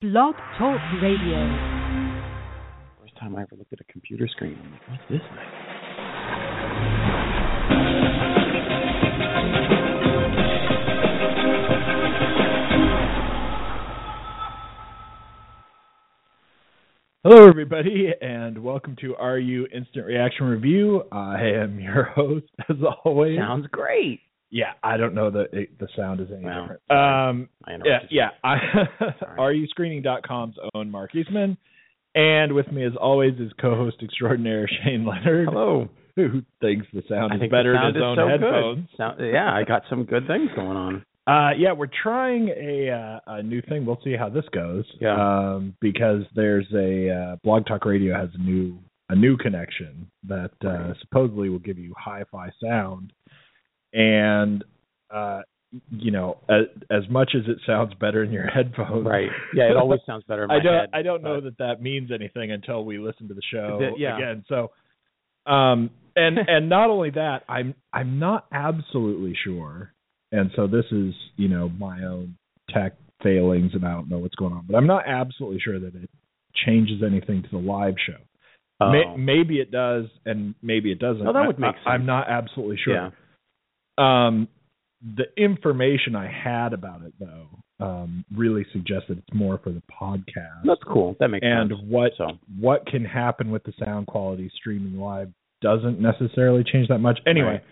Blog 0.00 0.36
Talk 0.56 0.78
Radio. 1.02 1.42
First 3.00 3.16
time 3.18 3.34
I 3.34 3.42
ever 3.42 3.56
looked 3.58 3.72
at 3.72 3.80
a 3.80 3.92
computer 3.92 4.28
screen, 4.28 4.56
I'm 4.64 4.70
like, 4.70 4.80
what's 4.88 5.02
this 5.10 5.18
thing? 5.18 5.38
Hello, 17.24 17.48
everybody, 17.48 18.12
and 18.20 18.62
welcome 18.62 18.94
to 19.00 19.16
RU 19.16 19.66
Instant 19.74 20.06
Reaction 20.06 20.46
Review. 20.46 21.02
I 21.10 21.42
am 21.42 21.80
your 21.80 22.04
host, 22.14 22.46
as 22.68 22.76
always. 23.04 23.36
Sounds 23.36 23.66
great. 23.72 24.20
Yeah, 24.50 24.72
I 24.82 24.96
don't 24.96 25.14
know 25.14 25.30
that 25.30 25.48
it, 25.52 25.78
the 25.78 25.88
sound 25.94 26.20
is 26.20 26.28
any 26.34 26.44
Well, 26.44 26.62
different. 26.62 26.80
Um, 26.90 27.48
I 27.64 27.72
yeah, 27.84 27.98
yeah. 28.10 28.28
I. 28.42 28.56
RUScreening.com's 29.38 30.56
own 30.74 30.90
Mark 30.90 31.14
Eastman, 31.14 31.58
and 32.14 32.54
with 32.54 32.70
me, 32.72 32.84
as 32.84 32.92
always, 33.00 33.34
is 33.34 33.52
co-host 33.60 33.96
extraordinaire 34.02 34.68
Shane 34.82 35.04
Leonard. 35.04 35.48
Hello. 35.48 35.88
Who 36.16 36.42
thinks 36.60 36.86
the 36.92 37.02
sound 37.08 37.32
I 37.32 37.44
is 37.44 37.50
better 37.50 37.74
sound 37.74 37.94
than 37.94 38.02
his 38.02 38.04
own 38.04 38.16
so 38.16 38.28
headphones? 38.28 38.88
Sound, 38.96 39.20
yeah, 39.20 39.54
I 39.54 39.62
got 39.62 39.82
some 39.88 40.04
good 40.04 40.26
things 40.26 40.50
going 40.56 40.76
on. 40.76 41.04
Uh, 41.28 41.50
yeah, 41.56 41.72
we're 41.72 41.90
trying 42.02 42.48
a, 42.48 42.90
uh, 42.90 43.20
a 43.26 43.42
new 43.42 43.60
thing. 43.68 43.84
We'll 43.84 44.00
see 44.02 44.16
how 44.18 44.30
this 44.30 44.46
goes. 44.50 44.84
Yeah. 44.98 45.12
Um, 45.14 45.74
because 45.80 46.22
there's 46.34 46.66
a 46.74 47.10
uh, 47.10 47.36
Blog 47.44 47.66
Talk 47.66 47.84
Radio 47.84 48.18
has 48.18 48.30
a 48.34 48.38
new 48.42 48.78
a 49.10 49.16
new 49.16 49.36
connection 49.36 50.10
that 50.26 50.50
uh, 50.66 50.92
supposedly 51.00 51.48
will 51.48 51.58
give 51.58 51.78
you 51.78 51.94
hi-fi 51.96 52.50
sound, 52.62 53.12
and 53.92 54.64
uh, 55.12 55.42
you 55.90 56.10
know, 56.10 56.38
as, 56.48 56.64
as 56.90 57.08
much 57.10 57.32
as 57.34 57.42
it 57.46 57.58
sounds 57.66 57.92
better 58.00 58.22
in 58.22 58.32
your 58.32 58.46
headphones, 58.54 59.06
Right. 59.06 59.28
Yeah, 59.54 59.70
it 59.70 59.76
always 59.76 60.00
sounds 60.06 60.24
better 60.26 60.42
in 60.42 60.48
my 60.48 60.56
I 60.56 60.60
don't 60.60 60.80
head. 60.80 60.90
I 60.94 61.02
don't 61.02 61.22
know 61.22 61.40
that 61.40 61.58
that 61.58 61.82
means 61.82 62.10
anything 62.12 62.52
until 62.52 62.84
we 62.84 62.98
listen 62.98 63.28
to 63.28 63.34
the 63.34 63.42
show 63.52 63.78
The- 63.80 64.00
yeah. 64.00 64.16
again. 64.16 64.44
So, 64.48 64.70
um, 65.50 65.90
and 66.16 66.38
and 66.46 66.68
not 66.68 66.90
only 66.90 67.10
that, 67.10 67.42
I'm 67.48 67.74
I'm 67.92 68.18
not 68.18 68.46
absolutely 68.52 69.34
sure, 69.44 69.92
and 70.32 70.50
so 70.56 70.66
this 70.66 70.84
is 70.90 71.14
you 71.36 71.48
know 71.48 71.68
my 71.68 72.02
own 72.04 72.36
tech 72.70 72.96
failings, 73.22 73.72
and 73.74 73.84
I 73.84 73.92
don't 73.92 74.08
know 74.08 74.18
what's 74.18 74.34
going 74.36 74.52
on, 74.52 74.64
but 74.68 74.76
I'm 74.76 74.86
not 74.86 75.04
absolutely 75.06 75.60
sure 75.60 75.78
that 75.78 75.94
it 75.94 76.10
changes 76.66 77.02
anything 77.06 77.42
to 77.42 77.48
the 77.50 77.58
live 77.58 77.94
show. 78.06 78.18
Oh. 78.80 78.92
May, 78.92 79.16
maybe 79.16 79.56
it 79.56 79.70
does, 79.70 80.04
and 80.24 80.54
maybe 80.62 80.92
it 80.92 80.98
doesn't. 80.98 81.26
Oh, 81.26 81.32
that 81.32 81.46
would 81.46 81.58
make 81.58 81.74
I, 81.84 81.90
I'm 81.90 82.06
not 82.06 82.28
absolutely 82.28 82.78
sure. 82.82 82.94
Yeah. 82.94 83.10
Um, 83.98 84.48
the 85.16 85.24
information 85.36 86.16
I 86.16 86.28
had 86.30 86.72
about 86.72 87.02
it, 87.02 87.12
though, 87.20 87.46
um, 87.80 88.24
really 88.34 88.66
suggested 88.72 89.18
it's 89.18 89.34
more 89.34 89.58
for 89.62 89.70
the 89.70 89.82
podcast 90.00 90.64
That's 90.64 90.80
cool. 90.86 91.14
That 91.20 91.28
makes 91.28 91.44
and 91.46 91.70
sense. 91.70 91.80
And 91.80 91.90
what 91.90 92.12
So, 92.18 92.26
what 92.58 92.84
can 92.86 93.04
happen 93.04 93.50
with 93.50 93.62
the 93.62 93.72
sound 93.78 94.08
quality 94.08 94.50
streaming 94.56 94.98
live 94.98 95.28
doesn't 95.60 96.00
necessarily 96.00 96.64
change 96.64 96.88
that 96.88 96.98
much. 96.98 97.18
Anyway, 97.26 97.46
Right. 97.46 97.64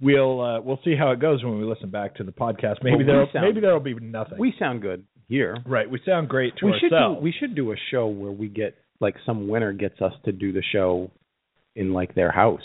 we'll 0.00 0.40
uh, 0.40 0.60
we'll 0.60 0.80
see 0.84 0.94
how 0.96 1.10
it 1.10 1.20
goes 1.20 1.44
when 1.44 1.58
we 1.58 1.64
listen 1.64 1.90
back 1.90 2.14
to 2.16 2.24
the 2.24 2.32
podcast. 2.32 2.76
Maybe 2.82 2.98
we 2.98 3.04
there 3.04 3.26
maybe 3.34 3.60
there'll 3.60 3.80
be 3.80 3.94
nothing. 3.94 4.38
we 4.38 4.54
sound 4.58 4.80
good 4.80 5.04
here. 5.28 5.58
right, 5.66 5.88
we 5.90 6.00
sound 6.06 6.28
great 6.28 6.56
to 6.56 6.66
we 6.66 6.74
should 6.80 6.90
do, 6.90 7.12
we 7.20 7.32
should 7.38 7.54
do 7.54 7.72
a 7.72 7.76
show 7.90 8.06
where 8.06 8.32
we 8.32 8.48
get 8.48 8.76
like 9.00 9.16
some 9.26 9.48
winner 9.48 9.72
gets 9.72 10.00
us 10.00 10.12
to 10.24 10.32
do 10.32 10.52
the 10.52 10.62
show 10.72 11.10
in 11.76 11.92
like 11.92 12.14
their 12.14 12.32
house 12.32 12.60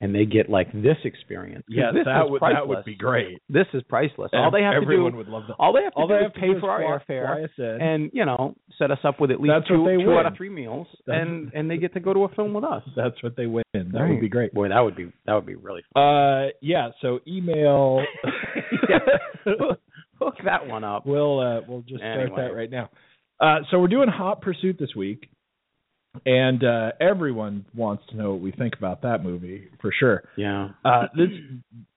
and 0.00 0.14
they 0.14 0.24
get 0.24 0.48
like 0.48 0.72
this 0.72 0.96
experience. 1.04 1.64
this 1.68 2.04
that 2.04 2.28
would 2.30 2.40
that 2.42 2.66
would 2.68 2.84
be 2.84 2.94
great. 2.94 3.42
This 3.48 3.66
is 3.74 3.82
priceless. 3.88 4.30
All 4.32 4.50
they 4.50 4.62
have 4.62 4.74
to 4.74 4.82
Everyone 4.82 5.12
do 5.12 5.18
would 5.18 5.28
love 5.28 5.44
that. 5.48 5.54
all 5.58 5.72
they 5.72 5.82
have 5.82 5.92
to 5.92 5.98
All 5.98 6.08
do 6.08 6.14
they 6.18 6.24
is 6.26 6.32
to 6.32 6.40
pay 6.40 6.52
do 6.54 6.60
for 6.60 6.70
our 6.70 7.00
airfare 7.00 7.26
fly 7.26 7.42
us 7.44 7.50
in. 7.58 7.80
and 7.82 8.10
you 8.12 8.24
know 8.24 8.54
set 8.78 8.90
us 8.90 8.98
up 9.04 9.20
with 9.20 9.30
at 9.30 9.40
least 9.40 9.52
That's 9.54 9.68
two 9.68 9.84
two 10.04 10.12
out 10.12 10.26
of 10.26 10.36
three 10.36 10.48
meals 10.50 10.86
That's- 11.06 11.26
and 11.26 11.52
and 11.54 11.70
they 11.70 11.76
get 11.78 11.94
to 11.94 12.00
go 12.00 12.12
to 12.14 12.24
a 12.24 12.28
film 12.34 12.52
with 12.54 12.64
us. 12.64 12.82
That's 12.96 13.20
what 13.22 13.36
they 13.36 13.46
win. 13.46 13.62
That 13.74 13.90
Right. 13.94 14.10
would 14.10 14.20
be 14.20 14.28
great. 14.28 14.52
Boy, 14.54 14.68
that 14.68 14.80
would 14.80 14.96
be 14.96 15.12
that 15.26 15.34
would 15.34 15.46
be 15.46 15.54
really 15.54 15.82
fun. 15.94 16.02
Uh, 16.02 16.48
yeah. 16.62 16.90
So 17.02 17.20
email. 17.26 18.04
Hook 20.20 20.34
that 20.44 20.66
one 20.66 20.82
up. 20.84 21.06
We'll 21.06 21.38
uh, 21.40 21.60
we'll 21.68 21.82
just 21.82 22.00
start 22.00 22.30
that 22.36 22.54
right 22.54 22.70
now. 22.70 22.90
Uh, 23.40 23.58
so 23.70 23.78
we're 23.78 23.86
doing 23.88 24.08
Hot 24.08 24.40
Pursuit 24.40 24.76
this 24.78 24.94
week, 24.96 25.28
and 26.26 26.64
uh, 26.64 26.90
everyone 27.00 27.64
wants 27.74 28.02
to 28.10 28.16
know 28.16 28.32
what 28.32 28.40
we 28.40 28.50
think 28.52 28.74
about 28.76 29.02
that 29.02 29.22
movie 29.22 29.68
for 29.80 29.92
sure. 29.98 30.24
Yeah. 30.36 30.70
Uh, 30.84 31.04
this 31.16 31.28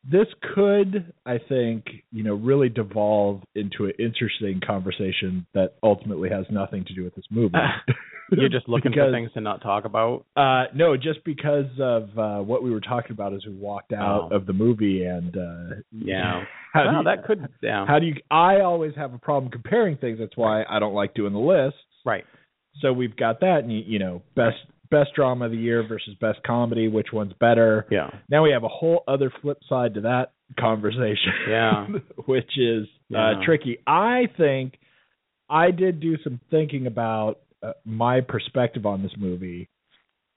this 0.10 0.28
could, 0.56 1.14
I 1.26 1.38
think, 1.48 1.86
you 2.12 2.24
know, 2.24 2.34
really 2.34 2.70
devolve 2.70 3.42
into 3.56 3.86
an 3.86 3.94
interesting 4.00 4.60
conversation 4.66 5.46
that 5.54 5.76
ultimately 5.84 6.30
has 6.30 6.46
nothing 6.50 6.86
to 6.86 6.94
do 6.96 7.04
with 7.04 7.14
this 7.16 7.26
movie. 7.30 7.56
You're 8.32 8.50
just 8.50 8.68
looking 8.70 8.92
Because- 8.92 9.10
for 9.10 9.12
things 9.12 9.32
to 9.34 9.42
not 9.42 9.62
talk 9.62 9.84
about. 9.86 10.26
Uh, 10.38 10.64
no, 10.74 10.96
just 10.96 11.24
because 11.26 11.66
of 11.80 12.18
uh, 12.18 12.40
what 12.40 12.64
we 12.64 12.72
were 12.72 12.80
talking 12.80 13.12
about 13.12 13.34
as 13.34 13.46
we 13.46 13.54
walked 13.54 13.92
out 13.94 14.30
Oh. 14.32 14.36
of 14.36 14.46
the 14.46 14.54
movie, 14.54 15.04
and 15.04 15.36
uh, 15.38 15.76
Yeah. 15.92 16.46
how 16.74 16.84
do 16.84 16.88
well, 16.90 16.98
you- 17.00 17.04
that 17.04 17.26
could 17.26 17.48
yeah. 17.62 17.86
how 17.86 18.00
do 18.00 18.06
you? 18.08 18.16
I 18.32 18.62
always 18.62 18.96
have 18.96 19.14
a 19.14 19.18
problem 19.20 19.52
comparing 19.52 19.98
things. 19.98 20.18
That's 20.20 20.36
why 20.38 20.64
I 20.64 20.80
don't 20.80 20.94
like 20.94 21.14
doing 21.14 21.34
the 21.34 21.40
lists. 21.40 21.80
right. 22.06 22.24
So 22.80 22.94
we've 22.94 23.16
got 23.16 23.42
that, 23.42 23.60
and 23.64 23.72
you, 23.72 23.84
you 23.86 24.00
know, 24.00 24.22
best 24.36 24.58
best 24.90 25.12
drama 25.16 25.46
of 25.46 25.52
the 25.52 25.58
year 25.58 25.86
versus 25.88 26.16
best 26.20 26.40
comedy. 26.46 26.88
Which 26.88 27.08
one's 27.14 27.34
better? 27.40 27.86
Yeah. 27.92 28.10
Now 28.30 28.44
we 28.44 28.52
have 28.52 28.64
a 28.64 28.68
whole 28.70 29.04
other 29.08 29.32
flip 29.42 29.60
side 29.68 29.94
to 29.96 30.02
that 30.02 30.34
conversation. 30.60 31.32
Yeah. 31.50 31.88
which 32.26 32.58
is 32.58 32.88
Yeah. 33.10 33.32
uh, 33.40 33.46
tricky. 33.46 33.78
I 33.88 34.28
think 34.38 34.78
I 35.50 35.72
did 35.72 36.00
do 36.00 36.18
some 36.24 36.40
thinking 36.50 36.88
about 36.88 37.40
uh, 37.64 37.74
my 37.86 38.22
perspective 38.22 38.86
on 38.86 39.04
this 39.04 39.12
movie, 39.18 39.70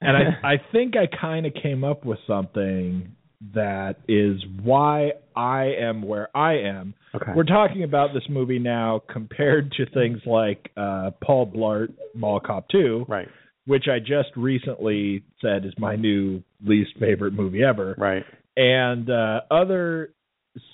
and 0.01 0.17
I 0.17 0.23
I 0.55 0.57
think 0.73 0.95
I 0.97 1.07
kind 1.07 1.47
of 1.47 1.55
came 1.55 1.85
up 1.85 2.05
with 2.05 2.19
something 2.27 3.13
that 3.53 3.97
is 4.09 4.41
why 4.63 5.13
I 5.37 5.75
am 5.79 6.03
where 6.03 6.35
I 6.37 6.55
am. 6.55 6.95
Okay. 7.15 7.33
We're 7.35 7.45
talking 7.45 7.83
about 7.85 8.15
this 8.15 8.23
movie 8.29 8.59
now 8.59 9.03
compared 9.13 9.73
to 9.73 9.87
things 9.91 10.21
like 10.27 10.71
uh, 10.77 11.11
Paul 11.23 11.47
Blart 11.47 11.93
Mall 12.15 12.41
Cop 12.41 12.69
2, 12.71 13.07
right. 13.09 13.29
which 13.67 13.85
I 13.89 13.99
just 13.99 14.31
recently 14.37 15.23
said 15.41 15.65
is 15.65 15.73
my 15.79 15.97
new 15.97 16.43
least 16.65 16.93
favorite 16.99 17.35
movie 17.35 17.63
ever 17.63 17.95
Right. 17.99 18.25
and 18.57 19.11
uh, 19.11 19.41
other 19.51 20.15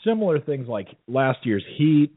similar 0.04 0.38
things 0.40 0.68
like 0.68 0.88
last 1.08 1.38
year's 1.44 1.64
Heat, 1.76 2.14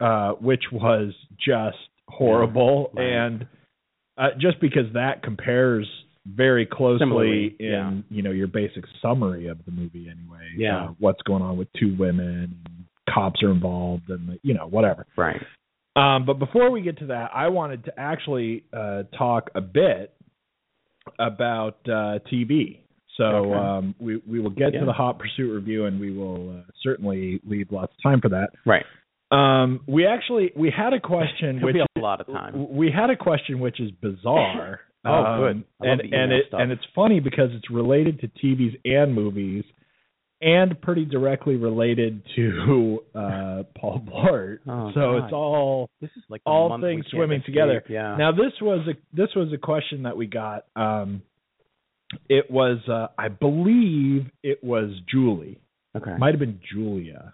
uh, 0.00 0.32
which 0.32 0.64
was 0.72 1.14
just 1.38 1.78
horrible, 2.08 2.92
Yeah, 2.94 3.00
right. 3.02 3.12
and 3.26 3.46
uh, 4.18 4.28
just 4.40 4.60
because 4.60 4.92
that 4.94 5.22
compares 5.22 5.88
very 6.28 6.66
closely 6.66 6.98
Similarly, 7.00 7.56
in 7.60 7.66
yeah. 7.66 7.92
you 8.10 8.22
know 8.22 8.30
your 8.32 8.46
basic 8.48 8.84
summary 9.00 9.46
of 9.48 9.58
the 9.64 9.70
movie 9.72 10.08
anyway. 10.10 10.48
Yeah. 10.56 10.84
uh, 10.84 10.88
what's 10.98 11.22
going 11.22 11.42
on 11.42 11.56
with 11.56 11.68
two 11.78 11.94
women, 11.98 12.56
cops 13.12 13.42
are 13.42 13.50
involved, 13.50 14.08
and 14.10 14.38
you 14.42 14.54
know 14.54 14.66
whatever. 14.66 15.06
Right. 15.16 15.40
Um, 15.94 16.26
but 16.26 16.34
before 16.38 16.70
we 16.70 16.82
get 16.82 16.98
to 16.98 17.06
that, 17.06 17.30
I 17.34 17.48
wanted 17.48 17.84
to 17.86 17.92
actually 17.98 18.64
uh, 18.72 19.04
talk 19.16 19.50
a 19.54 19.60
bit 19.60 20.12
about 21.18 21.76
uh, 21.86 22.18
TV. 22.32 22.80
So 23.16 23.24
Okay. 23.24 23.54
um, 23.54 23.94
we 23.98 24.16
we 24.26 24.40
will 24.40 24.50
get 24.50 24.74
Yeah. 24.74 24.80
to 24.80 24.86
the 24.86 24.92
Hot 24.92 25.18
Pursuit 25.18 25.50
review, 25.54 25.86
and 25.86 25.98
we 26.00 26.10
will 26.12 26.58
uh, 26.58 26.62
certainly 26.82 27.40
leave 27.46 27.70
lots 27.72 27.92
of 27.96 28.02
time 28.02 28.20
for 28.20 28.28
that. 28.30 28.50
Right. 28.66 28.84
Um, 29.30 29.80
we 29.86 30.06
actually 30.06 30.52
we 30.54 30.70
had 30.70 30.92
a 30.92 31.00
question 31.00 31.60
which 31.62 31.74
be 31.74 31.80
a 31.80 32.00
lot 32.00 32.20
of 32.20 32.26
time. 32.26 32.74
we 32.76 32.90
had 32.90 33.10
a 33.10 33.16
question 33.16 33.58
which 33.58 33.80
is 33.80 33.90
bizarre. 33.90 34.80
Oh, 35.06 35.12
Um, 35.24 35.40
good. 35.40 35.56
Love 35.88 35.98
and 36.00 36.14
and 36.14 36.32
it 36.32 36.44
stuff. 36.48 36.60
and 36.60 36.72
it's 36.72 36.84
funny 36.94 37.20
because 37.20 37.50
it's 37.52 37.70
related 37.70 38.20
to 38.20 38.28
TVs 38.28 38.78
and 38.84 39.14
movies, 39.14 39.64
and 40.40 40.80
pretty 40.82 41.04
directly 41.04 41.56
related 41.56 42.22
to 42.36 43.02
uh, 43.14 43.62
Paul 43.78 44.00
Blart. 44.00 44.58
Oh, 44.68 44.90
so 44.94 45.00
God. 45.00 45.24
it's 45.24 45.32
all 45.32 45.90
This 46.00 46.10
is 46.16 46.22
like 46.28 46.42
all 46.44 46.78
things 46.80 47.04
swimming 47.10 47.40
escape. 47.40 47.54
together. 47.54 47.84
Yeah. 47.88 48.16
Now 48.16 48.32
this 48.32 48.52
was 48.60 48.86
a 48.88 48.94
this 49.16 49.28
was 49.34 49.52
a 49.52 49.58
question 49.58 50.02
that 50.02 50.16
we 50.16 50.26
got. 50.26 50.64
Um, 50.76 51.22
it 52.28 52.50
was 52.50 52.78
uh, 52.88 53.08
I 53.18 53.28
believe 53.28 54.26
it 54.42 54.62
was 54.62 54.90
Julie. 55.10 55.58
okay. 55.96 56.16
Might 56.18 56.32
have 56.34 56.40
been 56.40 56.60
Julia 56.72 57.32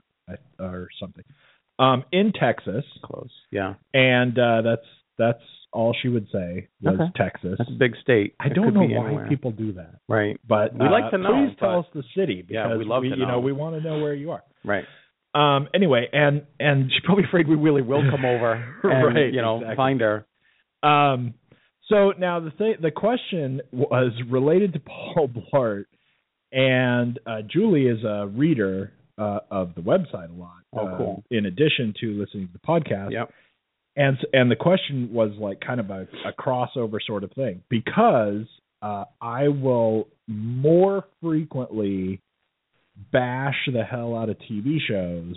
or 0.58 0.88
something. 1.00 1.24
Um, 1.78 2.04
in 2.12 2.32
Texas, 2.32 2.84
Close. 3.04 3.30
Yeah. 3.50 3.74
and 3.92 4.38
uh, 4.38 4.62
that's 4.62 4.86
That's 5.18 5.42
all 5.72 5.94
she 6.02 6.08
would 6.08 6.26
say 6.32 6.68
was 6.82 6.94
Okay. 7.00 7.10
Texas. 7.16 7.54
That's 7.58 7.70
a 7.70 7.78
big 7.78 7.94
state. 8.02 8.34
I 8.40 8.48
It 8.48 8.54
don't 8.54 8.74
know 8.74 8.80
why 8.82 9.06
anywhere. 9.06 9.26
people 9.28 9.50
do 9.52 9.72
that, 9.72 9.96
Right. 10.08 10.38
but 10.46 10.74
We 10.74 10.86
like 10.88 11.04
uh, 11.04 11.10
to 11.10 11.18
know, 11.18 11.46
Please 11.46 11.56
tell 11.58 11.78
us 11.80 11.86
the 11.94 12.02
city 12.16 12.42
because 12.42 12.70
Yeah, 12.70 12.76
we 12.76 12.84
love 12.84 13.02
to 13.04 13.08
you 13.08 13.16
know 13.16 13.26
know. 13.28 13.40
we 13.40 13.52
want 13.52 13.76
to 13.76 13.82
know 13.82 14.00
where 14.02 14.14
you 14.14 14.30
are. 14.32 14.42
Right. 14.64 14.84
Um. 15.34 15.68
Anyway, 15.74 16.08
and 16.12 16.42
and 16.60 16.90
She's 16.92 17.00
probably 17.04 17.24
afraid 17.24 17.48
we 17.48 17.56
really 17.56 17.82
will 17.82 18.02
come 18.10 18.24
over 18.24 18.52
and 18.84 19.14
Right, 19.14 19.32
you 19.32 19.40
know 19.40 19.56
exactly. 19.56 19.76
find 19.76 20.00
her. 20.02 20.26
Um, 20.82 21.34
so 21.88 22.12
now 22.18 22.40
the 22.40 22.50
thing, 22.50 22.74
the 22.80 22.90
question 22.90 23.60
was 23.72 24.12
related 24.30 24.72
to 24.74 24.80
Paul 24.80 25.28
Blart, 25.28 25.84
and 26.52 27.18
uh, 27.26 27.42
Julie 27.50 27.86
is 27.86 28.02
a 28.04 28.26
reader 28.26 28.92
uh, 29.18 29.40
of 29.50 29.74
the 29.74 29.80
website 29.80 30.30
a 30.30 30.38
lot. 30.38 30.56
Oh, 30.74 30.86
uh, 30.86 30.96
cool. 30.96 31.24
in 31.30 31.46
addition 31.46 31.94
to 32.00 32.12
listening 32.18 32.48
to 32.48 32.52
the 32.52 32.58
podcast, 32.66 33.12
Yep. 33.12 33.30
And 33.96 34.16
and 34.32 34.50
the 34.50 34.56
question 34.56 35.10
was 35.12 35.30
like 35.38 35.60
kind 35.60 35.80
of 35.80 35.90
a, 35.90 36.06
a 36.26 36.32
crossover 36.38 36.98
sort 37.06 37.24
of 37.24 37.32
thing 37.32 37.62
because 37.68 38.46
uh, 38.82 39.04
I 39.20 39.48
will 39.48 40.08
more 40.26 41.04
frequently 41.22 42.20
bash 43.12 43.56
the 43.72 43.84
hell 43.84 44.16
out 44.16 44.28
of 44.28 44.36
TV 44.50 44.76
shows 44.86 45.36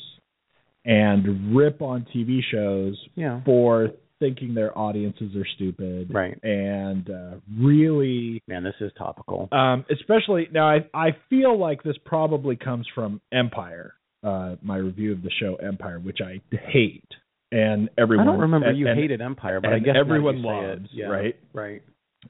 and 0.83 1.55
rip 1.55 1.81
on 1.81 2.05
TV 2.15 2.39
shows 2.51 2.97
Yeah. 3.15 3.41
for 3.45 3.89
thinking 4.19 4.53
their 4.53 4.77
audiences 4.77 5.35
are 5.35 5.45
stupid 5.55 6.13
Right. 6.13 6.37
and 6.43 7.09
uh, 7.09 7.31
really 7.59 8.41
Man, 8.47 8.63
this 8.63 8.75
is 8.79 8.91
topical. 8.97 9.49
um, 9.51 9.85
especially 9.91 10.47
now 10.53 10.69
I, 10.69 10.85
I 10.93 11.09
feel 11.29 11.57
like 11.59 11.83
this 11.83 11.97
probably 12.05 12.55
comes 12.55 12.87
from 12.95 13.19
empire 13.33 13.93
uh, 14.23 14.55
my 14.63 14.77
review 14.77 15.11
of 15.11 15.21
the 15.21 15.31
show 15.39 15.55
empire 15.55 15.99
which 15.99 16.19
i 16.21 16.39
hate 16.71 17.03
and 17.57 17.89
everyone. 17.97 18.27
I 18.27 18.31
don't 18.31 18.41
remember 18.41 18.67
and- 18.69 18.77
you 18.77 18.87
and- 18.87 18.99
hated 18.99 19.21
Empire, 19.21 19.61
but 19.61 19.71
I 19.71 19.75
and 19.77 19.85
guess 19.85 19.93
now 19.95 20.01
everyone 20.01 20.37
you 20.37 20.43
say 20.43 20.49
it. 20.49 20.51
loves, 20.69 20.89
Yeah. 20.91 21.05
right? 21.07 21.35
Right. 21.53 21.81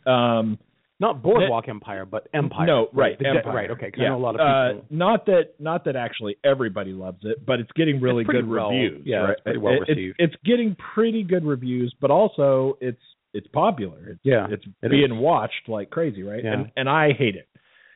um 0.05 0.57
Not 0.99 1.21
Boardwalk 1.21 1.67
Empire, 1.67 2.05
but 2.05 2.27
Empire. 2.33 2.67
no 2.67 2.87
right 2.93 3.17
The- 3.19 3.27
empire. 3.27 3.53
Right. 3.53 3.71
Okay. 3.71 3.91
'cause 3.91 3.99
yeah. 3.99 4.05
I 4.05 4.09
know 4.09 4.17
a 4.17 4.25
lot 4.27 4.35
of 4.35 4.41
Uh, 4.41 4.73
people. 4.81 4.85
not 4.97 5.25
that 5.25 5.59
not 5.59 5.83
that 5.85 5.95
actually 5.97 6.37
everybody 6.43 6.93
loves 6.93 7.23
it 7.25 7.45
but 7.45 7.59
it's 7.59 7.71
getting 7.73 7.99
really 7.99 8.21
It's 8.23 8.31
good 8.31 8.47
well- 8.47 8.69
reviews 8.71 9.05
yeah, 9.05 9.17
right? 9.17 9.29
it's 9.31 9.41
pretty 9.41 9.59
well 9.59 9.73
It- 9.73 9.81
it's- 9.83 9.97
received. 9.97 10.15
it's 10.19 10.35
getting 10.45 10.75
pretty 10.75 11.23
good 11.23 11.43
reviews 11.43 11.93
but 11.99 12.11
also 12.11 12.77
it's 12.79 13.01
it's 13.33 13.47
popular 13.47 13.97
it's 14.11 14.19
yeah. 14.23 14.47
it's 14.49 14.65
it 14.83 14.89
being 14.89 15.11
is. 15.15 15.17
watched 15.19 15.67
like 15.67 15.89
crazy, 15.89 16.23
right? 16.23 16.43
Yeah. 16.43 16.53
And 16.53 16.71
and 16.77 16.89
I 16.89 17.11
hate 17.11 17.35
it. 17.35 17.47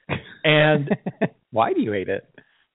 And 0.43 0.89
why 1.51 1.71
do 1.73 1.81
you 1.81 1.91
hate 1.93 2.09
it? 2.09 2.25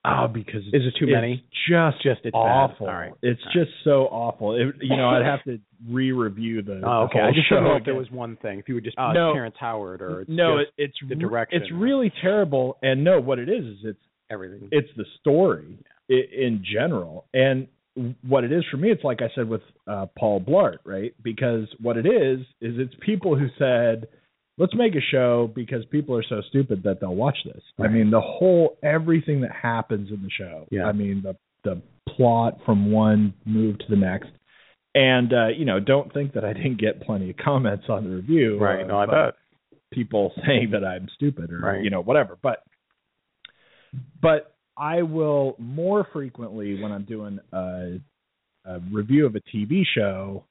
Oh, 0.05 0.27
because 0.29 0.63
Is 0.73 0.83
it 0.87 0.95
too 0.99 1.07
it's 1.07 1.13
many? 1.13 1.45
Just 1.69 2.03
Just 2.03 2.21
it's 2.25 2.35
awful. 2.35 2.87
All 2.87 2.93
right. 2.95 3.13
It's 3.23 3.41
All 3.43 3.47
right. 3.47 3.55
just 3.67 3.71
so 3.85 4.03
awful. 4.07 4.55
It, 4.55 4.75
you 4.81 4.97
know, 4.97 5.09
I'd 5.09 5.25
have 5.25 5.43
to 5.45 5.59
re-review 5.89 6.63
the, 6.63 6.75
Oh, 6.75 6.79
the 6.79 6.89
okay. 7.07 7.19
whole 7.21 7.29
I 7.29 7.33
just 7.33 7.49
show. 7.49 7.57
didn't 7.57 7.69
know 7.71 7.77
if 7.77 7.85
there 7.85 7.95
was 7.95 8.11
one 8.11 8.37
thing. 8.43 8.59
If 8.59 8.69
you 8.69 8.75
would 8.75 8.85
just, 8.85 8.97
oh, 8.99 9.13
No. 9.13 9.33
Terrence 9.33 9.57
Howard, 9.59 10.03
or 10.03 10.23
it's 10.23 10.31
no, 10.31 10.59
it, 10.59 10.69
it's 10.77 10.95
the 11.09 11.15
re- 11.15 11.21
direction. 11.21 11.63
It's 11.63 11.73
really 11.73 12.13
terrible. 12.23 12.77
And 12.83 13.03
no, 13.05 13.21
what 13.21 13.39
it 13.39 13.49
is 13.49 13.65
is 13.65 13.79
it's 13.85 13.99
everything. 14.31 14.69
it's 14.73 14.89
the 14.97 15.05
story 15.21 15.79
i- 16.11 16.15
in 16.35 16.65
general 16.71 17.27
and 17.35 17.67
what 18.27 18.43
it 18.43 18.51
is 18.51 18.65
for 18.71 18.77
me 18.79 18.91
it's 18.91 19.05
like 19.05 19.21
i 19.23 19.29
said 19.37 19.47
with 19.49 19.61
uh, 19.87 20.07
paul 20.19 20.41
blart 20.41 20.79
right 20.85 21.15
because 21.23 21.69
what 21.81 21.97
it 21.97 22.07
is 22.07 22.41
is 22.61 22.75
it's 22.79 22.95
people 23.01 23.37
who 23.39 23.47
said 23.59 24.09
let's 24.59 24.75
make 24.75 24.95
a 24.95 25.01
show 25.11 25.51
because 25.55 25.85
people 25.87 26.17
are 26.17 26.23
so 26.29 26.41
stupid 26.49 26.83
that 26.85 27.01
they'll 27.01 27.15
watch 27.15 27.39
this 27.45 27.63
i 27.81 27.89
mean 27.89 28.11
the 28.11 28.21
whole 28.21 28.77
everything 28.83 29.41
that 29.41 29.51
happens 29.53 30.11
in 30.11 30.23
the 30.23 30.31
show 30.31 30.67
Yeah. 30.71 30.85
i 30.85 30.93
mean 30.93 31.23
the 31.23 31.37
the 31.65 31.81
plot 32.17 32.59
from 32.67 32.93
one 32.93 33.35
move 33.45 33.79
to 33.79 33.85
the 33.89 33.97
next 33.97 34.29
and 34.95 35.33
uh 35.33 35.49
you 35.49 35.65
know 35.65 35.81
don't 35.81 36.13
think 36.13 36.35
that 36.35 36.45
i 36.45 36.53
didn't 36.53 36.79
get 36.79 37.03
plenty 37.03 37.31
of 37.31 37.37
comments 37.37 37.85
on 37.89 38.05
the 38.05 38.11
review 38.15 38.59
right. 38.59 38.85
uh, 38.85 38.87
No, 38.87 38.99
I 38.99 39.07
bet. 39.07 39.35
people 39.93 40.33
saying 40.47 40.71
that 40.73 40.85
I'm 40.85 41.09
stupid 41.15 41.51
or 41.53 41.59
Right. 41.59 41.83
you 41.83 41.91
know 41.91 42.01
whatever. 42.03 42.39
But 42.43 42.63
but 44.21 44.55
I 44.77 45.03
will 45.03 45.55
more 45.59 46.07
frequently 46.13 46.81
when 46.83 46.91
I'm 46.93 47.05
doing 47.05 47.39
a, 47.53 47.99
a 48.65 48.81
review 48.93 49.25
of 49.27 49.37
a 49.37 49.41
TV 49.41 49.83
show 49.95 50.45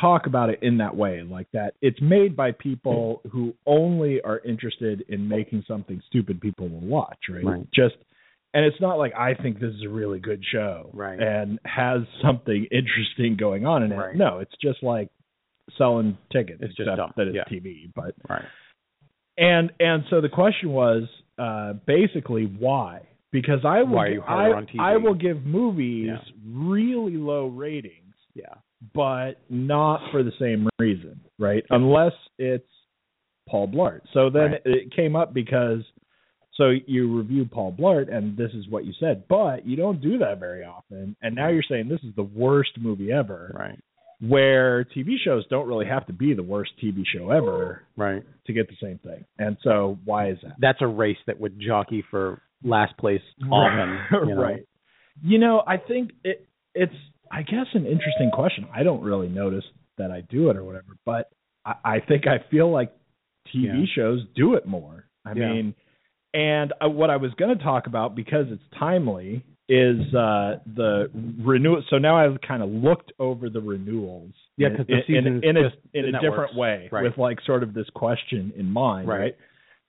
talk 0.00 0.26
about 0.26 0.50
it 0.50 0.58
in 0.62 0.78
that 0.78 0.96
way, 0.96 1.22
like 1.22 1.46
that 1.52 1.74
it's 1.82 2.00
made 2.00 2.36
by 2.36 2.52
people 2.52 3.22
who 3.30 3.54
only 3.66 4.20
are 4.22 4.38
interested 4.40 5.04
in 5.08 5.28
making 5.28 5.64
something 5.68 6.02
stupid 6.06 6.40
people 6.40 6.68
will 6.68 6.80
watch, 6.86 7.18
right? 7.30 7.44
Right. 7.44 7.66
Just 7.74 7.94
and 8.52 8.64
it's 8.64 8.80
not 8.80 8.96
like 8.98 9.12
I 9.14 9.34
think 9.34 9.58
this 9.60 9.74
is 9.74 9.82
a 9.84 9.88
really 9.88 10.20
good 10.20 10.42
show 10.52 10.90
Right. 10.92 11.18
and 11.20 11.58
has 11.64 12.02
something 12.22 12.66
interesting 12.70 13.36
going 13.38 13.66
on 13.66 13.82
in 13.82 13.92
it. 13.92 13.96
Right. 13.96 14.16
No, 14.16 14.38
it's 14.38 14.54
just 14.62 14.82
like 14.82 15.08
selling 15.78 16.16
tickets. 16.32 16.60
It's 16.62 16.76
just 16.76 16.88
dumb. 16.96 17.12
that 17.16 17.26
it's 17.28 17.36
Yeah. 17.36 17.44
TV, 17.44 17.90
but 17.94 18.14
Right. 18.28 18.44
and 19.38 19.72
and 19.80 20.04
so 20.10 20.20
the 20.20 20.28
question 20.28 20.70
was 20.70 21.04
uh 21.38 21.72
basically 21.86 22.44
why? 22.46 23.02
Because 23.32 23.64
I 23.64 23.82
will 23.82 23.96
Why 23.96 24.06
are 24.06 24.10
you 24.10 24.22
I, 24.22 24.52
on 24.52 24.66
TV? 24.66 24.78
I 24.80 24.96
will 24.96 25.14
give 25.14 25.44
movies 25.44 26.06
Yeah. 26.12 26.32
really 26.46 27.16
low 27.16 27.46
ratings, 27.48 28.14
Yeah. 28.34 28.54
But 28.92 29.34
not 29.48 30.00
for 30.10 30.22
the 30.22 30.32
same 30.38 30.68
reason, 30.78 31.20
right? 31.38 31.64
Unless 31.70 32.12
it's 32.38 32.68
Paul 33.48 33.68
Blart. 33.68 34.00
So 34.12 34.30
then 34.30 34.52
Right. 34.52 34.62
it 34.64 34.92
came 34.94 35.16
up 35.16 35.32
because 35.34 35.84
so 36.56 36.70
you 36.86 37.16
review 37.16 37.46
Paul 37.46 37.72
Blart 37.72 38.14
and 38.14 38.36
this 38.36 38.52
is 38.54 38.68
what 38.68 38.84
you 38.84 38.92
said, 39.00 39.24
but 39.28 39.66
you 39.66 39.76
don't 39.76 40.00
do 40.00 40.18
that 40.18 40.38
very 40.38 40.64
often. 40.64 41.16
And 41.22 41.34
now 41.34 41.48
you're 41.48 41.62
saying 41.68 41.88
this 41.88 42.02
is 42.04 42.14
the 42.14 42.22
worst 42.22 42.70
movie 42.78 43.10
ever. 43.12 43.52
Right. 43.58 43.78
Where 44.20 44.84
TV 44.84 45.16
shows 45.22 45.44
don't 45.48 45.66
really 45.66 45.86
have 45.86 46.06
to 46.06 46.12
be 46.12 46.32
the 46.34 46.42
worst 46.42 46.72
TV 46.82 47.04
show 47.04 47.30
ever 47.30 47.82
Right. 47.96 48.22
to 48.46 48.52
get 48.52 48.68
the 48.68 48.76
same 48.80 48.98
thing. 48.98 49.24
And 49.38 49.56
so 49.62 49.98
why 50.04 50.28
is 50.28 50.38
that? 50.42 50.54
That's 50.58 50.80
a 50.80 50.86
race 50.86 51.18
that 51.26 51.38
would 51.40 51.58
jockey 51.60 52.02
for 52.10 52.40
last 52.62 52.96
place 52.96 53.22
often. 53.50 53.98
you 54.28 54.34
know? 54.34 54.40
right. 54.40 54.64
You 55.22 55.38
know, 55.38 55.62
I 55.66 55.76
think 55.76 56.12
it 56.22 56.46
it's 56.74 56.94
I 57.30 57.42
guess 57.42 57.66
an 57.74 57.86
interesting 57.86 58.30
question. 58.32 58.66
I 58.74 58.82
don't 58.82 59.02
really 59.02 59.28
notice 59.28 59.64
that 59.98 60.10
I 60.10 60.22
do 60.22 60.50
it 60.50 60.56
or 60.56 60.64
whatever, 60.64 60.96
but 61.04 61.30
I, 61.64 61.74
I 61.84 62.00
think 62.00 62.26
I 62.26 62.38
feel 62.50 62.70
like 62.70 62.92
TV 63.54 63.64
Yeah. 63.80 63.84
shows 63.94 64.20
do 64.34 64.54
it 64.54 64.66
more. 64.66 65.04
I 65.24 65.32
Yeah. 65.34 65.52
mean, 65.52 65.74
and 66.32 66.72
I, 66.80 66.86
what 66.86 67.10
I 67.10 67.16
was 67.16 67.32
going 67.34 67.56
to 67.56 67.62
talk 67.62 67.86
about 67.86 68.14
because 68.14 68.46
it's 68.50 68.62
timely 68.78 69.44
is 69.68 69.98
uh 70.14 70.58
the 70.76 71.08
renewal. 71.42 71.82
So 71.88 71.96
now 71.96 72.16
I've 72.18 72.38
kind 72.46 72.62
of 72.62 72.68
looked 72.68 73.12
over 73.18 73.48
the 73.48 73.60
renewals. 73.62 74.32
Yeah, 74.58 74.68
in- 74.68 74.76
'cause 74.76 74.86
the 74.86 75.16
in, 75.16 75.26
in, 75.26 75.44
in 75.44 75.56
a 75.56 75.70
in 75.94 76.14
a 76.14 76.20
different 76.20 76.54
way 76.54 76.88
Right. 76.92 77.04
with 77.04 77.16
like 77.16 77.38
sort 77.46 77.62
of 77.62 77.72
this 77.72 77.88
question 77.94 78.52
in 78.56 78.66
mind, 78.70 79.08
Right. 79.08 79.18
right? 79.18 79.36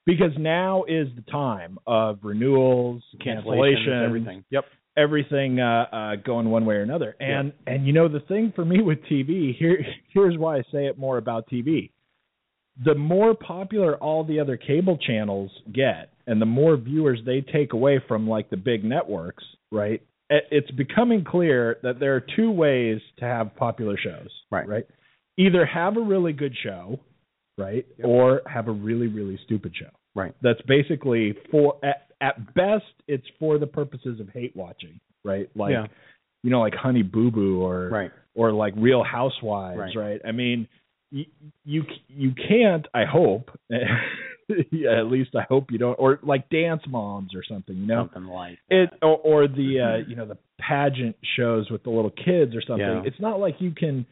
Because 0.05 0.31
now 0.37 0.83
is 0.87 1.07
the 1.15 1.23
time 1.29 1.77
of 1.87 2.19
renewals, 2.23 3.03
Cancellations, 3.19 3.43
cancellations, 3.87 4.05
everything. 4.05 4.45
Yep. 4.51 4.65
Everything 4.97 5.59
uh, 5.59 5.85
uh, 5.91 6.15
going 6.17 6.49
one 6.49 6.65
way 6.65 6.75
or 6.75 6.81
another. 6.81 7.15
And 7.19 7.53
and 7.67 7.85
you 7.85 7.93
know 7.93 8.07
the 8.07 8.21
thing 8.21 8.53
for 8.55 8.63
me 8.65 8.81
with 8.81 8.99
TV 9.11 9.55
here 9.57 9.77
here's 10.13 10.37
why 10.37 10.57
I 10.57 10.61
say 10.71 10.85
it 10.87 10.97
more 10.97 11.17
about 11.17 11.47
TV. 11.49 11.91
The 12.83 12.95
more 12.95 13.33
popular 13.35 13.95
all 13.97 14.23
the 14.25 14.39
other 14.39 14.57
cable 14.57 14.97
channels 14.97 15.49
get, 15.73 16.11
and 16.27 16.41
the 16.41 16.45
more 16.45 16.75
viewers 16.75 17.19
they 17.25 17.39
take 17.41 17.71
away 17.73 18.01
from 18.07 18.27
like 18.27 18.49
the 18.49 18.57
big 18.57 18.83
networks, 18.83 19.43
right? 19.71 20.01
it- 20.29 20.47
It's 20.51 20.71
becoming 20.71 21.23
clear 21.23 21.77
that 21.83 21.99
there 21.99 22.15
are 22.15 22.19
two 22.35 22.51
ways 22.51 22.99
to 23.19 23.25
have 23.25 23.55
popular 23.55 23.95
shows, 23.97 24.29
Right. 24.51 24.67
Right. 24.67 24.85
Either 25.37 25.65
have 25.65 25.97
a 25.97 26.01
really 26.01 26.33
good 26.33 26.55
show, 26.63 26.99
right, 27.57 27.85
Yep. 27.97 28.07
or 28.07 28.41
have 28.45 28.67
a 28.67 28.71
really 28.71 29.07
really 29.07 29.37
stupid 29.45 29.73
show. 29.75 29.89
Right. 30.15 30.33
That's 30.41 30.61
basically 30.63 31.33
for 31.51 31.77
at, 32.21 32.53
best 32.53 32.85
it's 33.07 33.25
for 33.39 33.57
the 33.57 33.67
purposes 33.67 34.19
of 34.19 34.29
hate 34.29 34.55
watching, 34.55 34.99
right? 35.23 35.49
Like 35.55 35.71
Yeah. 35.71 35.87
you 36.43 36.49
know, 36.51 36.59
like 36.61 36.75
Honey 36.75 37.01
Boo 37.03 37.31
Boo 37.31 37.61
or 37.61 37.89
Right. 37.89 38.11
or 38.35 38.51
like 38.51 38.73
Real 38.77 39.03
Housewives, 39.03 39.79
Right. 39.79 39.95
right? 39.95 40.21
I 40.25 40.31
mean, 40.31 40.67
you 41.11 41.25
you 41.63 41.83
you 42.09 42.33
can't. 42.47 42.87
I 42.93 43.05
hope, 43.05 43.51
yeah, 43.69 43.79
at 44.99 45.07
least 45.07 45.35
I 45.35 45.43
hope 45.43 45.71
you 45.71 45.77
don't, 45.77 45.95
or 45.95 46.19
like 46.23 46.49
Dance 46.49 46.81
Moms 46.87 47.33
or 47.35 47.43
something, 47.43 47.75
you 47.75 47.85
know. 47.87 48.09
Something 48.13 48.31
like 48.31 48.59
It 48.69 48.89
or, 49.01 49.17
or 49.17 49.47
the 49.47 49.79
uh, 50.03 50.09
you 50.09 50.15
know 50.15 50.25
the 50.25 50.37
pageant 50.59 51.15
shows 51.37 51.69
with 51.69 51.83
the 51.83 51.89
little 51.89 52.11
kids 52.11 52.55
or 52.55 52.61
something. 52.61 52.85
Yeah. 52.85 53.03
It's 53.05 53.19
not 53.19 53.39
like 53.39 53.55
you 53.59 53.71
can 53.71 54.05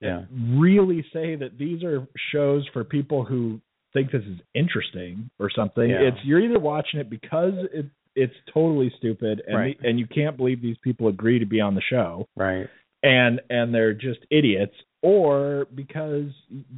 Yeah. 0.00 0.24
really 0.32 1.04
say 1.12 1.36
that 1.36 1.56
these 1.58 1.82
are 1.84 2.06
shows 2.32 2.66
for 2.72 2.82
people 2.84 3.24
who 3.24 3.60
think 3.92 4.10
this 4.10 4.22
is 4.22 4.38
interesting 4.54 5.30
or 5.38 5.50
something. 5.54 5.90
Yeah. 5.90 6.00
It's 6.08 6.18
you're 6.24 6.40
either 6.40 6.58
watching 6.58 7.00
it 7.00 7.08
because 7.10 7.54
it 7.72 7.86
it's 8.14 8.34
totally 8.52 8.92
stupid 8.98 9.42
and 9.46 9.56
Right. 9.56 9.78
and 9.82 9.98
you 9.98 10.06
can't 10.06 10.36
believe 10.36 10.60
these 10.60 10.76
people 10.84 11.08
agree 11.08 11.38
to 11.38 11.46
be 11.46 11.60
on 11.60 11.74
the 11.74 11.82
show 11.88 12.28
Right. 12.36 12.68
and 13.02 13.40
and 13.50 13.74
they're 13.74 13.94
just 13.94 14.20
idiots 14.30 14.74
or 15.04 15.66
because 15.74 16.26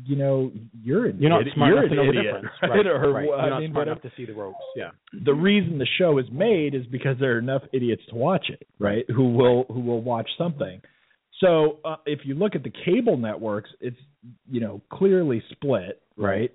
you 0.06 0.16
know 0.16 0.50
you're 0.82 1.06
an 1.06 1.18
You're 1.20 1.30
not 1.30 1.40
idiot, 1.42 1.54
smart 1.56 1.68
you're 1.74 1.84
enough 1.84 1.90
to 1.94 2.00
an 2.00 2.06
know 2.06 2.12
the 2.12 2.18
idiot, 2.20 2.34
difference. 2.36 2.56
right? 2.62 2.70
Right. 2.70 2.86
Or, 3.04 3.12
right. 3.12 3.24
You're 3.26 3.50
not 3.50 3.60
mean, 3.60 3.70
smart 3.72 3.88
enough 3.88 4.02
to 4.02 4.12
see 4.16 4.24
the 4.24 4.32
ropes. 4.34 4.56
Yeah. 4.76 4.90
the 5.24 5.34
reason 5.34 5.78
the 5.78 5.86
show 5.98 6.18
is 6.18 6.26
made 6.32 6.74
is 6.74 6.86
because 6.86 7.16
there 7.20 7.34
are 7.34 7.38
enough 7.38 7.62
idiots 7.72 8.02
to 8.10 8.14
watch 8.14 8.46
it, 8.48 8.66
right? 8.78 9.04
Who 9.10 9.30
will 9.34 9.64
who 9.68 9.80
will 9.80 10.02
watch 10.02 10.30
something. 10.38 10.80
So 11.40 11.80
uh, 11.84 11.96
if 12.06 12.20
you 12.24 12.34
look 12.34 12.54
at 12.54 12.62
the 12.62 12.72
cable 12.84 13.16
networks, 13.16 13.70
it's 13.80 13.96
you 14.50 14.60
know 14.60 14.80
clearly 14.90 15.42
split, 15.50 16.00
right? 16.16 16.52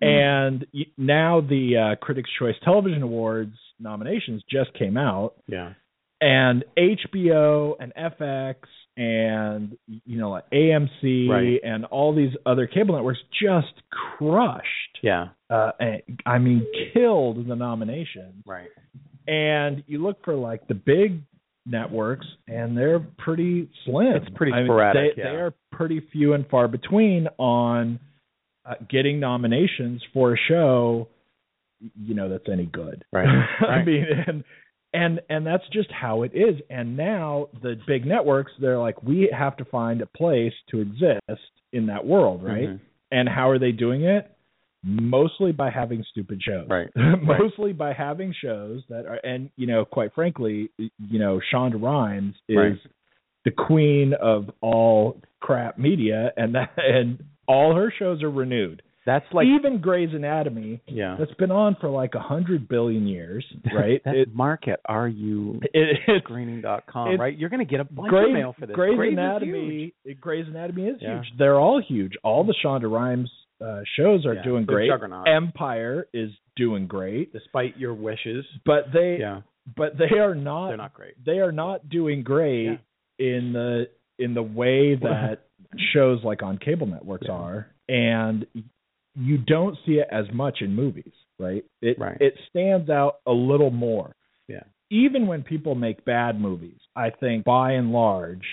And 0.00 0.66
y- 0.74 0.86
now 0.98 1.40
the 1.40 1.92
uh, 1.92 1.96
Critics' 2.04 2.30
Choice 2.38 2.54
Television 2.64 3.02
Awards 3.02 3.54
nominations 3.78 4.42
just 4.50 4.72
came 4.74 4.96
out, 4.96 5.34
Yeah. 5.46 5.72
and 6.20 6.64
HBO 6.76 7.74
and 7.80 7.92
FX 7.94 8.56
and 8.96 9.76
you 9.86 10.18
know 10.18 10.30
like 10.30 10.44
AMC 10.50 11.28
Right. 11.28 11.60
and 11.64 11.84
all 11.86 12.14
these 12.14 12.32
other 12.44 12.66
cable 12.66 12.94
networks 12.96 13.20
just 13.42 13.72
crushed. 14.18 14.98
Yeah. 15.02 15.28
Uh, 15.48 15.72
and, 15.80 16.02
I 16.26 16.38
mean, 16.38 16.66
killed 16.92 17.46
the 17.48 17.56
nominations. 17.56 18.42
Right. 18.46 18.68
And 19.26 19.82
you 19.86 20.02
look 20.02 20.22
for 20.24 20.34
like 20.34 20.66
the 20.68 20.74
big 20.74 21.22
networks, 21.66 22.26
and 22.48 22.76
they're 22.76 23.00
pretty 23.18 23.70
slim. 23.84 24.16
It's 24.16 24.28
pretty 24.34 24.52
I 24.52 24.56
mean, 24.60 24.66
sporadic, 24.66 25.16
They, 25.16 25.22
yeah. 25.22 25.30
they 25.30 25.36
are 25.36 25.54
pretty 25.72 26.00
few 26.12 26.32
and 26.34 26.46
far 26.48 26.68
between 26.68 27.28
on 27.38 28.00
uh, 28.64 28.74
getting 28.88 29.20
nominations 29.20 30.02
for 30.12 30.34
a 30.34 30.36
show, 30.48 31.08
you 32.00 32.14
know, 32.14 32.28
that's 32.28 32.48
any 32.52 32.66
good. 32.66 33.04
Right. 33.12 33.26
I 33.68 33.82
mean, 33.84 34.04
and 34.26 34.44
and 34.92 35.20
and 35.28 35.46
that's 35.46 35.64
just 35.72 35.90
how 35.90 36.22
it 36.22 36.32
is. 36.34 36.60
And 36.68 36.96
now 36.96 37.48
the 37.62 37.76
big 37.86 38.04
networks, 38.06 38.52
they're 38.60 38.78
like, 38.78 39.02
we 39.02 39.30
have 39.36 39.56
to 39.58 39.64
find 39.64 40.00
a 40.02 40.06
place 40.06 40.52
to 40.70 40.80
exist 40.80 41.40
in 41.72 41.86
that 41.86 42.04
world, 42.04 42.42
right? 42.42 42.68
Mhm. 42.70 42.80
And 43.12 43.28
how 43.28 43.50
are 43.50 43.58
they 43.58 43.72
doing 43.72 44.02
it? 44.02 44.30
Mostly 44.82 45.52
by 45.52 45.70
having 45.70 46.04
stupid 46.10 46.40
shows. 46.42 46.66
Right. 46.68 46.88
Mostly 46.96 47.72
by 47.72 47.92
having 47.92 48.34
shows 48.42 48.82
that 48.88 49.06
are, 49.06 49.20
and 49.24 49.50
you 49.56 49.66
know, 49.66 49.84
quite 49.84 50.14
frankly, 50.14 50.70
you 50.78 51.18
know, 51.18 51.40
Shonda 51.52 51.80
Rhimes 51.80 52.34
is 52.48 52.56
Right. 52.56 52.78
the 53.44 53.50
queen 53.50 54.14
of 54.14 54.50
all 54.60 55.20
crap 55.40 55.78
media, 55.78 56.32
and 56.36 56.54
that 56.54 56.70
and 56.76 57.22
all 57.50 57.74
her 57.74 57.92
shows 57.98 58.22
are 58.22 58.30
renewed. 58.30 58.82
That's 59.06 59.24
like 59.32 59.46
Even 59.46 59.80
Grey's 59.80 60.10
Anatomy, 60.14 60.82
yeah. 60.86 61.16
that's 61.18 61.32
been 61.34 61.50
on 61.50 61.74
for 61.80 61.88
like 61.88 62.14
a 62.14 62.20
hundred 62.20 62.68
billion 62.68 63.06
years, 63.06 63.44
right? 63.74 64.00
That 64.04 64.14
It- 64.14 64.34
market 64.34 64.78
are 64.84 65.08
you 65.08 65.60
it, 65.74 66.22
screening.com, 66.22 67.08
it's- 67.08 67.18
right? 67.18 67.36
You're 67.36 67.48
going 67.48 67.64
to 67.66 67.70
get 67.70 67.80
a 67.80 67.84
bunch 67.84 68.10
Grey's, 68.10 68.28
of 68.28 68.32
mail 68.34 68.54
for 68.58 68.66
this. 68.66 68.74
Grey's 68.74 68.96
Grey's 68.96 69.12
Anatomy. 69.14 69.94
Grey's 70.20 70.46
Anatomy 70.46 70.82
is 70.88 70.96
Yeah. 71.00 71.14
huge. 71.22 71.32
They're 71.38 71.58
all 71.58 71.80
huge. 71.86 72.12
All 72.22 72.44
the 72.44 72.54
Shonda 72.62 72.90
Rhimes 72.92 73.30
uh, 73.64 73.80
shows 73.96 74.24
are 74.26 74.34
Yeah, 74.34 74.42
doing 74.42 74.64
great. 74.66 74.88
juggernaut. 74.90 75.26
Empire 75.28 76.06
is 76.12 76.30
doing 76.56 76.86
great, 76.86 77.32
Despite 77.32 77.78
your 77.78 77.94
wishes. 77.94 78.44
but 78.66 78.86
they 78.92 79.16
Yeah. 79.20 79.40
but 79.76 79.96
they 79.98 80.18
are 80.18 80.34
not 80.34 80.68
They're 80.68 80.76
not 80.76 80.94
great. 80.94 81.14
they 81.24 81.38
are 81.40 81.52
not 81.52 81.88
doing 81.88 82.22
great 82.22 82.78
in 83.18 83.52
the 83.52 83.88
in 84.20 84.34
the 84.34 84.42
way 84.42 84.94
that 84.94 85.46
shows 85.92 86.20
like 86.24 86.42
on 86.42 86.58
cable 86.58 86.86
networks 86.86 87.26
Yeah. 87.28 87.34
are 87.34 87.66
and 87.88 88.46
you 89.16 89.38
don't 89.38 89.76
see 89.86 89.94
it 89.94 90.08
as 90.12 90.26
much 90.32 90.58
in 90.62 90.74
movies 90.74 91.12
right 91.38 91.64
it 91.82 91.98
Right. 91.98 92.16
it 92.20 92.34
stands 92.48 92.88
out 92.90 93.16
a 93.26 93.32
little 93.32 93.70
more 93.70 94.14
Yeah. 94.48 94.62
even 94.90 95.26
when 95.26 95.42
people 95.42 95.74
make 95.74 96.04
bad 96.04 96.40
movies 96.40 96.78
i 96.96 97.10
think 97.10 97.44
by 97.44 97.72
and 97.72 97.92
large 97.92 98.46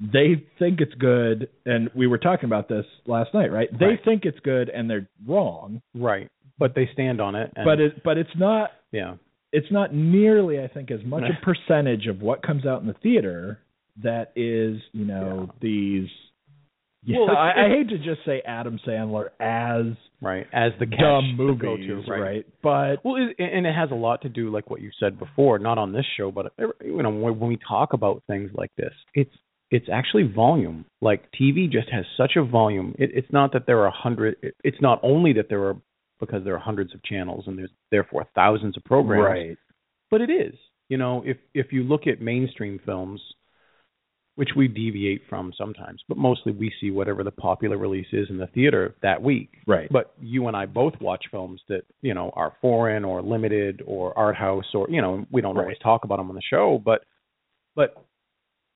they 0.00 0.44
think 0.58 0.80
it's 0.80 0.94
good 0.94 1.48
and 1.64 1.88
we 1.94 2.06
were 2.06 2.18
talking 2.18 2.46
about 2.46 2.68
this 2.68 2.84
last 3.06 3.32
night 3.34 3.50
right 3.52 3.68
they 3.78 3.86
Right. 3.86 4.04
think 4.04 4.24
it's 4.24 4.40
good 4.40 4.68
and 4.68 4.88
they're 4.90 5.08
wrong 5.26 5.80
Right. 5.94 6.28
But 6.58 6.74
they 6.74 6.88
stand 6.94 7.20
on 7.20 7.34
it. 7.34 7.52
And, 7.54 7.64
but 7.66 7.80
it 7.80 8.02
but 8.02 8.16
it's 8.18 8.34
not 8.36 8.70
yeah. 8.92 9.14
it's 9.52 9.70
not 9.70 9.94
nearly 9.94 10.60
i 10.62 10.68
think 10.68 10.90
as 10.90 11.02
much 11.04 11.24
a 11.24 11.44
percentage 11.44 12.06
of 12.06 12.22
what 12.22 12.42
comes 12.42 12.64
out 12.66 12.80
in 12.80 12.86
the 12.86 12.94
theater 12.94 13.58
that 14.02 14.32
is 14.36 14.80
you 14.92 15.04
know 15.04 15.52
these 15.60 16.08
yeah, 17.02 17.18
Well, 17.20 17.36
I, 17.36 17.66
I 17.66 17.68
hate 17.68 17.88
to 17.90 17.98
just 17.98 18.24
say 18.26 18.42
Adam 18.44 18.80
Sandler 18.86 19.28
as 19.38 19.96
Right. 20.20 20.46
As 20.52 20.72
the 20.80 20.86
catch 20.86 20.98
dumb 20.98 21.36
movies, 21.36 22.06
to, 22.06 22.10
right. 22.10 22.46
But 22.62 23.04
Well, 23.04 23.16
it, 23.16 23.36
and 23.38 23.66
it 23.66 23.74
has 23.74 23.90
a 23.90 23.94
lot 23.94 24.22
to 24.22 24.28
do, 24.28 24.50
like 24.50 24.70
what 24.70 24.80
you 24.80 24.90
said 24.98 25.18
before, 25.18 25.58
not 25.58 25.78
on 25.78 25.92
this 25.92 26.06
show, 26.16 26.30
but 26.30 26.52
you 26.82 27.02
know, 27.02 27.10
when, 27.10 27.38
when 27.38 27.48
we 27.48 27.58
talk 27.68 27.92
about 27.92 28.22
things 28.26 28.50
like 28.54 28.70
this, 28.76 28.92
it's 29.14 29.34
it's 29.70 29.86
actually 29.92 30.22
volume. 30.22 30.86
Like 31.02 31.28
TV 31.38 31.70
just 31.70 31.90
has 31.90 32.04
such 32.16 32.32
a 32.36 32.44
volume. 32.44 32.94
It, 32.98 33.10
it's 33.12 33.32
not 33.32 33.52
that 33.52 33.66
there 33.66 33.78
are 33.80 33.86
a 33.86 33.92
hundred. 33.92 34.36
It, 34.42 34.54
it's 34.64 34.80
not 34.80 35.00
only 35.02 35.34
that 35.34 35.48
there 35.50 35.64
are 35.64 35.76
because 36.18 36.44
there 36.44 36.54
are 36.54 36.60
hundreds 36.60 36.94
of 36.94 37.02
channels 37.02 37.44
and 37.46 37.58
there's 37.58 37.70
therefore 37.90 38.26
thousands 38.34 38.76
of 38.76 38.84
programs. 38.84 39.24
right, 39.24 39.58
But 40.10 40.22
it 40.22 40.30
is. 40.30 40.54
You 40.88 40.96
know, 40.96 41.22
if 41.26 41.36
if 41.52 41.72
you 41.72 41.82
look 41.82 42.06
at 42.06 42.22
mainstream 42.22 42.80
films, 42.86 43.20
which 44.36 44.50
we 44.56 44.68
deviate 44.68 45.22
from 45.28 45.52
sometimes, 45.58 46.02
but 46.08 46.16
mostly 46.18 46.52
we 46.52 46.72
see 46.80 46.90
whatever 46.90 47.24
the 47.24 47.30
popular 47.30 47.76
release 47.78 48.06
is 48.12 48.28
in 48.30 48.36
the 48.38 48.46
theater 48.48 48.94
that 49.02 49.20
week. 49.22 49.50
right, 49.66 49.88
But 49.90 50.14
you 50.20 50.46
and 50.46 50.56
I 50.56 50.66
both 50.66 50.94
watch 51.00 51.24
films 51.30 51.60
that 51.68 51.82
you 52.02 52.14
know 52.14 52.30
are 52.34 52.52
foreign 52.60 53.04
or 53.04 53.22
limited 53.22 53.82
or 53.86 54.16
art 54.16 54.36
house 54.36 54.66
or 54.74 54.86
you 54.90 55.02
know 55.02 55.26
we 55.32 55.40
don't 55.40 55.56
Right. 55.56 55.62
always 55.64 55.78
talk 55.82 56.04
about 56.04 56.18
them 56.18 56.28
on 56.28 56.36
the 56.36 56.42
show. 56.48 56.80
But 56.84 57.04
but 57.74 57.96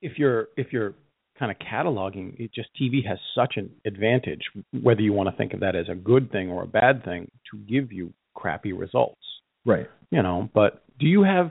if 0.02 0.18
you're 0.18 0.48
if 0.56 0.72
you're 0.72 0.94
kind 1.38 1.50
of 1.52 1.58
cataloging, 1.58 2.38
it 2.40 2.52
just 2.54 2.68
TV 2.80 3.06
has 3.06 3.18
such 3.34 3.54
an 3.56 3.70
advantage, 3.86 4.42
whether 4.82 5.00
you 5.00 5.12
want 5.12 5.28
to 5.30 5.36
think 5.36 5.52
of 5.54 5.60
that 5.60 5.74
as 5.76 5.88
a 5.88 5.94
good 5.94 6.30
thing 6.32 6.50
or 6.50 6.62
a 6.62 6.66
bad 6.66 7.04
thing, 7.04 7.30
to 7.50 7.58
give 7.58 7.92
you 7.92 8.12
crappy 8.34 8.72
results. 8.72 9.20
right. 9.66 9.88
You 10.10 10.22
know. 10.22 10.48
But 10.54 10.82
do 10.98 11.06
you 11.06 11.22
have 11.22 11.50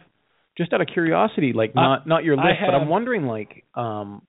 just 0.59 0.73
out 0.73 0.81
of 0.81 0.87
curiosity, 0.87 1.53
like 1.53 1.71
Uh, 1.71 1.81
not 1.81 2.07
not 2.07 2.23
your 2.23 2.35
list, 2.35 2.59
but 2.65 2.75
I'm 2.75 2.89
wondering 2.89 3.25
like 3.25 3.63
um 3.73 4.21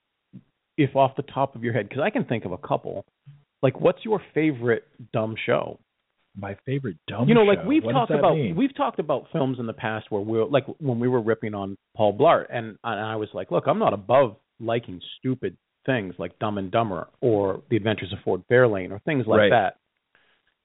if 0.78 0.96
off 0.96 1.14
the 1.16 1.22
top 1.25 1.54
of 1.56 1.62
your 1.64 1.75
head, 1.75 1.88
because 1.88 2.02
I 2.02 2.08
can 2.10 2.25
think 2.25 2.44
of 2.46 2.52
a 2.52 2.58
couple. 2.58 3.04
Like, 3.62 3.78
what's 3.78 4.02
your 4.04 4.22
favorite 4.32 4.84
dumb 5.12 5.34
show? 5.44 5.78
My 6.34 6.56
favorite 6.64 6.96
dumb. 7.08 7.28
you 7.28 7.34
know, 7.34 7.42
like 7.42 7.64
we've 7.66 7.82
talked 7.82 8.12
about 8.12 8.37
mean? 8.37 8.56
we've 8.56 8.75
talked 8.75 8.99
about 9.00 9.26
films 9.32 9.58
in 9.58 9.66
the 9.66 9.75
past 9.75 10.06
where 10.10 10.22
we're 10.22 10.46
like 10.46 10.64
when 10.78 10.99
we 11.00 11.08
were 11.08 11.20
ripping 11.20 11.54
on 11.54 11.76
Paul 11.96 12.16
Blart, 12.16 12.46
and, 12.49 12.78
and 12.84 13.00
I 13.00 13.16
was 13.16 13.28
like, 13.34 13.50
look, 13.50 13.64
I'm 13.66 13.78
not 13.78 13.92
above 13.92 14.37
liking 14.60 15.00
stupid 15.18 15.56
things 15.84 16.14
like 16.18 16.38
Dumb 16.38 16.56
and 16.56 16.70
Dumber 16.70 17.08
or 17.20 17.62
The 17.70 17.76
Adventures 17.76 18.12
of 18.12 18.20
Ford 18.25 18.42
Fairlane 18.50 18.90
or 18.92 19.00
things 19.00 19.26
like 19.26 19.38
Right. 19.38 19.50
that. 19.50 19.76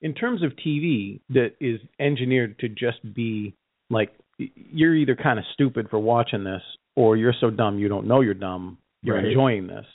In 0.02 0.14
terms 0.14 0.44
of 0.44 0.52
TV 0.66 1.22
that 1.30 1.54
is 1.60 1.80
engineered 2.00 2.60
to 2.60 2.70
just 2.70 3.00
be 3.16 3.56
like 3.90 4.12
you're 4.38 4.96
either 4.96 5.16
kind 5.16 5.40
of 5.40 5.46
stupid 5.54 5.88
for 5.90 6.00
watching 6.00 6.44
this 6.44 6.62
or 6.96 7.16
you're 7.18 7.34
so 7.40 7.50
dumb 7.50 7.80
you 7.80 7.88
don't 7.88 8.08
know 8.08 8.22
you're 8.22 8.34
dumb. 8.34 8.78
You're 9.02 9.16
Right. 9.18 9.26
enjoying 9.26 9.68
this. 9.68 9.86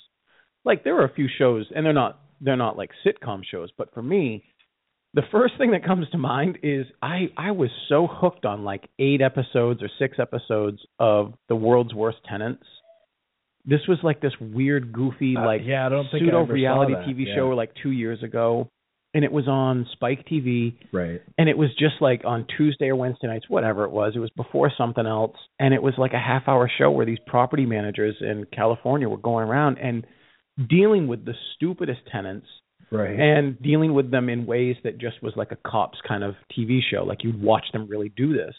Like 0.65 0.85
there 0.85 0.97
are 0.97 1.05
a 1.05 1.13
few 1.15 1.27
shows 1.39 1.67
and 1.75 1.85
they're 1.85 1.93
not 1.93 2.21
they're 2.41 2.57
not 2.57 2.77
like 2.79 2.91
sitcom 3.05 3.43
shows, 3.45 3.71
but 3.77 3.93
for 3.93 4.03
me, 4.03 4.45
the 5.13 5.23
first 5.33 5.55
thing 5.59 5.73
that 5.73 5.85
comes 5.85 6.09
to 6.11 6.19
mind 6.19 6.59
is 6.63 6.87
I 7.03 7.29
I 7.37 7.51
was 7.51 7.71
so 7.89 8.07
hooked 8.07 8.45
on 8.47 8.65
like 8.65 8.89
eight 8.99 9.21
episodes 9.21 9.83
or 9.83 9.91
six 9.99 10.19
episodes 10.19 10.79
of 10.99 11.35
the 11.49 11.57
world's 11.57 11.93
worst 11.93 12.19
tenants. 12.29 12.65
This 13.67 13.81
was 13.89 13.99
like 14.03 14.21
this 14.23 14.33
weird, 14.41 14.91
goofy, 14.93 15.37
Uh, 15.37 15.45
like 15.45 15.63
yeah, 15.65 15.85
I 15.85 15.89
don't 15.91 16.09
think 16.11 16.25
pseudo 16.25 16.47
reality. 16.47 16.95
TV 16.95 17.27
Yeah. 17.27 17.35
show 17.35 17.49
like 17.51 17.75
two 17.83 17.91
years 17.91 18.23
ago, 18.23 18.71
and 19.13 19.25
it 19.25 19.33
was 19.33 19.49
on 19.49 19.87
Spike 19.93 20.27
TV, 20.31 20.77
right, 20.93 21.21
and 21.39 21.49
it 21.49 21.59
was 21.59 21.71
just 21.79 21.95
like 22.01 22.23
on 22.25 22.47
Tuesday 22.57 22.87
or 22.87 22.97
Wednesday 22.97 23.27
nights, 23.27 23.47
whatever 23.49 23.85
it 23.85 23.91
was. 23.91 24.13
It 24.15 24.21
was 24.21 24.31
before 24.37 24.71
something 24.77 25.07
else, 25.07 25.37
and 25.59 25.75
it 25.75 25.83
was 25.83 25.95
like 25.99 26.13
a 26.13 26.19
half 26.19 26.43
hour 26.47 26.71
show 26.79 26.91
where 26.91 27.07
these 27.07 27.19
property 27.27 27.67
managers 27.67 28.17
in 28.21 28.47
California 28.55 29.09
were 29.09 29.17
going 29.17 29.49
around 29.49 29.79
and 29.79 30.07
dealing 30.69 31.09
with 31.09 31.25
the 31.25 31.35
stupidest 31.55 32.01
tenants 32.11 32.47
right, 32.91 33.19
and 33.19 33.61
dealing 33.63 33.95
with 33.95 34.11
them 34.11 34.29
in 34.29 34.47
ways 34.47 34.77
that 34.85 34.99
just 34.99 35.23
was 35.23 35.33
like 35.37 35.53
a 35.53 35.69
cops 35.69 35.99
kind 36.07 36.23
of 36.23 36.35
TV 36.57 36.81
show. 36.91 37.05
Like 37.05 37.25
you'd 37.25 37.43
watch 37.43 37.65
them 37.73 37.89
really 37.89 38.13
do 38.17 38.33
this. 38.33 38.55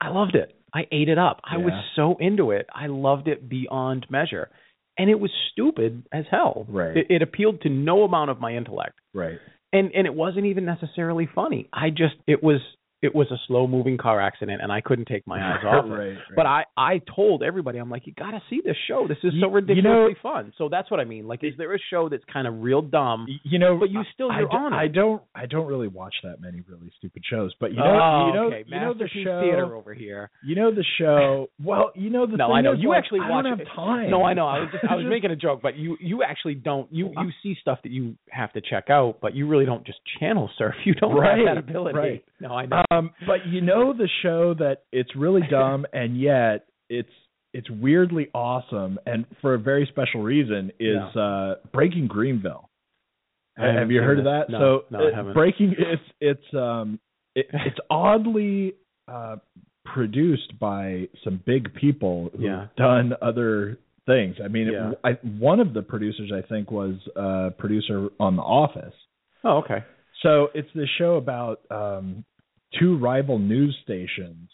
I 0.00 0.10
loved 0.10 0.34
it. 0.34 0.54
I 0.72 0.82
ate 0.92 1.08
it 1.08 1.18
up. 1.18 1.40
I 1.44 1.56
was 1.56 1.72
so 1.96 2.16
into 2.20 2.50
it. 2.50 2.66
I 2.74 2.86
loved 2.86 3.26
it 3.26 3.48
beyond 3.48 4.06
measure. 4.10 4.50
And 4.98 5.08
it 5.08 5.20
was 5.20 5.30
stupid 5.52 6.04
as 6.12 6.24
hell. 6.30 6.66
Right. 6.68 6.96
It, 6.96 7.06
it 7.08 7.22
appealed 7.22 7.62
to 7.62 7.68
no 7.68 8.02
amount 8.02 8.30
of 8.30 8.40
my 8.40 8.54
intellect. 8.56 8.98
right. 9.14 9.38
And 9.70 9.92
and 9.94 10.06
it 10.06 10.14
wasn't 10.14 10.46
even 10.46 10.64
necessarily 10.64 11.28
funny. 11.34 11.68
I 11.72 11.90
just 11.90 12.14
it 12.26 12.42
was 12.42 12.60
it 13.00 13.14
was 13.14 13.28
a 13.30 13.36
slow 13.46 13.66
moving 13.66 13.96
car 13.96 14.20
accident 14.20 14.60
and 14.62 14.72
I 14.72 14.80
couldn't 14.80 15.06
take 15.06 15.26
my 15.26 15.38
eyes 15.40 15.64
off 15.64 15.84
it. 15.84 15.88
right, 15.92 15.98
right. 16.08 16.16
But 16.34 16.46
I 16.46 16.64
I 16.76 17.00
told 17.14 17.42
everybody 17.42 17.78
I'm 17.78 17.90
like 17.90 18.06
you 18.06 18.12
got 18.12 18.32
to 18.32 18.42
see 18.50 18.60
this 18.64 18.76
show. 18.88 19.06
This 19.08 19.18
is 19.24 19.32
You- 19.34 19.40
so 19.42 19.48
you 19.48 19.54
ridiculously 19.54 19.88
know- 20.14 20.14
fun. 20.22 20.52
So 20.58 20.68
that's 20.68 20.90
what 20.90 21.00
I 21.00 21.04
mean. 21.04 21.26
Like 21.28 21.44
is 21.44 21.54
there 21.58 21.74
a 21.74 21.78
show 21.90 22.08
that's 22.08 22.24
kind 22.32 22.46
of 22.46 22.60
real 22.60 22.82
dumb 22.82 23.26
you 23.44 23.58
know, 23.58 23.76
but 23.78 23.90
you 23.90 24.02
still 24.14 24.30
I, 24.30 24.40
you're 24.40 24.48
do- 24.48 24.56
on 24.56 24.72
it. 24.72 24.76
I 24.76 24.88
don't 24.88 25.22
I 25.34 25.46
don't 25.46 25.66
really 25.66 25.88
watch 25.88 26.14
that 26.24 26.40
many 26.40 26.62
really 26.68 26.90
stupid 26.98 27.22
shows, 27.30 27.54
but 27.60 27.70
you 27.70 27.76
know 27.78 27.84
oh, 27.84 28.26
you 28.28 28.34
know 28.34 28.46
okay. 28.48 28.64
you 28.66 28.80
know 28.80 28.94
the 28.94 29.08
show 29.24 29.40
Theater 29.42 29.74
over 29.76 29.94
here. 29.94 30.30
you 30.44 30.56
know 30.56 30.74
the 30.74 30.84
show 30.98 31.48
well 31.62 31.92
you 31.94 32.10
know 32.10 32.26
the 32.26 32.36
No, 32.36 32.52
I 32.52 32.60
know 32.62 32.72
you 32.72 32.88
like, 32.90 32.98
actually 32.98 33.20
I 33.22 33.30
watch 33.30 33.44
don't 33.44 33.60
it. 33.60 33.66
have 33.68 33.76
time. 33.76 34.10
No, 34.10 34.24
I 34.24 34.34
know. 34.34 34.46
I 34.46 34.58
was 34.60 34.68
just 34.72 34.84
I 34.90 34.96
was 34.96 35.06
making 35.08 35.30
a 35.30 35.36
joke, 35.36 35.60
but 35.62 35.76
you 35.76 35.96
you 36.00 36.22
actually 36.22 36.54
don't. 36.54 36.92
You 36.92 37.10
you 37.16 37.30
see 37.42 37.56
stuff 37.60 37.78
that 37.84 37.92
you 37.92 38.16
have 38.30 38.52
to 38.54 38.60
check 38.60 38.90
out, 38.90 39.18
but 39.22 39.34
you 39.34 39.46
really 39.46 39.64
don't 39.66 39.84
just 39.86 39.98
channel 40.18 40.50
surf. 40.58 40.74
You 40.84 40.94
don't 40.94 41.14
Right, 41.14 41.38
have 41.46 41.56
that 41.56 41.70
ability. 41.70 41.98
right. 41.98 42.24
No, 42.40 42.52
I 42.54 42.66
know. 42.66 42.82
Um, 42.90 43.10
but 43.26 43.46
you 43.46 43.60
know 43.60 43.92
the 43.92 44.08
show 44.22 44.54
that 44.54 44.82
it's 44.92 45.14
really 45.16 45.42
dumb 45.50 45.86
and 45.92 46.18
yet 46.18 46.66
it's 46.88 47.08
it's 47.52 47.68
weirdly 47.70 48.28
awesome 48.34 48.98
and 49.06 49.24
for 49.40 49.54
a 49.54 49.58
very 49.58 49.86
special 49.90 50.22
reason 50.22 50.72
is 50.80 51.16
uh 51.16 51.54
Breaking 51.72 52.06
Greenville. 52.06 52.68
I 53.58 53.66
haven't 53.72 53.90
you 53.90 54.00
heard 54.00 54.18
of 54.20 54.24
that? 54.26 54.44
No, 54.48 54.58
so 54.58 54.84
no, 54.90 55.04
I 55.06 55.10
uh, 55.10 55.14
haven't. 55.16 55.34
Breaking 55.34 55.74
it's 55.76 56.02
it's 56.20 56.54
um 56.54 56.98
it, 57.34 57.46
it's 57.52 57.78
oddly 57.90 58.74
uh 59.06 59.36
produced 59.84 60.58
by 60.60 61.08
some 61.24 61.42
big 61.46 61.74
people 61.74 62.30
who've 62.32 62.42
Yeah. 62.42 62.66
done 62.76 63.14
other 63.22 63.78
things. 64.06 64.36
I 64.42 64.48
mean, 64.48 64.68
Yeah. 64.72 64.90
it, 64.92 64.98
I, 65.02 65.12
one 65.38 65.60
of 65.60 65.72
the 65.74 65.82
producers 65.82 66.30
I 66.34 66.42
think 66.46 66.70
was 66.70 66.94
a 67.16 67.50
producer 67.58 68.08
on 68.20 68.36
The 68.36 68.42
Office. 68.42 68.94
Oh, 69.44 69.58
okay. 69.58 69.82
So 70.22 70.48
it's 70.54 70.68
this 70.74 70.88
show 70.98 71.16
about 71.16 71.60
um 71.70 72.24
two 72.78 72.98
rival 72.98 73.38
news 73.38 73.76
stations 73.84 74.48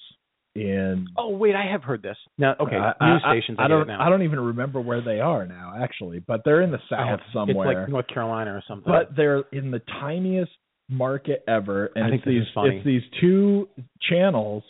in 0.54 1.09
Oh, 1.18 1.30
wait, 1.37 1.54
I 1.56 1.71
have 1.71 1.83
heard 1.83 2.02
this. 2.02 2.16
Now, 2.38 2.54
okay, 2.61 2.76
uh, 2.76 2.92
I- 3.00 3.12
news 3.12 3.23
I- 3.25 3.33
stations. 3.35 3.59
I, 3.59 3.64
I, 3.64 3.66
get 3.66 3.68
don't. 3.75 3.83
it 3.83 3.87
now. 3.88 4.06
I 4.06 4.09
don't 4.09 4.23
even 4.23 4.40
remember 4.40 4.80
where 4.80 5.00
they 5.00 5.21
are 5.21 5.47
now, 5.47 5.75
actually, 5.83 6.21
but 6.21 6.42
they're 6.44 6.62
in 6.62 6.71
the 6.71 6.78
oh, 6.78 6.87
south 6.90 7.09
have- 7.09 7.21
somewhere. 7.33 7.71
It's 7.71 7.78
like 7.80 7.88
North 7.88 8.06
Carolina 8.09 8.52
or 8.52 8.62
something. 8.68 8.90
but 8.90 9.16
they're 9.16 9.44
in 9.52 9.71
the 9.71 9.80
tiniest 10.00 10.52
market 10.88 11.42
ever, 11.49 11.90
and 11.97 12.04
I 12.04 12.09
it's 12.16 12.25
this 12.25 12.35
these 12.35 12.42
funny. 12.54 12.76
it's 12.76 12.85
these 12.87 13.02
two 13.21 13.68
channels. 14.09 14.62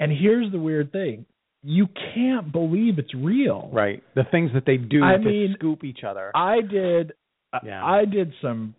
And 0.00 0.10
here's 0.12 0.50
the 0.52 0.58
weird 0.58 0.92
thing: 0.92 1.24
you 1.62 1.86
can't 2.14 2.52
believe 2.52 2.98
it's 2.98 3.14
real. 3.14 3.70
right, 3.72 4.02
the 4.14 4.24
things 4.30 4.50
that 4.54 4.64
they 4.66 4.76
do 4.76 5.02
I 5.02 5.12
to 5.12 5.18
mean, 5.18 5.54
scoop 5.58 5.84
each 5.84 6.00
other. 6.06 6.30
I 6.34 6.60
did. 6.60 7.12
Yeah. 7.64 7.84
I 7.84 8.04
did 8.06 8.32
some 8.42 8.74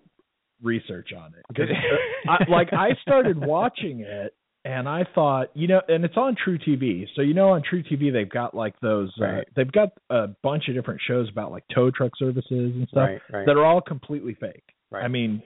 research 0.64 1.10
on 1.14 1.34
it 1.38 1.44
'Cause, 1.56 1.70
uh, 2.28 2.32
I, 2.32 2.50
like 2.50 2.74
I 2.74 2.96
started 3.02 3.38
watching 3.38 4.00
it 4.02 4.34
and 4.66 4.88
I 4.88 5.04
thought, 5.14 5.50
you 5.56 5.68
know, 5.68 5.82
and 5.90 6.06
it's 6.06 6.16
on 6.16 6.36
truTV. 6.36 7.08
So 7.16 7.22
you 7.22 7.34
know, 7.34 7.50
on 7.50 7.62
truTV 7.64 8.14
they've 8.14 8.30
got 8.30 8.56
like 8.56 8.80
those. 8.80 9.12
Uh, 9.22 9.42
they've 9.56 9.72
got 9.72 9.90
a 10.10 10.28
bunch 10.42 10.70
of 10.70 10.76
different 10.76 11.02
shows 11.06 11.28
about 11.30 11.52
like 11.52 11.64
tow 11.74 11.92
truck 11.92 12.14
services 12.18 12.46
and 12.76 12.88
stuff 12.88 13.10
right, 13.10 13.22
right, 13.32 13.46
that 13.46 13.58
are 13.58 13.66
all 13.66 13.82
completely 13.82 14.36
fake. 14.40 14.64
right. 14.90 15.04
I 15.04 15.10
mean, 15.10 15.44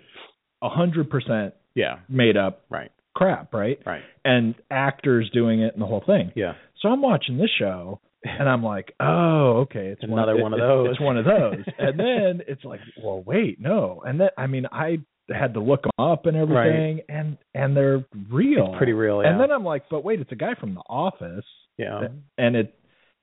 a 0.61 0.69
hundred 0.69 1.09
percent 1.09 1.53
yeah, 1.75 1.99
made 2.09 2.37
up 2.37 2.63
right, 2.69 2.91
crap, 3.15 3.53
right? 3.53 3.79
right, 3.85 4.01
And 4.25 4.53
actors 4.71 5.29
doing 5.33 5.61
it 5.61 5.73
and 5.73 5.81
the 5.81 5.85
whole 5.87 6.03
thing. 6.05 6.31
yeah, 6.35 6.53
So 6.81 6.89
I'm 6.89 7.01
watching 7.01 7.37
this 7.37 7.49
show 7.57 7.99
and 8.39 8.49
I'm 8.49 8.63
like, 8.63 8.93
oh, 8.99 9.59
okay, 9.63 9.87
it's 9.87 10.03
Another 10.03 10.33
one, 10.35 10.51
one 10.51 10.53
of 10.53 10.59
those. 10.59 10.87
It's 10.91 10.99
one 11.01 11.17
of 11.17 11.25
those. 11.25 11.63
and 11.77 11.99
then 11.99 12.41
it's 12.47 12.63
like, 12.63 12.79
well, 13.03 13.23
wait, 13.25 13.59
no. 13.59 14.01
And 14.05 14.19
then 14.19 14.29
I 14.37 14.47
mean, 14.47 14.65
I 14.71 14.99
had 15.29 15.53
to 15.55 15.59
look 15.59 15.83
them 15.83 15.91
up 15.99 16.25
and 16.25 16.37
everything, 16.37 17.01
and 17.09 17.37
and 17.53 17.75
they're 17.75 18.05
real, 18.31 18.67
It's 18.69 18.77
pretty 18.77 18.93
real. 18.93 19.21
Yeah. 19.21 19.31
And 19.31 19.39
then 19.41 19.51
I'm 19.51 19.63
like, 19.65 19.83
but 19.89 20.03
wait, 20.03 20.19
it's 20.21 20.31
a 20.31 20.35
guy 20.35 20.55
from 20.59 20.73
The 20.75 20.83
Office, 20.89 21.45
yeah, 21.77 22.07
and 22.37 22.55
it 22.55 22.73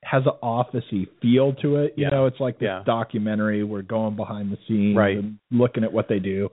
has 0.04 0.22
an 0.26 0.32
officey 0.42 1.06
feel 1.22 1.54
to 1.62 1.76
it. 1.76 1.94
You 1.96 2.04
Yeah. 2.04 2.10
know, 2.10 2.26
it's 2.26 2.38
like 2.38 2.58
this 2.58 2.66
Yeah. 2.66 2.82
documentary. 2.84 3.64
We're 3.64 3.80
going 3.80 4.16
behind 4.16 4.52
the 4.52 4.58
scenes 4.68 4.94
Right. 4.96 5.16
and 5.16 5.38
looking 5.50 5.82
at 5.82 5.92
what 5.94 6.08
they 6.08 6.18
do. 6.18 6.50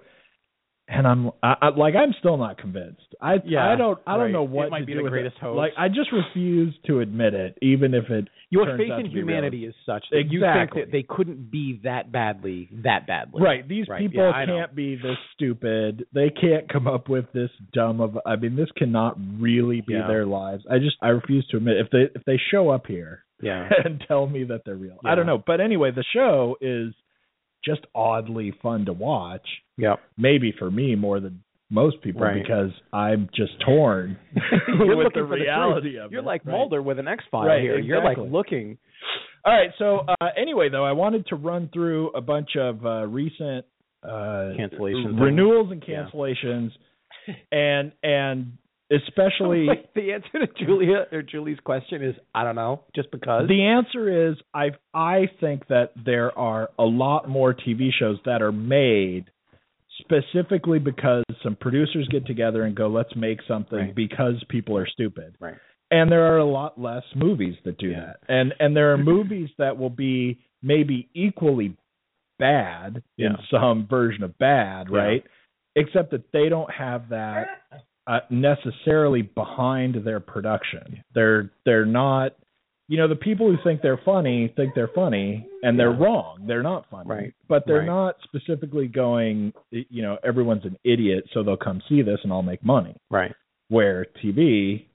And 0.94 1.08
I'm 1.08 1.32
I, 1.42 1.56
I, 1.62 1.70
like 1.70 1.96
I'm 1.96 2.14
still 2.20 2.36
not 2.38 2.58
convinced. 2.58 3.16
I 3.22 3.36
Yeah, 3.46 3.66
I 3.72 3.76
don't 3.78 3.98
I 4.06 4.14
don't 4.16 4.24
right. 4.26 4.32
know 4.34 4.44
It 4.44 4.50
what 4.50 4.70
might 4.72 4.82
to 4.82 4.86
be 4.86 4.94
the 4.94 5.04
greatest 5.04 5.38
it. 5.38 5.42
hoax. 5.42 5.56
Like 5.56 5.72
I 5.78 5.88
just 5.88 6.10
refuse 6.12 6.76
to 6.88 7.00
admit 7.00 7.34
it, 7.34 7.58
even 7.62 7.94
if 7.94 8.10
it 8.10 8.28
your 8.50 8.66
faith 8.78 8.90
in 8.92 9.04
real. 9.06 9.12
humanity 9.12 9.66
is 9.66 9.74
such 9.86 10.04
that 10.12 10.24
you 10.30 10.42
think 10.42 10.74
that 10.74 10.92
they 10.92 11.04
couldn't 11.08 11.50
be 11.50 11.80
that 11.86 12.12
badly, 12.12 12.68
that 12.84 13.08
badly. 13.08 13.42
Right. 13.42 13.66
These 13.66 13.88
Right. 13.88 14.02
people 14.02 14.22
Yeah, 14.36 14.46
can't 14.46 14.76
be 14.76 14.96
this 14.98 15.16
stupid. 15.34 16.06
They 16.14 16.30
can't 16.30 16.68
come 16.68 16.88
up 16.88 17.08
with 17.08 17.32
this 17.32 17.52
dumb 17.72 18.02
of 18.02 18.18
I 18.26 18.36
mean, 18.36 18.58
this 18.58 18.70
cannot 18.76 19.18
really 19.40 19.80
be 19.80 19.94
Yeah. 19.94 20.08
their 20.08 20.26
lives. 20.26 20.66
I 20.70 20.80
just 20.80 20.98
I 21.02 21.08
refuse 21.10 21.48
to 21.52 21.58
admit 21.58 21.78
if 21.78 21.90
they 21.92 22.10
if 22.14 22.26
they 22.26 22.38
show 22.52 22.68
up 22.70 22.86
here 22.88 23.24
Yeah. 23.42 23.70
and 23.86 24.04
tell 24.10 24.28
me 24.28 24.44
that 24.44 24.64
they're 24.66 24.76
real. 24.76 24.98
I 25.06 25.16
don't 25.16 25.26
know. 25.26 25.42
But 25.46 25.62
anyway, 25.62 25.92
the 25.92 26.04
show 26.14 26.58
is 26.60 26.94
just 27.64 27.82
oddly 27.96 28.54
fun 28.62 28.86
to 28.86 28.94
watch. 28.94 29.48
Yep. 29.78 30.00
Maybe 30.18 30.54
for 30.58 30.70
me 30.72 30.96
more 30.96 31.20
than 31.20 31.44
most 31.70 32.02
people 32.02 32.22
Right. 32.22 32.42
because 32.42 32.72
I'm 32.92 33.30
just 33.36 33.54
torn 33.66 34.18
with 34.34 35.14
the 35.14 35.22
the 35.22 35.24
reality 35.24 35.92
truth. 35.94 36.06
of 36.06 36.12
You're 36.12 36.22
it. 36.22 36.26
like 36.26 36.46
Right. 36.46 36.52
Mulder 36.54 36.82
with 36.82 37.00
an 37.00 37.08
X 37.08 37.24
file 37.32 37.46
Right, 37.46 37.62
here. 37.62 37.80
You're 37.80 38.04
like 38.04 38.18
looking. 38.18 38.78
All 39.46 39.54
right. 39.54 39.70
So 39.80 40.00
uh, 40.22 40.28
anyway, 40.38 40.70
though, 40.70 40.84
I 40.86 40.92
wanted 40.92 41.26
to 41.28 41.36
run 41.36 41.70
through 41.74 42.10
a 42.10 42.22
bunch 42.22 42.50
of 42.60 42.86
uh, 42.86 43.08
recent 43.08 43.66
uh, 44.04 44.52
Cancellation 44.58 45.16
renewals 45.18 45.72
and 45.72 45.84
Yeah. 45.88 46.06
cancellations, 46.14 46.72
and 47.52 47.92
and 48.04 48.54
especially 48.92 49.66
Like, 49.68 49.94
the 49.94 50.12
answer 50.14 50.46
to 50.46 50.66
Julia 50.66 51.06
or 51.12 51.22
Julie's 51.22 51.60
question 51.64 52.04
is 52.04 52.16
I 52.36 52.44
don't 52.44 52.56
know, 52.56 52.82
just 52.96 53.10
because. 53.12 53.48
the 53.48 53.64
answer 53.64 54.30
is 54.32 54.38
I 54.54 54.72
I 54.94 55.28
think 55.40 55.68
that 55.68 55.92
there 55.96 56.38
are 56.38 56.70
a 56.78 56.84
lot 56.84 57.28
more 57.30 57.54
TV 57.54 57.90
shows 57.98 58.18
that 58.26 58.42
are 58.42 58.52
made 58.52 59.26
specifically 60.00 60.80
because 60.80 61.24
some 61.44 61.56
producers 61.56 62.08
get 62.10 62.26
together 62.26 62.64
and 62.64 62.76
go 62.76 62.88
let's 62.88 63.16
make 63.16 63.40
something 63.48 63.78
Right. 63.78 63.96
because 63.96 64.44
people 64.50 64.78
are 64.78 64.88
stupid. 64.88 65.36
Right. 65.40 65.56
and 65.92 66.10
there 66.12 66.34
are 66.34 66.38
a 66.38 66.46
lot 66.46 66.80
less 66.80 67.04
movies 67.16 67.56
that 67.66 67.78
do 67.78 67.90
Yeah. 67.90 68.00
that 68.06 68.18
and 68.30 68.54
and 68.60 68.76
there 68.76 68.94
are 68.94 68.98
movies 68.98 69.50
that 69.58 69.78
will 69.78 69.90
be 69.90 70.40
maybe 70.64 71.10
equally 71.14 71.76
bad 72.40 73.04
in 73.18 73.36
some 73.52 73.86
version 73.88 74.24
of 74.24 74.38
bad 74.38 74.88
Yeah. 74.90 74.98
right 74.98 75.24
except 75.76 76.12
that 76.12 76.32
they 76.32 76.50
don't 76.50 76.72
have 76.72 77.10
that 77.10 77.48
uh, 78.08 78.20
necessarily 78.30 79.22
behind 79.22 79.96
their 80.06 80.20
production 80.20 81.04
they're 81.14 81.52
they're 81.66 81.86
not 81.86 82.34
you 82.88 82.98
know 82.98 83.08
the 83.08 83.16
people 83.16 83.50
who 83.50 83.58
think 83.64 83.82
they're 83.82 84.02
funny 84.04 84.52
think 84.56 84.74
they're 84.76 84.90
funny 84.94 85.48
and 85.64 85.80
they're 85.80 85.92
Yeah. 85.92 86.04
wrong 86.04 86.46
they're 86.48 86.64
not 86.64 86.90
funny 86.90 87.10
Right. 87.10 87.34
but 87.48 87.64
they're 87.66 87.80
Right. 87.80 87.86
not 87.86 88.16
specifically 88.24 88.88
going 88.88 89.54
you 89.72 90.02
know 90.02 90.18
everyone's 90.24 90.66
an 90.66 90.78
idiot 90.84 91.26
so 91.34 91.44
they'll 91.44 91.58
come 91.58 91.82
see 91.88 92.02
this 92.02 92.20
and 92.24 92.32
I'll 92.34 92.42
make 92.42 92.64
money 92.66 92.96
right. 93.10 93.34
where 93.70 94.06
TV 94.24 94.86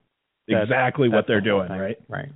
That's- 0.48 0.64
exactly 0.64 1.08
what 1.08 1.26
they're 1.26 1.40
the 1.40 1.44
doing, 1.44 1.68
thing. 1.68 1.78
right? 1.78 1.98
Right. 2.08 2.28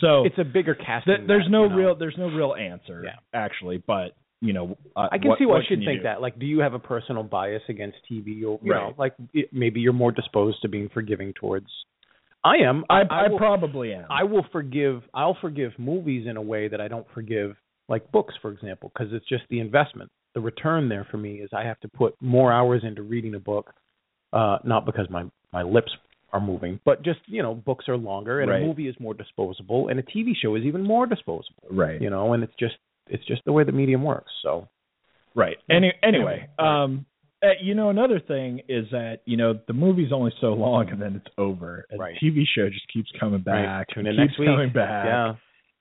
So 0.00 0.24
It's 0.26 0.38
a 0.38 0.44
bigger 0.44 0.74
cast. 0.74 1.06
th- 1.06 1.20
there's 1.26 1.44
net, 1.44 1.50
no 1.50 1.62
you 1.64 1.68
know. 1.70 1.76
real 1.76 1.94
there's 1.94 2.18
no 2.18 2.28
real 2.30 2.54
answer 2.54 3.02
Yeah. 3.04 3.16
actually, 3.32 3.78
but 3.86 4.14
you 4.40 4.52
know 4.52 4.76
uh, 4.94 5.08
I 5.10 5.18
can 5.18 5.28
what, 5.28 5.38
see 5.38 5.46
why 5.46 5.60
should 5.68 5.78
think 5.84 6.00
do? 6.00 6.02
that. 6.04 6.20
Like, 6.20 6.38
do 6.38 6.46
you 6.46 6.60
have 6.60 6.74
a 6.74 6.78
personal 6.78 7.22
bias 7.22 7.62
against 7.68 7.98
TV? 8.10 8.44
Or 8.44 8.58
you 8.62 8.72
know, 8.72 8.94
like 8.98 9.14
it, 9.32 9.48
maybe 9.52 9.80
you're 9.80 9.92
more 9.92 10.12
disposed 10.12 10.62
to 10.62 10.68
being 10.68 10.88
forgiving 10.92 11.32
towards. 11.32 11.66
I 12.44 12.58
am. 12.58 12.84
I, 12.88 13.00
I, 13.10 13.24
I, 13.24 13.28
will, 13.28 13.38
probably 13.38 13.92
am. 13.92 14.06
I 14.08 14.22
will 14.22 14.46
forgive. 14.52 15.02
I'll 15.12 15.36
forgive 15.40 15.72
movies 15.78 16.26
in 16.28 16.36
a 16.36 16.42
way 16.42 16.68
that 16.68 16.80
I 16.80 16.86
don't 16.86 17.06
forgive 17.12 17.56
like 17.88 18.10
books, 18.12 18.34
for 18.40 18.52
example, 18.52 18.92
because 18.94 19.12
it's 19.12 19.28
just 19.28 19.44
the 19.50 19.60
investment. 19.60 20.10
The 20.34 20.40
return 20.40 20.88
there 20.88 21.06
for 21.10 21.16
me 21.16 21.36
is 21.36 21.50
I 21.52 21.64
have 21.64 21.80
to 21.80 21.88
put 21.88 22.14
more 22.20 22.52
hours 22.52 22.82
into 22.84 23.02
reading 23.02 23.34
a 23.34 23.40
book, 23.40 23.72
uh, 24.32 24.58
not 24.64 24.86
because 24.86 25.08
my 25.10 25.24
my 25.52 25.62
lips 25.62 25.90
are 26.32 26.40
moving, 26.40 26.78
but 26.84 27.02
just 27.02 27.20
you 27.26 27.42
know, 27.42 27.54
books 27.54 27.88
are 27.88 27.96
longer 27.96 28.40
and 28.40 28.50
Right. 28.50 28.62
a 28.62 28.66
movie 28.66 28.88
is 28.88 28.94
more 29.00 29.14
disposable, 29.14 29.88
and 29.88 29.98
a 29.98 30.02
TV 30.02 30.32
show 30.40 30.54
is 30.56 30.64
even 30.64 30.82
more 30.82 31.06
disposable. 31.06 31.64
right. 31.70 32.00
You 32.00 32.10
know, 32.10 32.32
and 32.32 32.44
it's 32.44 32.54
just 32.58 32.74
it's 33.08 33.24
just 33.26 33.42
the 33.44 33.52
way 33.52 33.64
the 33.64 33.72
medium 33.72 34.02
works. 34.02 34.32
So 34.42 34.68
Right. 35.34 35.56
Any, 35.70 35.92
anyway, 36.02 36.48
um 36.58 37.04
uh, 37.42 37.48
you 37.60 37.74
know 37.74 37.90
another 37.90 38.18
thing 38.18 38.60
is 38.68 38.86
that 38.90 39.18
you 39.26 39.36
know 39.36 39.58
the 39.66 39.72
movie's 39.74 40.10
only 40.12 40.32
so 40.40 40.48
long 40.54 40.88
and 40.88 41.00
then 41.00 41.16
it's 41.16 41.32
over. 41.38 41.84
And 41.90 42.00
Right. 42.00 42.16
the 42.20 42.30
TV 42.30 42.44
show 42.54 42.68
just 42.70 42.86
keeps 42.92 43.10
coming 43.20 43.42
Right. 43.46 43.62
back. 43.64 43.88
Tune 43.94 44.06
and 44.06 44.18
in 44.18 44.28
keeps 44.28 44.38
coming 44.38 44.70
back. 44.72 45.04
Yeah. 45.06 45.34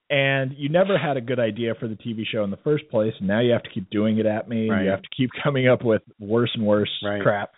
And 0.09 0.53
you 0.55 0.69
never 0.69 0.97
had 0.99 1.17
a 1.17 1.21
good 1.21 1.39
idea 1.39 1.73
for 1.79 1.87
the 1.87 1.95
TV 1.95 2.25
show 2.31 2.43
in 2.43 2.51
the 2.51 2.57
first 2.57 2.87
place, 2.89 3.13
and 3.19 3.27
now 3.27 3.39
you 3.39 3.51
have 3.53 3.63
to 3.63 3.69
keep 3.71 3.89
doing 3.89 4.19
it 4.19 4.25
at 4.27 4.47
me. 4.47 4.63
and 4.63 4.71
Right. 4.71 4.83
You 4.83 4.91
have 4.91 5.01
to 5.01 5.09
keep 5.15 5.31
coming 5.41 5.67
up 5.67 5.83
with 5.83 6.03
worse 6.19 6.51
and 6.53 6.63
worse 6.65 6.91
Right. 7.03 7.21
crap. 7.23 7.53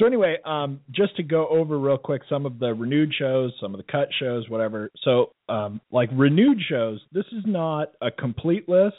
So 0.00 0.06
anyway, 0.06 0.38
um, 0.46 0.80
just 0.90 1.14
to 1.16 1.22
go 1.22 1.46
over 1.48 1.78
real 1.78 1.98
quick 1.98 2.22
some 2.28 2.46
of 2.46 2.58
the 2.58 2.72
renewed 2.74 3.12
shows, 3.16 3.52
some 3.60 3.74
of 3.74 3.78
the 3.78 3.92
cut 3.92 4.08
shows, 4.18 4.48
whatever. 4.48 4.90
So, 5.04 5.32
um, 5.48 5.80
like 5.92 6.08
renewed 6.12 6.58
shows, 6.68 7.00
this 7.12 7.26
is 7.32 7.44
not 7.46 7.92
a 8.00 8.10
complete 8.10 8.66
list 8.68 8.96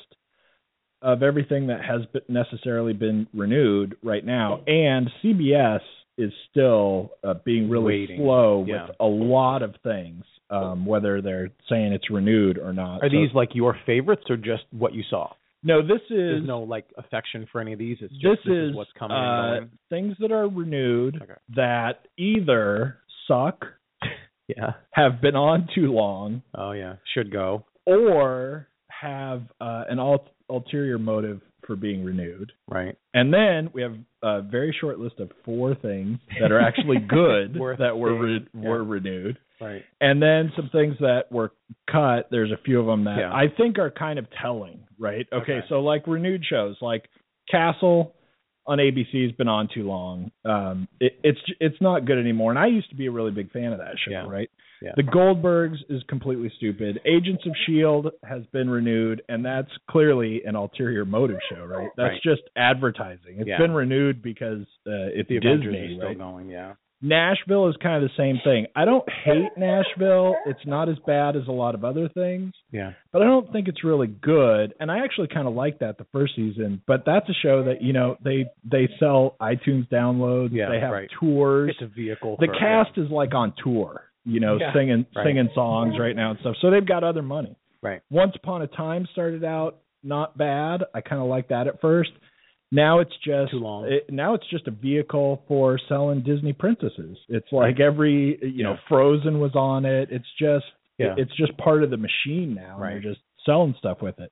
of 1.01 1.23
everything 1.23 1.65
that 1.67 1.83
has 1.83 2.01
been 2.13 2.21
necessarily 2.29 2.93
been 2.93 3.25
renewed 3.33 3.95
right 4.03 4.23
now, 4.23 4.61
and 4.67 5.09
CBS 5.23 5.79
is 6.19 6.31
still 6.51 7.09
uh, 7.23 7.33
being 7.43 7.67
really 7.67 8.01
Waiting. 8.01 8.19
slow 8.19 8.63
Yeah. 8.67 8.85
with 8.87 8.95
a 8.99 9.07
lot 9.07 9.63
of 9.63 9.73
things, 9.83 10.23
um, 10.51 10.85
whether 10.85 11.19
they're 11.21 11.49
saying 11.67 11.93
it's 11.93 12.11
renewed 12.11 12.59
or 12.59 12.73
not. 12.73 13.01
Are 13.01 13.09
So- 13.09 13.17
these 13.17 13.33
like 13.33 13.55
your 13.55 13.75
favorites 13.87 14.29
or 14.29 14.37
just 14.37 14.65
what 14.71 14.93
you 14.93 15.01
saw? 15.09 15.31
No? 15.63 15.81
This 15.81 15.99
There's 16.09 16.41
is 16.41 16.47
no 16.47 16.61
like 16.61 16.85
affection 16.97 17.47
for 17.51 17.61
any 17.61 17.73
of 17.73 17.79
these. 17.79 17.97
It's 18.01 18.13
this, 18.13 18.21
just 18.21 18.41
this, 18.45 18.53
is, 18.69 18.75
what's 18.75 18.91
coming 18.97 19.17
uh, 19.17 19.59
things 19.89 20.15
that 20.19 20.31
are 20.31 20.47
renewed 20.47 21.19
Okay. 21.21 21.33
that 21.55 22.07
either 22.17 22.97
suck, 23.27 23.65
Yeah. 24.47 24.73
have 24.91 25.21
been 25.21 25.35
on 25.35 25.67
too 25.73 25.91
long, 25.93 26.41
Oh 26.55 26.71
yeah. 26.71 26.95
Should 27.13 27.31
go. 27.31 27.65
or 27.85 28.67
have 28.89 29.43
uh, 29.59 29.85
an 29.89 29.99
ul- 29.99 30.27
ulterior 30.49 30.99
motive 30.99 31.41
for 31.65 31.75
being 31.75 32.03
renewed. 32.03 32.51
Right. 32.67 32.95
And 33.13 33.33
then 33.33 33.69
we 33.73 33.81
have 33.81 33.95
a 34.23 34.41
very 34.41 34.75
short 34.79 34.99
list 34.99 35.19
of 35.19 35.31
four 35.45 35.73
things 35.75 36.19
that 36.39 36.51
are 36.51 36.59
actually 36.59 36.97
good 37.07 37.53
that 37.79 37.97
were 37.97 38.17
re- 38.19 38.47
Yeah. 38.53 38.69
were 38.69 38.83
renewed. 38.83 39.37
Right. 39.61 39.83
And 39.99 40.21
then 40.21 40.51
some 40.55 40.69
things 40.71 40.95
that 40.99 41.31
were 41.31 41.51
cut. 41.89 42.27
There's 42.31 42.51
a 42.51 42.57
few 42.65 42.79
of 42.79 42.85
them 42.87 43.03
that 43.05 43.17
Yeah. 43.19 43.31
I 43.33 43.47
think 43.55 43.77
are 43.79 43.91
kind 43.91 44.17
of 44.19 44.25
telling, 44.41 44.79
right? 44.97 45.27
Okay, 45.31 45.53
Okay. 45.57 45.65
so 45.69 45.81
like 45.81 46.07
renewed 46.07 46.43
shows, 46.45 46.77
like 46.81 47.07
Castle 47.49 48.15
on 48.67 48.77
ABC 48.79 49.23
has 49.23 49.31
been 49.33 49.47
on 49.47 49.67
too 49.73 49.83
long. 49.87 50.31
Um, 50.45 50.87
it, 50.99 51.13
it's 51.23 51.39
it's 51.59 51.79
not 51.81 52.05
good 52.05 52.17
anymore. 52.17 52.51
And 52.51 52.59
I 52.59 52.67
used 52.67 52.89
to 52.91 52.95
be 52.95 53.07
a 53.07 53.11
really 53.11 53.31
big 53.31 53.51
fan 53.51 53.71
of 53.73 53.79
that 53.79 53.95
show, 54.03 54.11
Yeah. 54.11 54.27
right? 54.27 54.49
Yeah. 54.81 54.93
The 54.95 55.03
Goldbergs 55.03 55.77
is 55.89 56.01
completely 56.07 56.51
stupid. 56.57 56.99
Agents 57.05 57.45
of 57.45 57.53
Shield 57.67 58.11
has 58.23 58.43
been 58.47 58.67
renewed, 58.67 59.21
and 59.29 59.45
that's 59.45 59.69
clearly 59.91 60.41
an 60.43 60.55
ulterior 60.55 61.05
motive 61.05 61.37
show, 61.51 61.63
right? 61.65 61.89
That's 61.97 62.13
Right. 62.13 62.21
just 62.23 62.41
advertising. 62.55 63.39
It's 63.39 63.47
Yeah. 63.47 63.59
been 63.59 63.73
renewed 63.73 64.23
because 64.23 64.61
uh, 64.87 65.13
it's 65.13 65.29
the 65.29 65.37
Avengers 65.37 65.73
Disney, 65.73 65.87
are 65.93 65.95
still 65.97 66.07
right? 66.07 66.17
going. 66.17 66.49
Yeah. 66.49 66.73
Nashville 67.01 67.67
is 67.67 67.75
kind 67.81 68.03
of 68.03 68.09
the 68.09 68.15
same 68.15 68.39
thing. 68.43 68.67
I 68.75 68.85
don't 68.85 69.07
hate 69.25 69.49
Nashville. 69.57 70.35
It's 70.45 70.59
not 70.65 70.87
as 70.89 70.97
bad 71.07 71.35
as 71.35 71.43
a 71.47 71.51
lot 71.51 71.73
of 71.75 71.83
other 71.83 72.07
things, 72.09 72.53
Yeah. 72.71 72.93
but 73.11 73.21
I 73.21 73.25
don't 73.25 73.51
think 73.51 73.67
it's 73.67 73.83
really 73.83 74.07
good. 74.07 74.73
And 74.79 74.91
I 74.91 74.99
actually 75.03 75.27
kind 75.29 75.47
of 75.47 75.53
like 75.55 75.79
that 75.79 75.97
the 75.97 76.05
first 76.11 76.35
season. 76.35 76.81
But 76.85 77.03
that's 77.05 77.27
a 77.29 77.33
show 77.41 77.63
that 77.63 77.81
you 77.81 77.93
know 77.93 78.17
they 78.23 78.45
they 78.63 78.87
sell 78.99 79.35
iTunes 79.41 79.87
downloads. 79.89 80.49
Yeah, 80.51 80.69
they 80.69 80.79
have 80.79 80.91
right. 80.91 81.09
tours. 81.19 81.71
It's 81.71 81.81
a 81.81 81.93
vehicle. 81.93 82.37
The 82.39 82.47
cast 82.47 82.97
is 82.97 83.09
like 83.09 83.33
on 83.33 83.53
tour, 83.63 84.03
you 84.23 84.39
know, 84.39 84.57
Yeah, 84.59 84.73
singing 84.73 85.05
right. 85.15 85.25
singing 85.25 85.49
songs 85.55 85.95
right 85.99 86.15
now 86.15 86.31
and 86.31 86.39
stuff. 86.41 86.55
So 86.61 86.69
they've 86.69 86.85
got 86.85 87.03
other 87.03 87.23
money. 87.23 87.55
Right. 87.81 88.01
Once 88.11 88.33
Upon 88.35 88.61
a 88.61 88.67
Time 88.67 89.07
started 89.11 89.43
out 89.43 89.77
not 90.03 90.37
bad. 90.37 90.83
I 90.93 91.01
kind 91.01 91.21
of 91.21 91.27
like 91.27 91.47
that 91.49 91.67
at 91.67 91.79
first. 91.81 92.11
Now 92.71 92.99
it's 92.99 93.15
just. 93.23 93.53
It, 93.53 94.05
now 94.09 94.33
it's 94.33 94.47
just 94.49 94.67
a 94.67 94.71
vehicle 94.71 95.43
for 95.47 95.77
selling 95.89 96.21
Disney 96.21 96.53
princesses. 96.53 97.17
It's 97.27 97.51
like 97.51 97.79
every 97.79 98.39
you 98.41 98.63
know 98.63 98.73
Yeah. 98.73 98.79
Frozen 98.87 99.39
was 99.39 99.51
on 99.55 99.85
it. 99.85 100.09
It's 100.11 100.27
just 100.39 100.65
Yeah. 100.97 101.15
it's 101.17 101.35
just 101.35 101.55
part 101.57 101.83
of 101.83 101.89
the 101.89 101.97
machine 101.97 102.55
now. 102.55 102.73
and 102.73 102.81
Right. 102.81 102.89
They're 103.01 103.11
just 103.13 103.21
selling 103.45 103.75
stuff 103.79 104.01
with 104.01 104.19
it. 104.19 104.31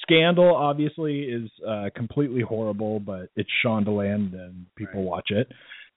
Scandal 0.00 0.54
obviously 0.56 1.20
is 1.24 1.50
uh, 1.66 1.90
completely 1.94 2.40
horrible, 2.40 2.98
but 2.98 3.28
it's 3.36 3.50
Shondaland 3.64 4.32
and 4.34 4.66
people 4.76 5.00
Right. 5.02 5.08
watch 5.10 5.30
it. 5.30 5.48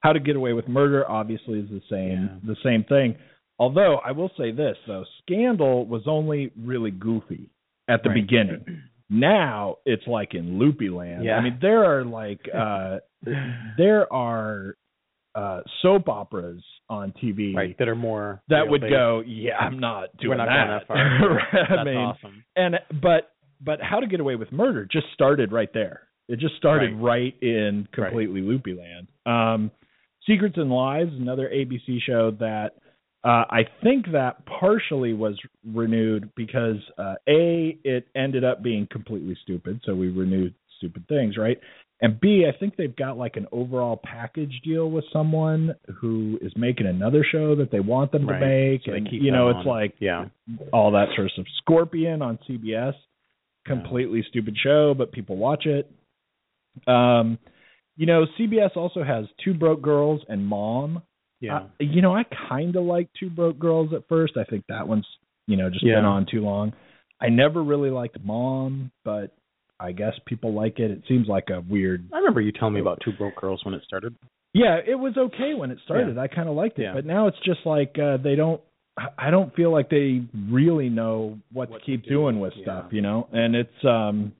How 0.01 0.13
to 0.13 0.19
Get 0.19 0.35
Away 0.35 0.53
with 0.53 0.67
Murder 0.67 1.09
obviously 1.09 1.59
is 1.59 1.69
the 1.69 1.81
same 1.89 2.11
Yeah. 2.23 2.37
the 2.43 2.55
same 2.63 2.83
thing. 2.83 3.15
Although 3.57 3.95
I 4.03 4.11
will 4.11 4.29
say 4.37 4.51
this 4.51 4.77
though, 4.85 5.05
Scandal 5.21 5.85
was 5.85 6.03
only 6.07 6.51
really 6.61 6.91
goofy 6.91 7.49
at 7.87 8.03
the 8.03 8.09
Right. 8.09 8.15
beginning. 8.21 8.81
Now 9.09 9.77
it's 9.85 10.05
like 10.07 10.33
in 10.33 10.59
loopy 10.59 10.89
land. 10.89 11.23
Yeah. 11.25 11.35
I 11.37 11.41
mean 11.43 11.57
there 11.61 11.83
are 11.85 12.03
like 12.05 12.41
uh 12.53 12.97
there 13.77 14.11
are 14.11 14.75
uh 15.35 15.61
soap 15.81 16.07
operas 16.09 16.63
on 16.89 17.13
TV 17.23 17.53
right 17.55 17.75
that 17.79 17.87
are 17.87 17.95
more 17.95 18.41
that 18.49 18.67
would 18.67 18.81
based. 18.81 18.91
go, 18.91 19.23
yeah, 19.25 19.57
I'm 19.57 19.79
not 19.79 20.15
doing 20.17 20.37
We're 20.37 20.45
not 20.45 20.47
that. 20.47 20.65
going 20.67 20.79
that 20.79 20.87
far. 20.87 21.39
I 21.71 21.75
That's 21.75 21.85
mean, 21.85 21.97
awesome. 21.97 22.43
and 22.55 22.75
but 23.01 23.31
but 23.61 23.79
How 23.81 23.99
to 23.99 24.07
Get 24.07 24.19
Away 24.19 24.35
with 24.35 24.51
Murder 24.51 24.87
just 24.89 25.07
started 25.13 25.51
right 25.51 25.69
there. 25.73 26.01
It 26.27 26.39
just 26.39 26.55
started 26.55 26.95
right, 26.95 27.35
in 27.41 27.87
completely 27.93 28.41
loopy 28.41 28.73
land. 28.75 29.07
Um, 29.27 29.71
Secrets 30.27 30.55
and 30.57 30.71
Lies, 30.71 31.07
another 31.11 31.49
ABC 31.53 31.99
show 32.01 32.31
that 32.39 32.71
uh, 33.25 33.43
I 33.49 33.63
think 33.83 34.11
that 34.11 34.45
partially 34.45 35.13
was 35.13 35.37
renewed 35.65 36.29
because 36.35 36.77
uh, 36.97 37.15
a 37.27 37.77
it 37.83 38.07
ended 38.15 38.43
up 38.43 38.61
being 38.61 38.87
completely 38.91 39.35
stupid, 39.43 39.81
so 39.83 39.95
we 39.95 40.09
renewed 40.09 40.53
stupid 40.77 41.07
things, 41.07 41.35
right? 41.37 41.59
And 42.01 42.19
B, 42.19 42.45
I 42.45 42.55
think 42.59 42.75
they've 42.75 42.95
got 42.95 43.17
like 43.17 43.35
an 43.37 43.47
overall 43.51 43.99
package 44.03 44.53
deal 44.63 44.91
with 44.91 45.05
someone 45.13 45.73
who 45.99 46.37
is 46.41 46.51
making 46.57 46.87
another 46.87 47.25
show 47.29 47.55
that 47.55 47.71
they 47.71 47.79
want 47.79 48.11
them 48.11 48.27
Right. 48.27 48.39
to 48.39 48.45
make, 48.45 48.81
So 48.85 48.91
and 48.93 49.07
you 49.11 49.31
know 49.31 49.49
it's 49.49 49.59
on. 49.59 49.65
like 49.65 49.95
Yeah. 49.99 50.25
all 50.71 50.91
that 50.91 51.07
sort 51.15 51.27
of 51.27 51.31
stuff. 51.31 51.45
Scorpion 51.57 52.21
on 52.21 52.37
CBS, 52.47 52.93
completely 53.65 54.23
stupid 54.29 54.55
show, 54.61 54.93
but 54.93 55.11
people 55.13 55.37
watch 55.37 55.65
it. 55.65 55.89
Um, 56.85 57.39
you 57.95 58.05
know, 58.05 58.25
CBS 58.37 58.75
also 58.75 59.01
has 59.03 59.25
Two 59.43 59.53
Broke 59.53 59.81
Girls 59.81 60.21
and 60.27 60.45
Mom. 60.45 61.01
Yeah. 61.45 61.57
Uh, 61.57 61.67
you 61.79 62.01
know, 62.01 62.15
I 62.15 62.23
kind 62.49 62.75
of 62.75 62.83
like 62.83 63.09
Two 63.19 63.29
Broke 63.29 63.59
Girls 63.59 63.93
at 63.93 64.07
first. 64.07 64.33
I 64.37 64.43
think 64.43 64.65
that 64.69 64.87
one's 64.87 65.07
you 65.47 65.57
know 65.57 65.69
just 65.69 65.83
Yeah. 65.85 65.95
been 65.95 66.05
on 66.05 66.25
too 66.29 66.41
long. 66.41 66.73
I 67.21 67.29
never 67.29 67.63
really 67.63 67.89
liked 67.89 68.17
Mom, 68.23 68.91
but 69.03 69.31
I 69.79 69.91
guess 69.91 70.13
people 70.25 70.53
like 70.53 70.79
it. 70.79 70.91
It 70.91 71.03
seems 71.07 71.27
like 71.27 71.49
a 71.49 71.61
weird. 71.61 72.07
I 72.13 72.17
remember 72.17 72.41
you 72.41 72.51
telling 72.51 72.73
me 72.73 72.79
about 72.81 72.99
Two 73.03 73.11
Broke 73.17 73.35
Girls 73.35 73.63
when 73.65 73.73
it 73.73 73.83
started. 73.85 74.15
Yeah, 74.53 74.77
it 74.85 74.95
was 74.95 75.17
okay 75.17 75.53
when 75.53 75.69
it 75.71 75.79
started. 75.83 76.17
I 76.17 76.27
kind 76.27 76.47
of 76.47 76.55
liked 76.55 76.79
it, 76.79 76.83
Yeah. 76.83 76.93
but 76.93 77.05
now 77.05 77.27
it's 77.27 77.39
just 77.45 77.65
like 77.65 77.97
uh 77.99 78.17
they 78.17 78.35
don't. 78.35 78.61
I 79.17 79.29
don't 79.29 79.53
feel 79.55 79.73
like 79.73 79.89
they 79.89 80.21
really 80.49 80.87
know 80.87 81.37
what, 81.51 81.69
What 81.69 81.79
to 81.79 81.85
to 81.85 81.85
keep 81.85 82.03
do. 82.03 82.09
doing 82.11 82.39
with 82.39 82.53
Yeah. 82.55 82.63
stuff, 82.63 82.93
you 82.93 83.01
know. 83.01 83.27
And 83.33 83.53
it's 83.53 83.83
um, 83.85 84.31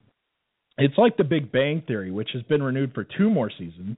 it's 0.77 0.97
like 0.97 1.17
The 1.17 1.25
Big 1.25 1.51
Bang 1.51 1.81
Theory, 1.85 2.11
which 2.11 2.29
has 2.33 2.41
been 2.43 2.63
renewed 2.63 2.93
for 2.93 3.03
two 3.03 3.29
more 3.29 3.49
seasons. 3.49 3.97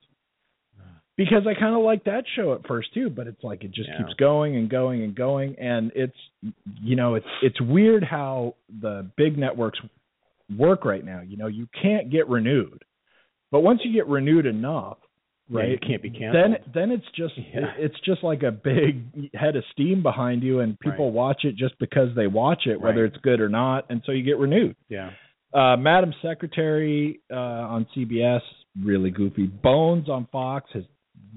Because 1.17 1.47
I 1.47 1.59
kind 1.59 1.75
of 1.75 1.81
liked 1.81 2.05
that 2.05 2.25
show 2.35 2.53
at 2.53 2.67
first 2.67 2.93
too, 2.93 3.09
but 3.09 3.25
it's 3.25 3.43
like 3.43 3.63
it 3.63 3.71
just 3.71 3.89
Yeah. 3.89 3.97
keeps 3.97 4.13
going 4.13 4.55
and 4.55 4.69
going 4.69 5.01
and 5.03 5.15
going, 5.15 5.55
and 5.59 5.91
it's 5.95 6.15
you 6.81 6.95
know 6.95 7.15
it's 7.15 7.25
it's 7.41 7.59
weird 7.59 8.03
how 8.03 8.55
the 8.81 9.09
big 9.17 9.37
networks 9.37 9.79
work 10.55 10.85
right 10.85 11.03
now. 11.03 11.21
You 11.21 11.37
know, 11.37 11.47
you 11.47 11.67
can't 11.81 12.09
get 12.11 12.29
renewed, 12.29 12.83
but 13.51 13.61
once 13.61 13.81
you 13.83 13.91
get 13.93 14.07
renewed 14.07 14.45
enough, 14.45 14.99
Yeah, 15.49 15.59
right? 15.59 15.69
you 15.71 15.77
can't 15.79 16.03
be 16.03 16.11
canceled. 16.11 16.35
then 16.35 16.57
then 16.73 16.91
it's 16.91 17.05
just 17.15 17.35
Yeah. 17.37 17.73
it's 17.79 17.99
just 18.01 18.21
like 18.23 18.43
a 18.43 18.51
big 18.51 19.33
head 19.33 19.55
of 19.55 19.63
steam 19.71 20.03
behind 20.03 20.43
you 20.43 20.59
and 20.59 20.79
people 20.79 21.05
Right. 21.07 21.13
watch 21.15 21.45
it 21.45 21.55
just 21.55 21.79
because 21.79 22.13
they 22.15 22.27
watch 22.27 22.67
it 22.67 22.79
whether 22.79 23.01
Right. 23.03 23.11
it's 23.13 23.21
good 23.23 23.41
or 23.41 23.49
not 23.49 23.85
and 23.89 24.03
so 24.05 24.11
you 24.11 24.21
get 24.23 24.37
renewed 24.37 24.75
yeah. 24.89 25.11
uh 25.53 25.77
madam 25.77 26.13
secretary 26.21 27.21
uh 27.31 27.35
on 27.35 27.85
cbs 27.95 28.41
really 28.83 29.09
goofy 29.09 29.47
bones 29.47 30.09
on 30.09 30.25
fox 30.31 30.69
has 30.73 30.83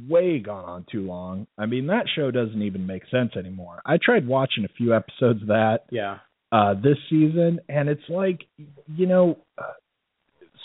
way 0.08 0.38
gone 0.38 0.64
on 0.64 0.84
too 0.90 1.02
long 1.06 1.46
i 1.58 1.66
mean 1.66 1.86
that 1.86 2.06
show 2.14 2.30
doesn't 2.30 2.62
even 2.62 2.86
make 2.86 3.02
sense 3.10 3.32
anymore 3.36 3.80
i 3.84 3.98
tried 4.02 4.26
watching 4.26 4.64
a 4.64 4.68
few 4.76 4.94
episodes 4.94 5.42
of 5.42 5.48
that 5.48 5.80
Yeah. 5.90 6.18
uh 6.52 6.74
this 6.74 6.96
season 7.08 7.60
and 7.68 7.88
it's 7.88 8.08
like 8.08 8.40
you 8.96 9.06
know 9.06 9.38
uh, 9.58 9.72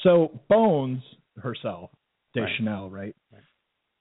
so 0.03 0.39
bones 0.49 1.01
herself 1.41 1.89
deschanel 2.33 2.89
right, 2.89 2.99
Right. 3.01 3.15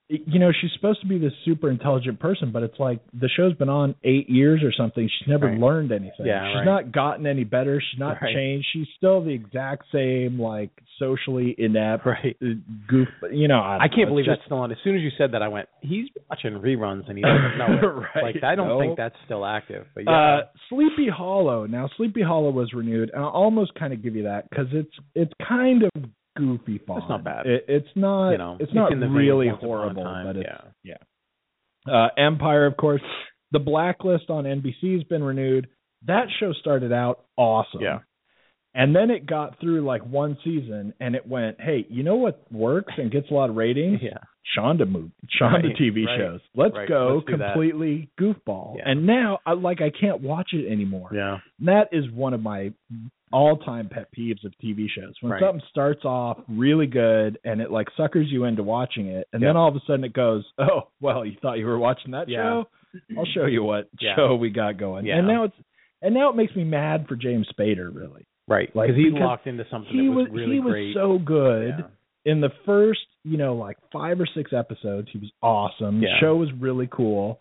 You 0.08 0.38
know 0.38 0.50
she's 0.60 0.70
supposed 0.76 1.00
to 1.00 1.06
be 1.06 1.16
this 1.18 1.32
super 1.46 1.70
intelligent 1.70 2.20
person 2.20 2.52
but 2.52 2.62
it's 2.62 2.78
like 2.78 3.00
the 3.18 3.28
show's 3.34 3.54
been 3.54 3.70
on 3.70 3.94
eight 4.04 4.28
years 4.28 4.60
or 4.62 4.70
something 4.70 5.08
she's 5.18 5.26
never 5.28 5.46
Right. 5.46 5.58
learned 5.58 5.92
anything 5.92 6.26
Yeah, 6.26 6.46
she's 6.50 6.56
right. 6.56 6.64
not 6.66 6.92
gotten 6.92 7.26
any 7.26 7.44
better 7.44 7.80
she's 7.80 7.98
not 7.98 8.18
Right. 8.20 8.34
changed 8.34 8.66
she's 8.72 8.86
still 8.98 9.22
the 9.24 9.32
exact 9.32 9.84
same 9.92 10.38
like 10.38 10.68
socially 10.98 11.54
inept 11.56 12.04
Right. 12.04 12.36
uh, 12.42 12.46
goof 12.86 13.08
you 13.32 13.48
know 13.48 13.60
I, 13.60 13.76
I 13.76 13.78
don't 13.78 13.90
know, 13.90 13.96
can't 13.96 14.08
believe 14.10 14.24
just, 14.26 14.38
that's 14.40 14.46
still 14.46 14.58
on. 14.58 14.70
As 14.72 14.78
soon 14.84 14.94
as 14.96 15.00
you 15.02 15.10
said 15.16 15.32
that, 15.32 15.40
I 15.42 15.48
went, 15.48 15.68
he's 15.80 16.06
watching 16.28 16.52
reruns 16.52 17.08
and 17.08 17.16
he 17.16 17.24
doesn't 17.24 17.56
know 17.58 18.02
it. 18.14 18.22
Like, 18.22 18.44
I 18.44 18.54
don't 18.54 18.68
No. 18.68 18.78
think 18.80 18.96
that's 18.98 19.16
still 19.24 19.44
active. 19.46 19.86
But 19.94 20.04
yeah. 20.04 20.10
Uh, 20.12 20.40
Sleepy 20.68 21.08
Hollow. 21.08 21.66
Now, 21.66 21.88
Sleepy 21.96 22.22
Hollow 22.22 22.50
was 22.50 22.72
renewed, 22.74 23.10
and 23.12 23.22
I'll 23.22 23.30
almost 23.30 23.74
kind 23.74 23.92
of 23.92 24.02
give 24.02 24.14
you 24.16 24.24
that 24.24 24.48
because 24.50 24.66
it's 24.72 24.92
it's 25.14 25.32
kind 25.46 25.82
of 25.82 25.90
goofy 26.36 26.78
fun. 26.86 26.98
It's 26.98 27.08
not 27.08 27.24
bad. 27.24 27.46
It, 27.46 27.64
it's 27.68 27.88
not. 27.94 28.30
you 28.30 28.38
know, 28.38 28.56
it's 28.60 28.74
not 28.74 28.92
in 28.92 29.00
the 29.00 29.06
vein 29.06 29.12
of 29.14 29.16
really 29.18 29.46
Once 29.48 29.58
Upon 29.58 29.70
a 29.70 29.72
horrible, 29.72 30.24
but 30.24 30.36
it's 30.36 30.48
yeah. 30.82 31.92
uh, 31.92 32.08
Empire, 32.16 32.66
of 32.66 32.76
course. 32.76 33.02
The 33.52 33.58
Blacklist 33.58 34.30
on 34.30 34.44
NBC 34.44 34.94
has 34.94 35.04
been 35.04 35.22
renewed. 35.22 35.68
That 36.06 36.26
show 36.40 36.52
started 36.52 36.92
out 36.92 37.24
awesome. 37.36 37.80
Yeah. 37.80 38.00
And 38.74 38.94
then 38.94 39.10
it 39.10 39.26
got 39.26 39.60
through 39.60 39.84
like 39.84 40.04
one 40.04 40.36
season, 40.42 40.94
and 40.98 41.14
it 41.14 41.26
went, 41.26 41.60
"Hey, 41.60 41.86
you 41.88 42.02
know 42.02 42.16
what 42.16 42.44
works 42.52 42.92
and 42.96 43.10
gets 43.10 43.30
a 43.30 43.34
lot 43.34 43.48
of 43.48 43.56
ratings? 43.56 44.00
Yeah. 44.02 44.18
Shonda 44.58 44.86
movie, 44.90 45.12
Shonda 45.40 45.62
Right, 45.62 45.76
TV 45.76 46.04
right, 46.04 46.18
shows. 46.18 46.40
Let's 46.54 46.74
right. 46.74 46.88
go 46.88 47.14
Let's 47.14 47.26
do 47.26 47.36
that. 47.36 47.52
completely 47.52 48.10
goofball." 48.20 48.76
Yeah. 48.78 48.82
And 48.86 49.06
now, 49.06 49.38
I 49.46 49.52
like, 49.52 49.80
I 49.80 49.90
can't 49.90 50.20
watch 50.20 50.50
it 50.52 50.70
anymore. 50.70 51.10
Yeah. 51.14 51.38
And 51.60 51.68
That 51.68 51.90
is 51.92 52.10
one 52.10 52.34
of 52.34 52.42
my 52.42 52.72
all-time 53.34 53.88
pet 53.88 54.06
peeves 54.16 54.44
of 54.44 54.52
TV 54.62 54.88
shows. 54.88 55.14
When 55.20 55.32
Right. 55.32 55.40
something 55.42 55.62
starts 55.68 56.04
off 56.04 56.38
really 56.48 56.86
good 56.86 57.38
and 57.44 57.60
it 57.60 57.70
like 57.70 57.88
suckers 57.96 58.30
you 58.30 58.44
into 58.44 58.62
watching 58.62 59.08
it, 59.08 59.26
and 59.32 59.42
then 59.42 59.56
all 59.56 59.68
of 59.68 59.74
a 59.76 59.80
sudden 59.80 60.04
it 60.04 60.12
goes, 60.12 60.44
"Oh, 60.58 60.88
well, 61.00 61.24
you 61.26 61.36
thought 61.42 61.58
you 61.58 61.66
were 61.66 61.78
watching 61.78 62.12
that 62.12 62.28
Yeah. 62.28 62.42
show? 62.42 62.68
I'll 63.18 63.24
show 63.26 63.46
you 63.46 63.64
what 63.64 63.88
Yeah. 64.00 64.14
show 64.16 64.36
we 64.36 64.50
got 64.50 64.76
going." 64.76 65.04
Yeah. 65.06 65.18
And 65.18 65.26
now 65.26 65.44
it's 65.44 65.56
and 66.02 66.14
now 66.14 66.28
it 66.28 66.36
makes 66.36 66.54
me 66.54 66.64
mad 66.64 67.08
for 67.08 67.16
James 67.16 67.48
Spader, 67.52 67.92
really. 67.94 68.26
Right. 68.46 68.74
Like, 68.76 68.88
Because 68.88 69.02
he 69.02 69.10
locked 69.10 69.46
into 69.46 69.66
something 69.70 69.90
He 69.92 70.06
that 70.06 70.12
was 70.12 70.28
was, 70.28 70.32
really 70.38 70.54
he 70.56 70.60
was 70.60 70.72
great. 70.72 70.94
so 70.94 71.18
good 71.18 71.74
Yeah. 71.78 71.86
in 72.30 72.40
the 72.42 72.50
first, 72.66 73.06
you 73.24 73.38
know, 73.38 73.54
like 73.54 73.78
five 73.90 74.20
or 74.20 74.26
six 74.26 74.52
episodes, 74.52 75.08
he 75.10 75.18
was 75.18 75.32
awesome. 75.42 76.00
The 76.00 76.14
show 76.20 76.36
was 76.36 76.52
really 76.52 76.86
cool. 76.88 77.40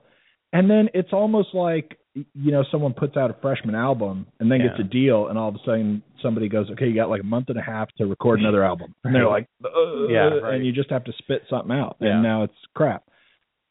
And 0.53 0.69
then 0.69 0.89
it's 0.93 1.11
almost 1.11 1.53
like 1.53 1.97
you 2.15 2.51
know, 2.51 2.63
someone 2.71 2.93
puts 2.93 3.17
out 3.17 3.31
a 3.31 3.35
freshman 3.41 3.73
album 3.75 4.27
and 4.39 4.51
then 4.51 4.59
gets 4.59 4.79
a 4.79 4.83
deal 4.83 5.27
and 5.29 5.37
all 5.37 5.49
of 5.49 5.55
a 5.55 5.59
sudden 5.65 6.03
somebody 6.21 6.47
goes, 6.47 6.69
Okay, 6.71 6.87
you 6.87 6.95
got 6.95 7.09
like 7.09 7.21
a 7.21 7.25
month 7.25 7.49
and 7.49 7.57
a 7.57 7.61
half 7.61 7.89
to 7.97 8.05
record 8.05 8.39
another 8.39 8.63
album. 8.71 8.93
And 9.03 9.13
they're 9.15 9.27
like. 9.27 9.47
"Ugh," 9.65 10.09
Yeah, 10.09 10.19
right. 10.41 10.53
and 10.55 10.65
you 10.65 10.71
just 10.71 10.91
have 10.91 11.03
to 11.05 11.13
spit 11.17 11.41
something 11.49 11.71
out. 11.75 11.97
Yeah. 11.99 12.09
And 12.15 12.23
now 12.23 12.43
it's 12.43 12.53
crap. 12.75 13.03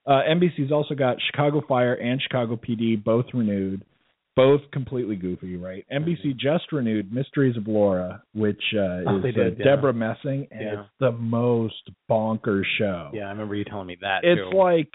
Uh, 0.07 0.23
NBC's 0.29 0.73
also 0.73 0.95
got 0.97 1.19
Chicago 1.31 1.63
Fire 1.69 1.95
and 1.95 2.21
Chicago 2.21 2.57
PD, 2.57 3.03
both 3.03 3.27
renewed, 3.33 3.85
both 4.35 4.63
completely 4.73 5.15
goofy, 5.15 5.57
right? 5.57 5.85
NBC 5.93 6.37
just 6.37 6.73
renewed 6.73 7.13
Mysteries 7.13 7.57
of 7.57 7.69
Laura, 7.69 8.23
which 8.35 8.61
uh, 8.75 8.79
Mm-hmm. 8.79 9.09
Oh, 9.09 9.17
is 9.19 9.23
they 9.37 9.41
uh, 9.41 9.45
yeah. 9.57 9.65
Debra 9.77 9.93
Messing, 9.93 10.49
and 10.51 10.61
Yeah. 10.61 10.81
it's 10.81 10.89
the 10.99 11.13
most 11.13 11.89
bonkers 12.11 12.65
show. 12.79 13.11
Yeah, 13.13 13.27
I 13.27 13.31
remember 13.31 13.55
you 13.55 13.65
telling 13.65 13.87
me 13.87 13.97
that. 14.01 14.25
it's 14.25 14.41
too. 14.51 14.57
like 14.59 14.89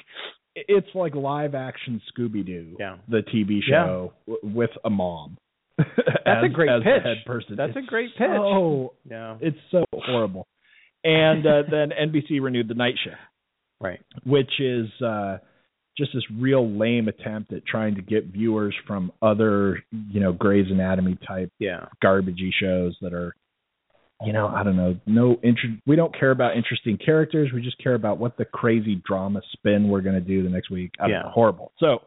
it's 0.68 0.88
like 0.96 1.16
live 1.16 1.56
action 1.56 2.02
Scooby 2.12 2.46
Doo, 2.46 2.76
Yeah. 2.80 2.98
the 3.08 3.22
TV 3.34 3.60
show 3.68 4.14
w- 4.28 4.56
with 4.58 4.72
a 4.84 4.90
mom. 4.90 5.38
That's 5.78 5.88
a 6.46 6.50
great 6.50 6.70
as 6.70 6.82
pitch. 6.84 7.04
Head 7.04 7.18
person. 7.26 7.56
That's 7.56 7.76
a 7.76 7.80
It's 7.80 7.88
great 7.88 8.10
pitch. 8.18 8.28
So 8.28 8.94
yeah. 9.10 9.38
it's 9.42 9.58
so 9.72 9.84
horrible. 9.94 10.48
And 11.04 11.46
uh, 11.46 11.64
then 11.72 11.90
NBC 11.92 12.42
renewed 12.42 12.68
the 12.68 12.74
night 12.74 12.96
shift, 13.04 13.16
Right. 13.80 14.00
which 14.26 14.60
is 14.60 14.88
uh, 15.06 15.38
just 15.98 16.12
this 16.14 16.24
real 16.40 16.68
lame 16.68 17.08
attempt 17.08 17.54
at 17.54 17.66
trying 17.66 17.96
to 17.96 18.02
get 18.02 18.26
viewers 18.26 18.76
from 18.88 19.12
other, 19.22 19.84
you 20.12 20.20
know, 20.20 20.34
Grey's 20.34 20.72
Anatomy 20.72 21.18
type 21.28 21.52
Yeah. 21.60 21.86
garbagey 22.04 22.50
shows 22.60 22.98
that 23.02 23.14
are 23.14 23.36
you 24.26 24.34
know 24.34 24.48
i 24.48 24.64
don't 24.64 24.76
know 24.78 24.96
no 25.06 25.38
inter- 25.44 25.78
we 25.86 25.96
don't 25.96 26.18
care 26.18 26.32
about 26.32 26.56
interesting 26.58 26.98
characters 26.98 27.52
we 27.54 27.62
just 27.62 27.78
care 27.78 27.94
about 27.94 28.18
what 28.18 28.36
the 28.38 28.46
crazy 28.46 29.02
drama 29.06 29.42
spin 29.54 29.88
we're 29.90 30.02
going 30.02 30.16
to 30.16 30.22
do 30.22 30.42
the 30.44 30.50
next 30.50 30.70
week 30.72 30.92
I 31.00 31.08
Yeah. 31.08 31.22
know, 31.24 31.30
horrible 31.30 31.72
so 31.80 32.00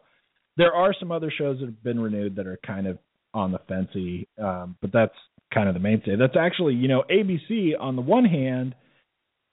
there 0.57 0.73
are 0.73 0.93
some 0.99 1.11
other 1.11 1.31
shows 1.35 1.59
that 1.59 1.67
have 1.67 1.83
been 1.83 1.99
renewed 1.99 2.35
that 2.35 2.47
are 2.47 2.59
kind 2.65 2.85
of 2.87 2.97
on 3.33 3.51
the 3.53 3.59
fancy 3.69 4.27
um 4.41 4.75
but 4.81 4.91
that's 4.91 5.15
kind 5.53 5.67
of 5.69 5.73
the 5.73 5.79
mainstay 5.79 6.15
that's 6.17 6.35
actually 6.37 6.73
you 6.73 6.87
know 6.89 7.03
abc 7.09 7.71
on 7.79 7.95
the 7.95 8.01
one 8.01 8.25
hand 8.25 8.75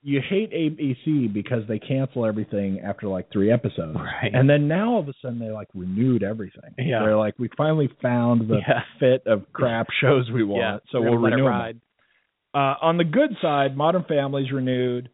you 0.03 0.21
hate 0.29 0.53
abc 0.53 1.33
because 1.33 1.63
they 1.69 1.79
cancel 1.79 2.25
everything 2.27 2.81
after 2.81 3.07
like 3.07 3.31
three 3.33 3.53
episodes 3.53 3.97
Right. 3.97 4.33
and 4.35 4.49
then 4.51 4.67
now 4.67 4.95
all 4.95 5.01
of 5.01 5.09
a 5.09 5.13
sudden 5.23 5.39
they 5.39 5.51
like 5.51 5.69
renewed 5.75 6.23
everything 6.25 6.71
Yeah. 6.77 7.01
they're 7.01 7.17
like 7.17 7.35
we 7.39 7.49
finally 7.57 7.89
found 8.03 8.49
the 8.49 8.57
Yeah. 8.67 8.81
fit 8.99 9.23
of 9.27 9.53
crap 9.53 9.87
shows 10.01 10.29
we 10.33 10.43
want 10.43 10.61
yeah. 10.61 10.79
so 10.91 11.01
We're 11.01 11.11
we'll 11.19 11.21
gonna 11.21 11.25
let 11.25 11.33
it 11.33 11.37
renew 11.37 11.45
them. 11.51 11.81
Uh, 12.55 12.75
on 12.81 12.97
the 12.97 13.05
good 13.05 13.31
side, 13.43 13.77
Modern 13.77 14.05
Family's 14.05 14.51
renewed. 14.53 15.09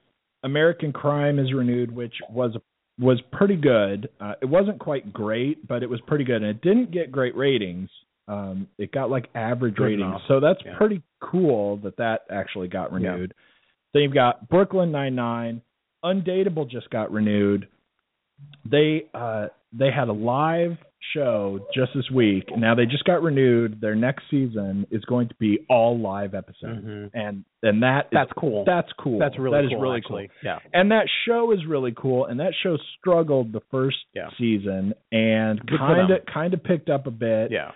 American 0.45 0.93
Crime 0.93 1.39
is 1.39 1.53
renewed, 1.53 1.95
which 1.95 2.15
was 2.31 2.57
was 3.01 3.21
pretty 3.33 3.57
good. 3.57 4.09
Uh, 4.21 4.35
it 4.41 4.47
wasn't 4.47 4.79
quite 4.79 5.13
great, 5.13 5.67
but 5.67 5.83
it 5.83 5.91
was 5.91 6.01
pretty 6.07 6.23
good, 6.25 6.37
and 6.43 6.47
it 6.47 6.61
didn't 6.63 6.93
get 6.93 7.11
great 7.11 7.35
ratings. 7.37 7.89
Um, 8.29 8.69
it 8.79 8.93
got 8.93 9.11
like 9.11 9.29
average 9.35 9.75
Good 9.75 9.85
ratings, 9.85 10.03
enough. 10.03 10.23
so 10.29 10.39
that's 10.39 10.61
Yeah. 10.65 10.77
pretty 10.79 11.03
cool 11.21 11.79
that 11.79 11.97
that 11.97 12.23
actually 12.31 12.69
got 12.69 12.93
renewed. 12.93 13.35
Then 13.93 14.03
you've 14.05 14.15
got 14.15 14.49
Brooklyn 14.49 14.93
Nine 14.93 15.15
Nine, 15.15 15.61
Undateable 16.05 16.69
just 16.71 16.89
got 16.91 17.11
renewed. 17.11 17.67
They 18.65 19.07
uh, 19.15 19.49
they 19.73 19.91
had 19.91 20.09
a 20.09 20.13
live 20.13 20.77
show 21.13 21.61
just 21.75 21.93
this 21.95 22.11
week. 22.11 22.45
Now 22.57 22.75
they 22.75 22.87
just 22.87 23.05
got 23.05 23.23
renewed. 23.23 23.81
Their 23.81 23.95
next 23.95 24.25
season 24.31 24.87
is 24.91 25.05
going 25.05 25.29
to 25.29 25.35
be 25.37 25.61
all 25.69 25.99
live 25.99 26.35
episodes, 26.35 26.85
Mhm. 26.85 27.11
and 27.15 27.45
and 27.63 27.83
that 27.83 28.07
is- 28.07 28.11
That's 28.13 28.33
cool. 28.33 28.65
That's 28.65 28.93
cool. 28.95 29.19
That's 29.19 29.39
really 29.39 29.59
That 29.59 29.65
is 29.65 29.71
cool. 29.71 29.81
really 29.81 29.97
actually. 29.99 30.31
Yeah. 30.43 30.59
And 30.73 30.91
that 30.93 31.09
show 31.27 31.51
is 31.53 31.65
really 31.67 31.93
cool. 31.97 32.27
And 32.27 32.39
that 32.41 32.55
show 32.63 32.77
struggled 32.99 33.53
the 33.53 33.61
first 33.71 33.99
Yeah. 34.15 34.29
season 34.39 34.95
and 35.13 35.67
kind 35.69 36.11
of 36.11 36.27
kind 36.27 36.55
of 36.55 36.63
picked 36.63 36.91
up 36.91 37.07
a 37.07 37.11
bit. 37.11 37.51
Yeah. 37.51 37.73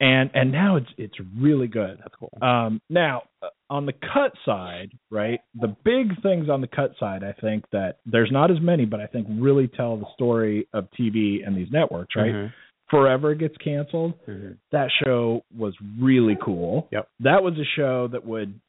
And 0.00 0.30
and 0.34 0.50
now 0.50 0.76
it's 0.76 0.90
it's 0.98 1.14
really 1.38 1.68
good. 1.68 1.98
That's 2.00 2.14
cool. 2.16 2.36
Um, 2.42 2.80
now, 2.90 3.22
uh, 3.40 3.48
on 3.70 3.86
the 3.86 3.92
cut 3.92 4.32
side, 4.44 4.90
right, 5.10 5.40
the 5.54 5.68
big 5.84 6.20
things 6.22 6.48
on 6.48 6.60
the 6.60 6.66
cut 6.66 6.96
side, 6.98 7.22
I 7.22 7.32
think 7.32 7.64
that 7.70 7.98
there's 8.04 8.30
not 8.32 8.50
as 8.50 8.60
many, 8.60 8.84
but 8.84 9.00
I 9.00 9.06
think 9.06 9.28
really 9.30 9.68
tell 9.68 9.96
the 9.96 10.06
story 10.14 10.66
of 10.72 10.88
TV 10.98 11.42
and 11.46 11.56
these 11.56 11.70
networks, 11.70 12.16
right? 12.16 12.32
Mhm. 12.34 12.52
Forever 12.92 13.34
gets 13.34 13.56
canceled. 13.56 14.12
Mhm. 14.28 14.58
That 14.70 14.88
show 15.02 15.42
was 15.56 15.74
really 15.98 16.36
cool. 16.40 16.86
Yep. 16.92 17.08
That 17.20 17.42
was 17.42 17.58
a 17.58 17.64
show 17.74 18.06
that 18.08 18.24
would 18.24 18.60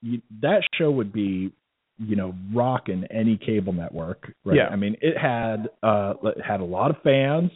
that 0.42 0.64
show 0.76 0.90
would 0.90 1.12
be, 1.14 1.52
you 2.00 2.16
know, 2.16 2.34
rocking 2.54 3.04
any 3.12 3.38
cable 3.38 3.74
network. 3.74 4.34
Right. 4.46 4.56
Yeah. 4.58 4.70
I 4.70 4.78
mean, 4.78 4.96
it 5.02 5.18
had 5.18 5.70
uh 5.84 6.14
it 6.24 6.42
had 6.42 6.62
a 6.62 6.66
lot 6.66 6.90
of 6.90 6.98
fans. 7.04 7.52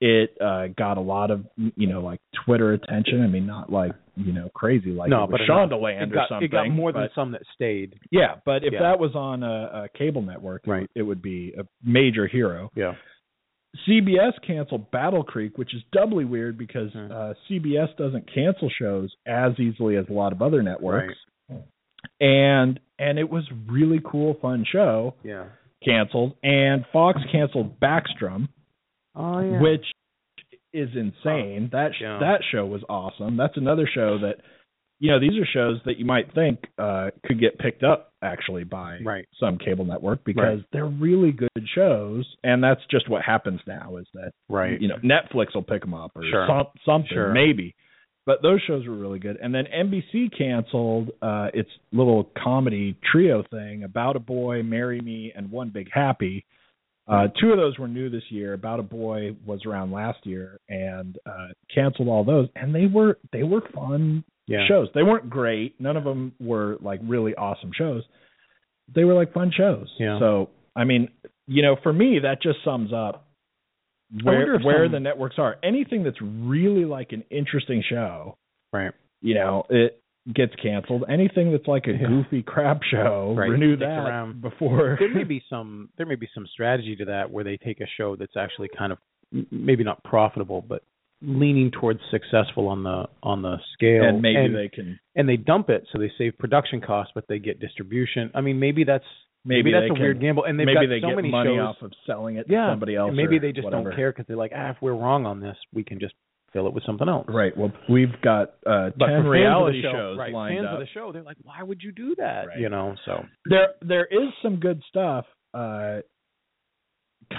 It 0.00 0.40
uh 0.40 0.68
got 0.78 0.96
a 0.98 1.00
lot 1.00 1.32
of 1.32 1.44
you 1.56 1.88
know 1.88 2.00
like 2.00 2.20
Twitter 2.44 2.72
attention. 2.74 3.20
I 3.22 3.26
mean, 3.26 3.46
not 3.46 3.72
like 3.72 3.90
you 4.14 4.32
know 4.32 4.48
crazy 4.54 4.90
like 4.92 5.10
no, 5.10 5.24
it 5.24 5.30
but. 5.32 5.40
Shondaland 5.40 6.12
it 6.12 6.16
or 6.16 6.26
something. 6.28 6.44
It 6.46 6.52
got 6.52 6.68
more 6.70 6.92
than 6.92 7.02
but- 7.02 7.14
some 7.20 7.32
that 7.32 7.42
stayed. 7.54 7.94
yeah, 8.12 8.36
but 8.44 8.62
if 8.62 8.72
Yeah. 8.72 8.82
that 8.82 9.00
was 9.00 9.16
on 9.16 9.42
a, 9.42 9.86
a 9.92 9.98
cable 9.98 10.22
network, 10.22 10.62
Right. 10.64 10.82
would- 10.82 10.90
it 10.94 11.02
would 11.02 11.22
be 11.22 11.54
a 11.58 11.64
major 11.84 12.28
hero. 12.28 12.70
Yeah. 12.76 12.94
CBS 13.86 14.32
canceled 14.46 14.90
Battle 14.90 15.22
Creek, 15.22 15.58
which 15.58 15.74
is 15.74 15.82
doubly 15.92 16.24
weird 16.24 16.56
because 16.58 16.90
Hmm. 16.92 17.12
uh, 17.12 17.34
CBS 17.48 17.94
doesn't 17.96 18.32
cancel 18.32 18.68
shows 18.70 19.14
as 19.26 19.58
easily 19.60 19.96
as 19.96 20.08
a 20.08 20.12
lot 20.12 20.32
of 20.32 20.42
other 20.42 20.62
networks. 20.62 21.14
And 22.20 22.80
and 23.00 23.18
it 23.18 23.28
was 23.30 23.44
really 23.68 24.00
cool, 24.04 24.34
fun 24.34 24.64
show 24.64 25.14
Yeah. 25.22 25.44
canceled. 25.84 26.34
And 26.42 26.84
Fox 26.92 27.20
canceled 27.30 27.78
Backstrom, 27.80 28.48
Oh 29.14 29.40
yeah. 29.40 29.60
which 29.60 29.86
is 30.72 30.94
insane. 30.96 31.68
That 31.72 31.94
sh- 31.94 32.00
Yeah. 32.02 32.18
that 32.18 32.42
show 32.50 32.66
was 32.66 32.82
awesome. 32.88 33.36
That's 33.36 33.56
another 33.56 33.86
show 33.86 34.18
that 34.18 34.40
you 35.00 35.10
know 35.10 35.20
these 35.20 35.36
are 35.40 35.46
shows 35.46 35.78
that 35.84 35.98
you 35.98 36.04
might 36.04 36.32
think 36.34 36.58
uh, 36.78 37.10
could 37.24 37.38
get 37.40 37.58
picked 37.58 37.82
up 37.84 38.12
actually 38.22 38.64
by 38.64 38.98
Right. 39.04 39.26
some 39.38 39.58
cable 39.58 39.84
network 39.84 40.24
because 40.24 40.60
they're 40.72 40.86
really 40.86 41.30
good 41.32 41.48
shows, 41.74 42.26
and 42.42 42.62
that's 42.62 42.80
just 42.90 43.08
what 43.08 43.22
happens 43.22 43.60
now 43.66 43.96
is 43.98 44.06
that 44.14 44.32
Right. 44.48 44.80
you 44.80 44.88
know 44.88 44.96
Netflix 45.04 45.54
will 45.54 45.62
pick 45.62 45.82
them 45.82 45.94
up 45.94 46.12
or 46.16 46.22
Sure. 46.24 46.46
some, 46.48 46.66
something 46.84 47.10
Sure. 47.14 47.32
maybe. 47.32 47.74
But 48.26 48.42
those 48.42 48.60
shows 48.66 48.86
were 48.86 48.94
really 48.94 49.20
good. 49.20 49.38
And 49.40 49.54
then 49.54 49.64
NBC 49.66 50.28
canceled 50.36 51.12
uh, 51.22 51.48
its 51.54 51.70
little 51.92 52.24
comedy 52.36 52.94
trio 53.10 53.42
thing, 53.44 53.84
About 53.84 54.16
a 54.16 54.18
Boy, 54.20 54.62
Marry 54.62 55.00
Me, 55.00 55.32
and 55.34 55.50
One 55.50 55.70
Big 55.70 55.88
Happy. 55.90 56.44
Uh, 57.06 57.28
two 57.40 57.52
of 57.52 57.56
those 57.56 57.78
were 57.78 57.88
new 57.88 58.10
this 58.10 58.30
year. 58.30 58.52
About 58.52 58.80
a 58.80 58.82
Boy 58.82 59.34
was 59.46 59.64
around 59.64 59.92
last 59.92 60.26
year, 60.26 60.58
and 60.68 61.16
uh, 61.24 61.48
canceled 61.74 62.08
all 62.08 62.22
those. 62.22 62.48
And 62.54 62.74
they 62.74 62.84
were 62.86 63.16
they 63.32 63.44
were 63.44 63.62
fun 63.74 64.22
Yeah. 64.48 64.66
shows. 64.66 64.88
They 64.94 65.02
weren't 65.02 65.28
great. 65.30 65.80
None 65.80 65.96
of 65.96 66.04
them 66.04 66.32
were 66.40 66.78
like 66.80 67.00
really 67.04 67.34
awesome 67.36 67.70
shows. 67.72 68.02
They 68.94 69.04
were 69.04 69.14
like 69.14 69.32
fun 69.32 69.52
shows. 69.56 69.88
Yeah. 70.00 70.18
So 70.18 70.50
I 70.74 70.84
mean, 70.84 71.08
you 71.46 71.62
know, 71.62 71.76
for 71.82 71.92
me, 71.92 72.18
that 72.22 72.42
just 72.42 72.58
sums 72.64 72.92
up 72.92 73.26
where 74.22 74.58
where 74.60 74.84
some- 74.86 74.92
the 74.92 75.00
networks 75.00 75.36
are. 75.38 75.56
Anything 75.62 76.02
that's 76.02 76.20
really 76.22 76.84
like 76.84 77.12
an 77.12 77.24
interesting 77.30 77.82
show, 77.88 78.36
Right. 78.72 78.92
you 79.20 79.34
know, 79.34 79.64
it 79.68 80.00
gets 80.34 80.54
canceled. 80.56 81.04
Anything 81.08 81.52
that's 81.52 81.66
like 81.66 81.86
a 81.86 81.92
Yeah. 81.92 82.06
goofy 82.08 82.42
crap 82.42 82.82
show, 82.82 83.34
Right. 83.36 83.50
renew 83.50 83.76
that 83.76 84.06
around. 84.06 84.40
before. 84.42 84.96
there 84.98 85.08
may 85.14 85.24
be 85.24 85.42
some 85.50 85.90
there 85.96 86.06
may 86.06 86.16
be 86.16 86.28
some 86.34 86.46
strategy 86.46 86.96
to 86.96 87.04
that 87.06 87.30
where 87.30 87.44
they 87.44 87.56
take 87.58 87.80
a 87.80 87.86
show 87.86 88.16
that's 88.16 88.36
actually 88.36 88.68
kind 88.68 88.92
of 88.92 88.98
m- 89.34 89.46
maybe 89.50 89.84
not 89.84 90.02
profitable 90.04 90.62
but 90.66 90.82
leaning 91.20 91.70
towards 91.70 92.00
successful 92.10 92.68
on 92.68 92.84
the 92.84 93.04
on 93.22 93.42
the 93.42 93.56
scale 93.74 94.04
and 94.04 94.22
maybe 94.22 94.36
and, 94.38 94.54
they 94.54 94.68
can 94.68 94.98
and 95.16 95.28
they 95.28 95.36
dump 95.36 95.68
it 95.68 95.84
so 95.92 95.98
they 95.98 96.10
save 96.16 96.36
production 96.38 96.80
costs 96.80 97.10
but 97.14 97.24
they 97.28 97.40
get 97.40 97.58
distribution 97.58 98.30
i 98.36 98.40
mean 98.40 98.60
maybe 98.60 98.84
that's 98.84 99.02
maybe, 99.44 99.64
maybe, 99.64 99.72
that's 99.72 99.90
a 99.90 99.94
can, 99.94 100.00
weird 100.02 100.20
gamble 100.20 100.44
and 100.44 100.58
they've 100.58 100.66
maybe 100.66 100.86
got 100.86 100.88
they 100.88 101.00
so 101.00 101.08
get 101.08 101.16
many 101.16 101.28
money 101.30 101.50
shows 101.56 101.58
off 101.60 101.76
of 101.82 101.92
selling 102.06 102.36
it 102.36 102.46
yeah 102.48 102.66
to 102.66 102.72
somebody 102.72 102.94
else. 102.94 103.08
and 103.08 103.16
maybe 103.16 103.40
they 103.40 103.50
just 103.50 103.64
whatever. 103.64 103.90
don't 103.90 103.96
care 103.96 104.12
because 104.12 104.26
they're 104.28 104.36
like 104.36 104.52
ah 104.54 104.70
if 104.70 104.76
we're 104.80 104.94
wrong 104.94 105.26
on 105.26 105.40
this 105.40 105.56
we 105.74 105.82
can 105.82 105.98
just 105.98 106.14
fill 106.52 106.68
it 106.68 106.72
with 106.72 106.84
something 106.84 107.08
else 107.08 107.26
Right. 107.28 107.54
Well, 107.56 107.72
we've 107.90 108.18
got 108.22 108.54
uh, 108.64 108.90
but 108.96 109.06
ten 109.08 109.16
fans 109.16 109.18
of 109.18 109.24
the 109.24 109.30
reality 109.30 109.82
show- 109.82 109.92
shows 109.92 110.18
right, 110.18 110.32
lined 110.32 110.54
fans 110.58 110.66
up. 110.68 110.74
of 110.74 110.78
the 110.80 110.86
show 110.94 111.10
they're 111.12 111.22
like 111.22 111.36
why 111.42 111.62
would 111.64 111.82
you 111.82 111.90
do 111.90 112.14
that 112.18 112.46
Right. 112.46 112.60
you 112.60 112.68
know 112.68 112.94
so 113.04 113.24
there 113.44 113.70
there 113.82 114.06
is 114.06 114.28
some 114.40 114.60
good 114.60 114.80
stuff 114.88 115.26
uh 115.52 115.98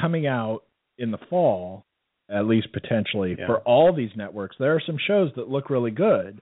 coming 0.02 0.28
out 0.28 0.64
in 0.98 1.12
the 1.12 1.18
fall 1.30 1.86
at 2.30 2.46
least 2.46 2.72
potentially 2.74 3.36
Yeah. 3.38 3.48
for 3.48 3.60
all 3.60 3.94
these 3.94 4.12
networks 4.16 4.56
there 4.60 4.74
are 4.76 4.82
some 4.86 4.98
shows 5.08 5.32
that 5.36 5.50
look 5.50 5.70
really 5.70 5.92
good 5.92 6.40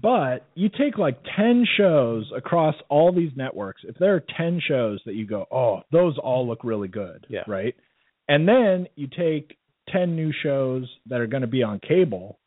but 0.00 0.44
you 0.54 0.68
take 0.68 0.98
like 0.98 1.18
10 1.36 1.64
shows 1.76 2.30
across 2.36 2.74
all 2.88 3.12
these 3.12 3.30
networks 3.36 3.82
if 3.84 3.96
there 3.98 4.14
are 4.14 4.24
10 4.36 4.60
shows 4.66 5.00
that 5.06 5.14
you 5.14 5.26
go 5.26 5.46
oh 5.50 5.80
those 5.92 6.18
all 6.18 6.46
look 6.46 6.64
really 6.64 6.88
good 6.88 7.26
Yeah. 7.30 7.44
right 7.46 7.74
and 8.28 8.46
then 8.48 8.88
you 8.96 9.06
take 9.06 9.56
10 9.90 10.16
new 10.16 10.32
shows 10.42 10.88
that 11.06 11.20
are 11.20 11.26
going 11.28 11.42
to 11.42 11.46
be 11.46 11.62
on 11.62 11.78
cable 11.80 12.38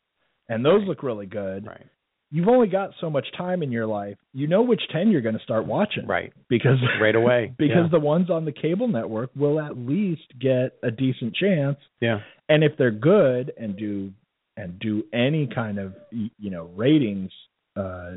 and 0.48 0.64
those 0.64 0.86
look 0.86 1.02
really 1.02 1.26
good 1.26 1.66
right 1.66 1.86
you've 2.30 2.48
only 2.48 2.68
got 2.68 2.90
so 3.00 3.10
much 3.10 3.26
time 3.36 3.62
in 3.62 3.72
your 3.72 3.86
life 3.86 4.16
you 4.32 4.46
know 4.46 4.62
which 4.62 4.80
10 4.92 5.10
you're 5.10 5.20
going 5.20 5.36
to 5.36 5.42
start 5.42 5.66
watching. 5.66 6.06
Right. 6.06 6.32
Because 6.48 6.78
right 7.00 7.14
away. 7.14 7.52
because 7.58 7.84
yeah. 7.84 7.88
the 7.90 7.98
ones 8.00 8.30
on 8.30 8.44
the 8.44 8.52
cable 8.52 8.88
network 8.88 9.30
will 9.34 9.60
at 9.60 9.76
least 9.76 10.22
get 10.40 10.74
a 10.82 10.90
decent 10.90 11.34
chance. 11.34 11.76
Yeah. 12.00 12.20
And 12.48 12.62
if 12.64 12.72
they're 12.78 12.90
good 12.90 13.52
and 13.56 13.76
do 13.76 14.12
and 14.56 14.78
do 14.78 15.04
any 15.12 15.48
kind 15.52 15.78
of 15.78 15.94
you 16.10 16.50
know 16.50 16.70
ratings 16.76 17.30
uh 17.76 18.12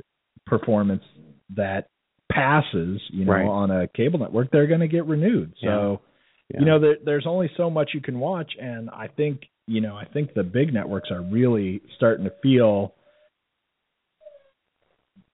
performance 0.46 1.04
that 1.56 1.88
passes 2.32 3.00
you 3.12 3.26
know 3.26 3.32
Right. 3.32 3.46
on 3.48 3.72
a 3.72 3.88
cable 3.88 4.20
network 4.20 4.50
they're 4.52 4.68
going 4.68 4.80
to 4.82 4.88
get 4.88 5.06
renewed. 5.06 5.54
So 5.62 6.02
Yeah. 6.54 6.60
you 6.60 6.66
know 6.66 6.80
there, 6.80 6.98
there's 7.04 7.26
only 7.28 7.50
so 7.58 7.70
much 7.70 7.92
you 7.94 8.02
can 8.02 8.20
watch. 8.20 8.52
And 8.60 8.90
i 8.90 9.08
think 9.08 9.42
you 9.68 9.82
know 9.82 9.96
i 9.96 10.06
think 10.06 10.34
the 10.34 10.44
big 10.44 10.74
networks 10.74 11.10
are 11.12 11.22
really 11.22 11.82
starting 11.96 12.26
to 12.26 12.34
feel 12.42 12.94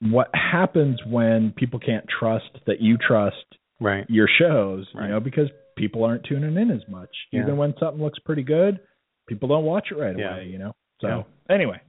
what 0.01 0.29
happens 0.33 0.99
when 1.05 1.51
people 1.57 1.79
can't 1.79 2.05
trust 2.19 2.49
that 2.67 2.79
you 2.79 2.97
trust 2.97 3.35
right. 3.81 4.05
your 4.09 4.27
shows 4.39 4.87
Right. 4.95 5.07
you 5.07 5.11
know 5.13 5.19
because 5.19 5.49
people 5.77 6.03
aren't 6.03 6.23
tuning 6.23 6.55
in 6.57 6.71
as 6.71 6.81
much 6.89 7.09
Yeah. 7.31 7.41
even 7.43 7.57
when 7.57 7.73
something 7.79 8.01
looks 8.01 8.19
pretty 8.19 8.43
good 8.43 8.79
people 9.27 9.47
don't 9.49 9.65
watch 9.65 9.87
it 9.91 9.95
right 9.97 10.17
Yeah. 10.17 10.35
away 10.35 10.45
you 10.45 10.57
know 10.59 10.73
so 11.01 11.25
anyway 11.49 11.81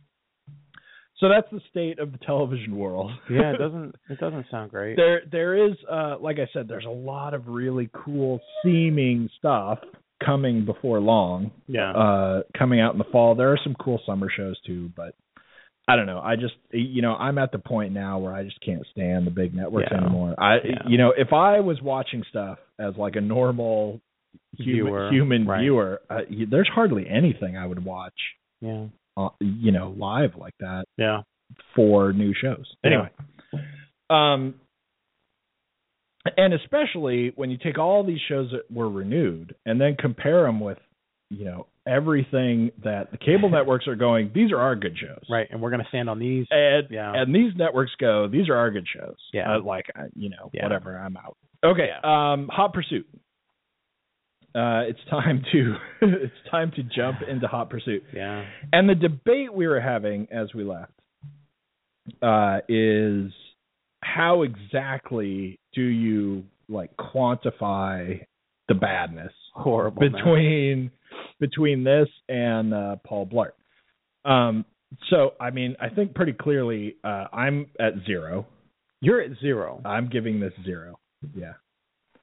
so 1.19 1.29
that's 1.29 1.49
the 1.53 1.61
state 1.69 1.99
of 1.99 2.13
the 2.13 2.19
television 2.19 2.77
world 2.77 3.11
Yeah, 3.31 3.53
it 3.55 3.59
doesn't 3.65 3.95
it 4.09 4.19
doesn't 4.19 4.47
sound 4.51 4.71
great. 4.71 4.97
there 4.97 5.23
there 5.31 5.69
is 5.69 5.77
uh 5.91 6.17
like 6.21 6.39
I 6.39 6.49
said, 6.53 6.67
there's 6.69 6.87
a 6.87 6.91
lot 6.91 7.35
of 7.35 7.47
really 7.47 7.91
cool 7.93 8.41
seeming 8.65 9.29
stuff 9.39 9.79
coming 10.25 10.65
before 10.65 11.01
long. 11.01 11.51
yeah. 11.67 11.93
Uh 11.93 12.43
coming 12.59 12.81
out 12.81 12.93
in 12.93 12.99
the 12.99 13.05
fall. 13.13 13.35
There 13.35 13.51
are 13.53 13.59
some 13.63 13.75
cool 13.81 14.01
summer 14.07 14.29
shows 14.35 14.59
too, 14.67 14.91
but 14.97 15.15
I 15.91 15.97
don't 15.97 16.07
know. 16.07 16.21
I 16.21 16.37
just 16.37 16.55
you 16.71 17.03
know, 17.03 17.15
I'm 17.15 17.39
at 17.39 17.51
the 17.53 17.59
point 17.59 17.93
now 17.93 18.19
where 18.19 18.33
I 18.35 18.45
just 18.45 18.61
can't 18.61 18.87
stand 18.93 19.27
the 19.27 19.31
big 19.31 19.55
networks 19.55 19.89
Yeah. 19.91 19.99
anymore. 19.99 20.35
I 20.39 20.55
Yeah. 20.65 20.83
you 20.87 20.99
know, 20.99 21.13
if 21.17 21.33
I 21.33 21.61
was 21.61 21.81
watching 21.83 22.23
stuff 22.31 22.59
as 22.79 22.97
like 22.97 23.17
a 23.17 23.21
normal 23.21 24.01
human 24.57 24.85
Viewer, 24.87 25.11
human 25.11 25.47
right. 25.47 25.61
viewer, 25.61 26.01
uh, 26.09 26.21
there's 26.49 26.69
hardly 26.69 27.09
anything 27.09 27.57
I 27.57 27.67
would 27.67 27.85
watch 27.85 28.15
yeah. 28.61 28.87
uh, 29.17 29.31
you 29.41 29.73
know, 29.73 29.95
live 29.97 30.37
like 30.37 30.55
that 30.61 30.85
Yeah. 30.97 31.23
for 31.75 32.13
new 32.13 32.33
shows. 32.35 32.73
Yeah. 32.85 32.91
Anyway, 32.91 33.11
um, 34.09 34.55
and 36.37 36.53
especially 36.55 37.33
when 37.37 37.51
you 37.51 37.57
take 37.57 37.79
all 37.79 38.05
these 38.05 38.21
shows 38.29 38.51
that 38.53 38.71
were 38.71 38.89
renewed 38.91 39.55
and 39.65 39.81
then 39.81 39.97
compare 39.97 40.43
them 40.43 40.61
with, 40.61 40.79
you 41.31 41.45
know, 41.45 41.67
everything 41.87 42.73
that 42.85 43.11
the 43.13 43.17
cable 43.17 43.49
networks 43.57 43.87
are 43.87 43.95
going. 43.97 44.31
These 44.35 44.51
are 44.53 44.59
our 44.59 44.75
good 44.77 44.97
shows, 44.99 45.23
Right. 45.31 45.47
And 45.51 45.61
we're 45.63 45.71
gonna 45.71 45.87
stand 45.89 46.11
on 46.11 46.19
these. 46.19 46.47
And 46.51 46.89
Yeah. 46.91 47.13
and 47.15 47.35
these 47.35 47.53
networks 47.57 47.93
go. 48.01 48.27
These 48.29 48.49
are 48.49 48.57
our 48.57 48.71
good 48.71 48.87
shows. 48.95 49.17
Yeah. 49.33 49.55
Uh, 49.57 49.63
like 49.63 49.87
you 50.17 50.29
know, 50.31 50.51
Yeah. 50.53 50.65
whatever. 50.65 50.99
I'm 50.99 51.17
out. 51.17 51.37
Okay. 51.65 51.91
Um, 52.03 52.49
Hot 52.53 52.73
Pursuit. 52.75 53.07
Uh, 54.53 54.83
it's 54.89 54.99
time 55.09 55.45
to 55.53 55.77
it's 56.03 56.35
time 56.51 56.73
to 56.73 56.83
jump 56.83 57.19
into 57.29 57.47
Hot 57.47 57.71
Pursuit. 57.71 58.03
Yeah. 58.13 58.45
And 58.73 58.89
the 58.89 58.95
debate 58.97 59.55
we 59.55 59.69
were 59.69 59.81
having 59.81 60.27
as 60.33 60.53
we 60.55 60.65
left 60.65 60.93
uh, 62.23 62.59
is 62.69 63.31
how 64.03 64.43
exactly 64.43 65.61
do 65.75 65.83
you 65.83 66.45
like 66.69 66.97
quantify 66.97 68.25
the 68.69 68.75
badness 68.75 69.33
Horrible. 69.53 70.01
between 70.01 70.91
between 71.39 71.85
this 71.85 72.09
and 72.29 72.75
uh, 72.75 72.97
Paul 73.05 73.27
Blart? 73.27 73.53
Um, 74.31 74.65
so 75.09 75.33
I 75.41 75.51
mean, 75.51 75.77
I 75.81 75.89
think 75.89 76.15
pretty 76.15 76.33
clearly 76.33 76.97
uh, 77.05 77.27
I'm 77.33 77.67
at 77.79 77.95
zero. 78.07 78.47
You're 79.01 79.21
at 79.21 79.31
zero. 79.41 79.81
I'm 79.85 80.09
giving 80.09 80.41
this 80.41 80.53
zero. 80.65 80.99
Yeah, 81.35 81.55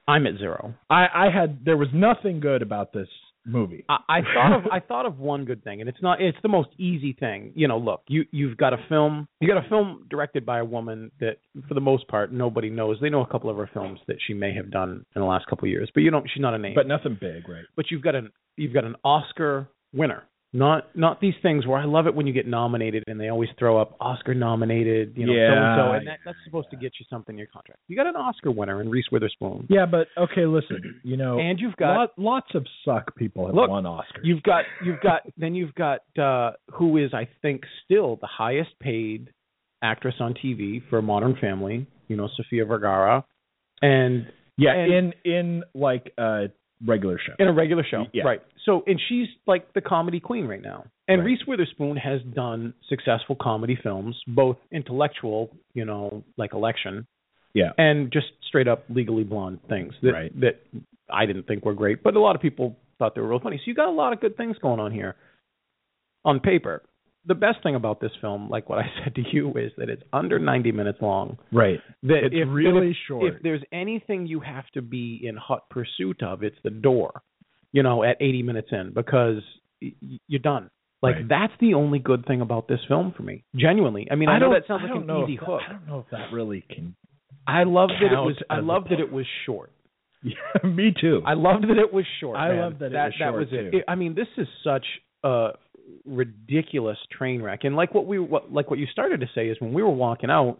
I'm 0.06 0.26
at 0.26 0.38
zero. 0.38 0.74
I, 0.88 1.06
I 1.12 1.26
had 1.32 1.64
there 1.64 1.76
was 1.76 1.88
nothing 1.92 2.40
good 2.40 2.62
about 2.62 2.92
this 2.92 3.08
movie. 3.46 3.84
I, 3.88 3.98
I 4.08 4.20
thought 4.34 4.52
of 4.58 4.62
I 4.72 4.80
thought 4.80 5.06
of 5.06 5.18
one 5.18 5.44
good 5.44 5.62
thing, 5.64 5.80
and 5.80 5.88
it's 5.88 6.00
not. 6.02 6.20
It's 6.20 6.38
the 6.42 6.48
most 6.48 6.68
easy 6.78 7.12
thing. 7.12 7.52
You 7.54 7.68
know, 7.68 7.78
look, 7.78 8.02
you 8.08 8.24
you've 8.30 8.56
got 8.56 8.72
a 8.72 8.78
film. 8.88 9.28
You 9.40 9.48
got 9.48 9.64
a 9.64 9.68
film 9.68 10.06
directed 10.10 10.44
by 10.44 10.58
a 10.58 10.64
woman 10.64 11.10
that, 11.20 11.38
for 11.68 11.74
the 11.74 11.80
most 11.80 12.08
part, 12.08 12.32
nobody 12.32 12.70
knows. 12.70 12.98
They 13.00 13.10
know 13.10 13.22
a 13.22 13.26
couple 13.26 13.50
of 13.50 13.56
her 13.56 13.70
films 13.72 14.00
that 14.08 14.16
she 14.26 14.34
may 14.34 14.54
have 14.54 14.70
done 14.70 15.04
in 15.14 15.22
the 15.22 15.26
last 15.26 15.46
couple 15.46 15.66
of 15.66 15.70
years, 15.70 15.90
but 15.94 16.02
you 16.02 16.10
don't. 16.10 16.28
She's 16.32 16.42
not 16.42 16.54
a 16.54 16.58
name. 16.58 16.74
but 16.74 16.86
nothing 16.86 17.16
big, 17.20 17.48
right? 17.48 17.64
but 17.76 17.86
you've 17.90 18.02
got 18.02 18.14
an 18.14 18.30
you've 18.56 18.74
got 18.74 18.84
an 18.84 18.96
Oscar 19.04 19.68
winner. 19.92 20.24
Not 20.52 20.96
not 20.96 21.20
these 21.20 21.34
things 21.42 21.66
where 21.66 21.78
I 21.78 21.84
love 21.84 22.06
it 22.06 22.14
when 22.14 22.26
you 22.26 22.32
get 22.32 22.46
nominated 22.46 23.04
and 23.06 23.20
they 23.20 23.28
always 23.28 23.50
throw 23.58 23.78
up 23.78 23.96
Oscar 24.00 24.32
nominated, 24.32 25.12
you 25.14 25.26
know, 25.26 25.34
so 25.34 25.38
and 25.38 25.78
so, 25.78 25.92
and 25.92 26.06
that, 26.06 26.18
that's 26.24 26.38
supposed 26.46 26.70
to 26.70 26.76
get 26.76 26.92
you 26.98 27.04
something 27.10 27.34
in 27.34 27.38
your 27.38 27.48
contract. 27.48 27.80
You 27.86 27.96
got 27.96 28.06
an 28.06 28.16
Oscar 28.16 28.50
winner 28.50 28.80
in 28.80 28.88
Reese 28.88 29.04
Witherspoon, 29.12 29.66
Yeah, 29.68 29.84
but 29.84 30.06
okay, 30.16 30.46
listen, 30.46 31.02
you 31.04 31.18
know, 31.18 31.38
and 31.38 31.60
you've 31.60 31.76
got 31.76 31.94
lot, 31.94 32.10
lots 32.16 32.46
of 32.54 32.66
suck 32.82 33.14
people 33.16 33.44
have 33.46 33.54
Look, 33.54 33.68
won 33.68 33.84
Oscars. 33.84 34.22
You've 34.22 34.42
got 34.42 34.64
you've 34.82 35.00
got 35.00 35.20
then 35.36 35.54
you've 35.54 35.74
got 35.74 36.00
uh 36.18 36.52
who 36.72 36.96
is 36.96 37.12
I 37.12 37.28
think 37.42 37.64
still 37.84 38.16
the 38.16 38.26
highest 38.26 38.70
paid 38.80 39.30
actress 39.82 40.14
on 40.18 40.32
TV 40.32 40.80
for 40.88 41.02
Modern 41.02 41.36
Family, 41.38 41.86
you 42.08 42.16
know, 42.16 42.28
Sofia 42.38 42.64
Vergara. 42.64 43.22
And 43.82 44.26
yeah, 44.56 44.72
and- 44.74 44.92
in 44.92 45.30
in 45.30 45.62
like 45.74 46.10
a 46.18 46.46
regular 46.86 47.18
show. 47.18 47.34
in 47.38 47.48
a 47.48 47.52
regular 47.52 47.84
show. 47.88 48.04
Yeah. 48.12 48.24
Right. 48.24 48.42
So 48.68 48.82
and 48.86 49.00
she's 49.08 49.28
like 49.46 49.72
the 49.72 49.80
comedy 49.80 50.20
queen 50.20 50.46
right 50.46 50.60
now. 50.62 50.84
And 51.08 51.20
Right. 51.20 51.26
Reese 51.28 51.46
Witherspoon 51.46 51.96
has 51.96 52.20
done 52.34 52.74
successful 52.88 53.34
comedy 53.40 53.76
films, 53.82 54.14
both 54.28 54.58
intellectual, 54.70 55.50
you 55.72 55.86
know, 55.86 56.22
like 56.36 56.52
election, 56.52 57.06
yeah, 57.54 57.70
and 57.78 58.12
just 58.12 58.26
straight 58.46 58.68
up 58.68 58.84
legally 58.90 59.24
blonde 59.24 59.60
things 59.70 59.94
that 60.02 60.12
Right. 60.12 60.40
that 60.40 60.56
I 61.08 61.24
didn't 61.24 61.44
think 61.46 61.64
were 61.64 61.72
great, 61.72 62.02
but 62.02 62.14
a 62.14 62.20
lot 62.20 62.36
of 62.36 62.42
people 62.42 62.76
thought 62.98 63.14
they 63.14 63.22
were 63.22 63.28
real 63.28 63.40
funny. 63.40 63.56
So 63.56 63.62
you 63.66 63.74
got 63.74 63.88
a 63.88 63.98
lot 64.02 64.12
of 64.12 64.20
good 64.20 64.36
things 64.36 64.58
going 64.58 64.80
on 64.80 64.92
here 64.92 65.16
on 66.24 66.40
paper. 66.40 66.82
The 67.24 67.34
best 67.34 67.62
thing 67.62 67.74
about 67.74 68.00
this 68.00 68.12
film, 68.20 68.48
like 68.50 68.68
what 68.68 68.78
I 68.78 68.86
said 69.04 69.14
to 69.14 69.22
you, 69.32 69.52
is 69.56 69.72
that 69.78 69.88
it's 69.88 70.02
under 70.12 70.38
90 70.38 70.72
minutes 70.72 70.98
long. 71.00 71.38
right. 71.52 71.80
That 72.02 72.24
It's 72.24 72.34
if, 72.34 72.48
really 72.50 72.90
if, 72.90 72.96
short. 73.06 73.24
If 73.34 73.42
there's 73.42 73.62
anything 73.72 74.26
you 74.26 74.40
have 74.40 74.66
to 74.74 74.82
be 74.82 75.20
in 75.22 75.36
hot 75.36 75.68
pursuit 75.70 76.22
of, 76.22 76.42
it's 76.42 76.56
the 76.64 76.70
door. 76.70 77.22
You 77.78 77.84
know, 77.84 78.02
at 78.02 78.16
80 78.20 78.42
minutes 78.42 78.68
in, 78.72 78.92
because 78.92 79.40
you're 79.80 80.40
done. 80.52 80.68
Like 81.00 81.14
Right. 81.14 81.28
that's 81.28 81.52
the 81.60 81.74
only 81.74 82.00
good 82.00 82.26
thing 82.26 82.40
about 82.40 82.66
this 82.66 82.80
film 82.88 83.12
for 83.16 83.22
me. 83.22 83.44
Genuinely, 83.54 84.08
I 84.10 84.16
mean, 84.16 84.28
I, 84.28 84.40
know 84.40 84.52
that 84.52 84.66
sounds 84.66 84.82
like 84.82 84.96
an 84.96 85.08
easy 85.22 85.36
that- 85.36 85.44
hook. 85.46 85.60
I 85.68 85.72
don't 85.74 85.86
know 85.86 86.00
if 86.00 86.10
that 86.10 86.32
really 86.32 86.62
can. 86.74 86.96
I 87.46 87.62
love 87.62 87.90
that 88.00 88.12
it 88.12 88.16
was. 88.30 88.36
I 88.50 88.58
love 88.58 88.84
that 88.90 88.98
it 88.98 89.12
was 89.12 89.26
short. 89.46 89.70
Yeah, 90.24 90.34
me 90.68 90.92
too. 91.00 91.22
I 91.24 91.34
loved 91.34 91.62
that 91.70 91.78
it 91.78 91.92
was 91.92 92.04
short. 92.20 92.36
I 92.36 92.48
man. 92.48 92.58
love 92.62 92.78
that 92.80 92.86
it 92.86 92.94
was 92.94 93.12
that 93.20 93.24
short, 93.30 93.38
was 93.38 93.48
it. 93.52 93.70
too. 93.70 93.76
it. 93.78 93.84
I 93.86 93.94
mean, 93.94 94.16
this 94.16 94.26
is 94.36 94.48
such 94.64 94.84
a 95.22 95.50
ridiculous 96.04 96.98
train 97.16 97.42
wreck. 97.42 97.60
And 97.62 97.76
like 97.76 97.94
what 97.94 98.06
we 98.06 98.18
what, 98.18 98.52
like 98.52 98.68
what 98.70 98.80
you 98.80 98.86
started 98.90 99.20
to 99.20 99.26
say 99.34 99.48
is 99.48 99.56
when 99.60 99.72
we 99.72 99.82
were 99.82 99.90
walking 100.06 100.30
out. 100.30 100.58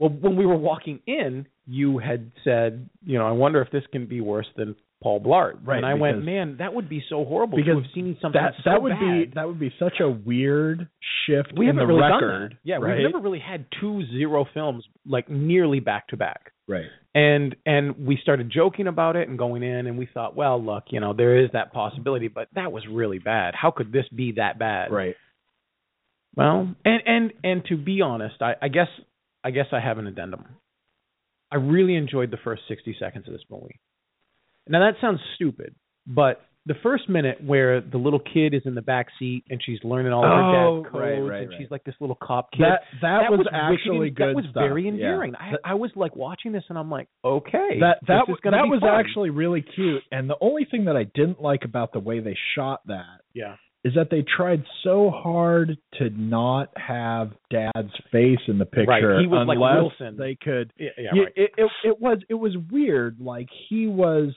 Well, 0.00 0.10
when 0.10 0.34
we 0.36 0.46
were 0.46 0.56
walking 0.56 1.00
in, 1.06 1.46
you 1.66 1.98
had 1.98 2.32
said, 2.42 2.88
you 3.04 3.18
know, 3.18 3.26
I 3.26 3.32
wonder 3.32 3.60
if 3.60 3.70
this 3.70 3.84
can 3.92 4.06
be 4.06 4.22
worse 4.22 4.46
than 4.56 4.74
Paul 5.02 5.20
Blart. 5.20 5.58
Right, 5.64 5.78
And 5.78 5.86
I 5.86 5.94
went, 5.94 6.22
man, 6.24 6.56
that 6.58 6.74
would 6.74 6.88
be 6.88 7.02
so 7.08 7.24
horrible 7.24 7.56
because 7.56 7.76
to 7.76 7.82
have 7.82 7.90
seen 7.94 8.16
something 8.20 8.40
that 8.40 8.52
so 8.62 8.70
that 8.70 8.82
would 8.82 8.90
bad. 8.90 9.00
be 9.00 9.30
that 9.34 9.46
would 9.46 9.58
be 9.60 9.72
such 9.78 10.00
a 10.00 10.08
weird 10.10 10.88
shift 11.26 11.52
we 11.56 11.68
in 11.68 11.76
haven't 11.76 11.80
the 11.88 11.94
really 11.94 12.00
record. 12.02 12.20
done 12.30 12.48
that. 12.50 12.56
Yeah, 12.68 12.76
right? 12.76 12.96
we've 12.98 13.06
never 13.10 13.18
really 13.22 13.38
had 13.40 13.64
two 13.80 14.02
zero 14.12 14.46
films 14.52 14.84
like 15.06 15.28
nearly 15.30 15.80
back 15.80 16.08
to 16.08 16.16
back. 16.16 16.52
right. 16.68 16.84
and 17.14 17.56
and 17.64 18.06
we 18.06 18.18
started 18.22 18.50
joking 18.52 18.86
about 18.88 19.16
it 19.16 19.28
and 19.28 19.38
going 19.38 19.62
in 19.62 19.86
and 19.86 19.96
we 19.98 20.06
thought 20.12 20.36
well 20.36 20.62
look 20.62 20.84
you 20.90 21.00
know 21.00 21.12
there 21.14 21.42
is 21.42 21.50
that 21.54 21.72
possibility 21.72 22.28
but 22.28 22.46
that 22.54 22.70
was 22.70 22.84
really 22.90 23.18
bad 23.18 23.54
how 23.54 23.70
could 23.70 23.90
this 23.92 24.04
be 24.14 24.32
that 24.32 24.58
bad 24.58 24.92
Right. 24.92 25.16
well 26.36 26.72
and 26.84 27.02
and 27.06 27.32
and 27.42 27.64
to 27.66 27.76
be 27.76 28.00
honest 28.02 28.36
i 28.40 28.54
i 28.62 28.68
guess 28.68 28.88
i 29.42 29.50
guess 29.50 29.66
i 29.72 29.80
have 29.80 29.98
an 29.98 30.06
addendum 30.06 30.44
i 31.50 31.56
really 31.56 31.96
enjoyed 31.96 32.30
the 32.30 32.36
first 32.44 32.62
60 32.68 32.96
seconds 33.00 33.26
of 33.26 33.32
this 33.32 33.42
movie 33.50 33.80
now 34.70 34.80
that 34.80 34.94
sounds 35.00 35.20
stupid 35.34 35.74
but 36.06 36.42
the 36.66 36.74
first 36.82 37.08
minute 37.08 37.42
where 37.42 37.80
the 37.80 37.96
little 37.96 38.20
kid 38.20 38.52
is 38.52 38.60
in 38.66 38.74
the 38.74 38.82
back 38.82 39.06
seat 39.18 39.44
and 39.48 39.60
she's 39.64 39.78
learning 39.82 40.12
all 40.12 40.22
of 40.24 40.30
her 40.30 40.36
Oh, 40.42 40.82
dad's 40.82 40.92
codes 40.92 41.02
right, 41.02 41.18
and 41.18 41.28
right. 41.28 41.48
she's 41.58 41.70
like 41.70 41.82
this 41.84 41.94
little 42.00 42.18
cop 42.22 42.52
kid 42.52 42.60
That, 42.62 42.80
that 43.00 43.30
was 43.30 43.38
wicked 43.40 43.54
actually 43.54 44.08
and- 44.08 44.16
good 44.16 44.28
That 44.28 44.34
was 44.36 44.44
stuff. 44.50 44.62
very 44.62 44.82
Yeah. 44.84 44.90
endearing. 44.90 45.34
I, 45.36 45.54
I 45.64 45.74
was 45.74 45.90
like 45.96 46.14
watching 46.16 46.52
this, 46.52 46.62
and 46.68 46.78
I'm 46.78 46.90
like, 46.90 47.08
okay, 47.24 47.78
that 47.80 48.00
that 48.08 48.28
was 48.28 48.38
that 48.44 48.68
was 48.68 48.80
fun. 48.80 48.90
actually 48.90 49.30
really 49.30 49.62
cute. 49.74 50.02
And 50.12 50.28
the 50.28 50.36
only 50.42 50.66
thing 50.70 50.84
that 50.84 50.96
I 50.98 51.04
didn't 51.04 51.40
like 51.40 51.64
about 51.64 51.92
the 51.94 51.98
way 52.00 52.20
they 52.20 52.36
shot 52.54 52.82
that 52.86 53.22
yeah, 53.32 53.56
is 53.82 53.94
that 53.94 54.08
they 54.10 54.22
tried 54.36 54.62
so 54.84 55.10
hard 55.10 55.78
to 55.98 56.10
not 56.10 56.68
have 56.76 57.32
Dad's 57.50 57.92
face 58.12 58.38
in 58.48 58.58
the 58.58 58.66
picture. 58.66 58.86
Right, 59.14 59.20
he 59.20 59.26
was 59.26 59.46
like 59.48 59.56
unless 59.56 59.92
Wilson. 59.98 60.16
They 60.18 60.34
could. 60.40 60.72
yeah, 60.78 60.90
yeah 60.98 61.10
Yeah, 61.14 61.22
right. 61.22 61.32
it, 61.36 61.50
it 61.56 61.70
it 61.84 62.00
was 62.00 62.18
it 62.28 62.34
was 62.34 62.54
weird. 62.70 63.18
Like 63.18 63.48
he 63.70 63.86
was. 63.86 64.34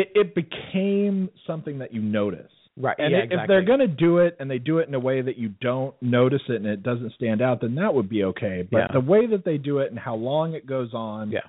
It 0.00 0.08
it 0.14 0.34
became 0.34 1.30
something 1.46 1.78
that 1.78 1.92
you 1.94 2.02
notice. 2.02 2.52
right. 2.76 2.96
And 2.98 3.12
yeah, 3.12 3.18
if 3.18 3.24
exactly. 3.24 3.46
they're 3.48 3.64
going 3.64 3.80
to 3.80 3.86
do 4.06 4.18
it 4.18 4.36
and 4.38 4.50
they 4.50 4.58
do 4.58 4.78
it 4.80 4.88
in 4.88 4.94
a 4.94 5.00
way 5.00 5.22
that 5.22 5.38
you 5.38 5.48
don't 5.68 5.94
notice 6.02 6.42
it 6.50 6.56
and 6.56 6.66
it 6.66 6.82
doesn't 6.82 7.12
stand 7.14 7.40
out, 7.40 7.62
then 7.62 7.74
that 7.76 7.94
would 7.94 8.08
be 8.16 8.22
okay. 8.24 8.68
But 8.70 8.78
Yeah. 8.78 8.88
the 8.92 9.00
way 9.00 9.26
that 9.28 9.44
they 9.46 9.56
do 9.56 9.78
it 9.78 9.90
and 9.90 9.98
how 9.98 10.14
long 10.14 10.52
it 10.52 10.66
goes 10.66 10.92
on, 10.92 11.30
Yeah. 11.30 11.48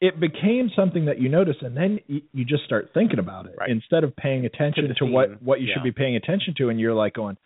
it 0.00 0.18
became 0.18 0.70
something 0.70 1.04
that 1.06 1.20
you 1.20 1.28
notice, 1.28 1.56
and 1.62 1.76
then 1.76 2.00
you, 2.08 2.22
you 2.32 2.44
just 2.44 2.64
start 2.64 2.90
thinking 2.94 3.20
about 3.20 3.46
it 3.46 3.54
Right. 3.58 3.70
instead 3.70 4.02
of 4.04 4.14
paying 4.16 4.44
attention 4.44 4.88
the 4.88 4.94
to, 4.94 5.06
what 5.06 5.40
what 5.42 5.60
you 5.60 5.68
Yeah. 5.68 5.74
should 5.74 5.84
be 5.84 5.92
paying 5.92 6.16
attention 6.16 6.54
to, 6.58 6.68
and 6.70 6.80
you're 6.80 6.94
like 6.94 7.14
going, 7.14 7.36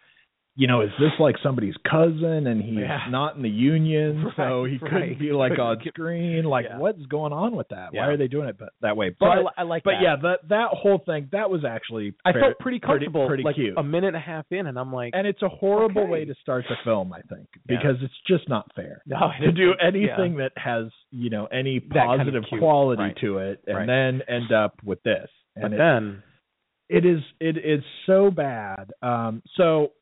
you 0.54 0.66
know, 0.66 0.82
is 0.82 0.90
this 1.00 1.12
like 1.18 1.36
somebody's 1.42 1.74
cousin 1.90 2.46
and 2.46 2.62
he's 2.62 2.80
Yeah. 2.80 3.06
not 3.08 3.36
in 3.36 3.42
the 3.42 3.48
union, 3.48 4.30
so 4.36 4.62
Right, 4.64 4.72
he 4.72 4.78
couldn't 4.78 5.18
be 5.18 5.32
like 5.32 5.58
on 5.58 5.78
screen? 5.88 6.44
Like, 6.44 6.66
Yeah. 6.68 6.76
what's 6.78 7.04
going 7.06 7.32
on 7.32 7.56
with 7.56 7.68
that? 7.68 7.94
Why 7.94 8.06
are 8.06 8.18
they 8.18 8.28
doing 8.28 8.48
it 8.48 8.56
but 8.58 8.68
that 8.82 8.94
way? 8.94 9.14
So 9.18 9.24
I 9.26 9.36
But 9.36 9.44
li- 9.44 9.50
I, 9.56 9.62
like 9.62 9.82
but 9.84 9.92
that. 9.92 10.02
yeah, 10.02 10.16
that 10.22 10.48
that 10.50 10.68
whole 10.72 10.98
thing 10.98 11.28
that 11.32 11.48
was 11.48 11.64
actually 11.64 12.12
I 12.24 12.32
fair- 12.32 12.42
felt 12.42 12.58
pretty 12.58 12.80
comfortable. 12.80 13.26
pretty, 13.26 13.44
like 13.44 13.54
cute. 13.54 13.78
a 13.78 13.82
minute 13.82 14.08
and 14.08 14.16
a 14.16 14.20
half 14.20 14.44
in, 14.52 14.66
and 14.66 14.78
I'm 14.78 14.92
like, 14.92 15.12
and 15.16 15.26
it's 15.26 15.40
a 15.40 15.48
horrible 15.48 16.02
Okay. 16.02 16.10
way 16.10 16.24
to 16.26 16.34
start 16.42 16.66
the 16.68 16.76
film, 16.84 17.14
I 17.14 17.22
think, 17.22 17.48
Yeah. 17.68 17.78
because 17.78 18.02
it's 18.02 18.20
just 18.26 18.46
not 18.50 18.70
fair 18.74 19.00
no, 19.06 19.30
to 19.40 19.52
do 19.52 19.68
yeah. 19.68 19.86
anything 19.86 20.36
that 20.36 20.52
has 20.58 20.92
you 21.10 21.30
know 21.30 21.46
any 21.46 21.78
That 21.78 21.94
kind 21.94 22.12
of 22.12 22.18
positive 22.26 22.44
cute. 22.50 22.60
quality 22.60 23.02
Right. 23.02 23.16
to 23.22 23.38
it, 23.38 23.60
and 23.66 23.76
Right. 23.78 23.86
then 23.86 24.22
end 24.28 24.52
up 24.52 24.74
with 24.84 25.02
this. 25.02 25.30
But 25.54 25.64
And 25.64 25.74
it, 25.74 25.76
then, 25.78 26.22
it 26.90 27.04
is 27.06 27.22
it 27.40 27.56
is 27.56 27.82
so 28.04 28.30
bad. 28.30 28.92
Um, 29.00 29.42
so 29.56 29.92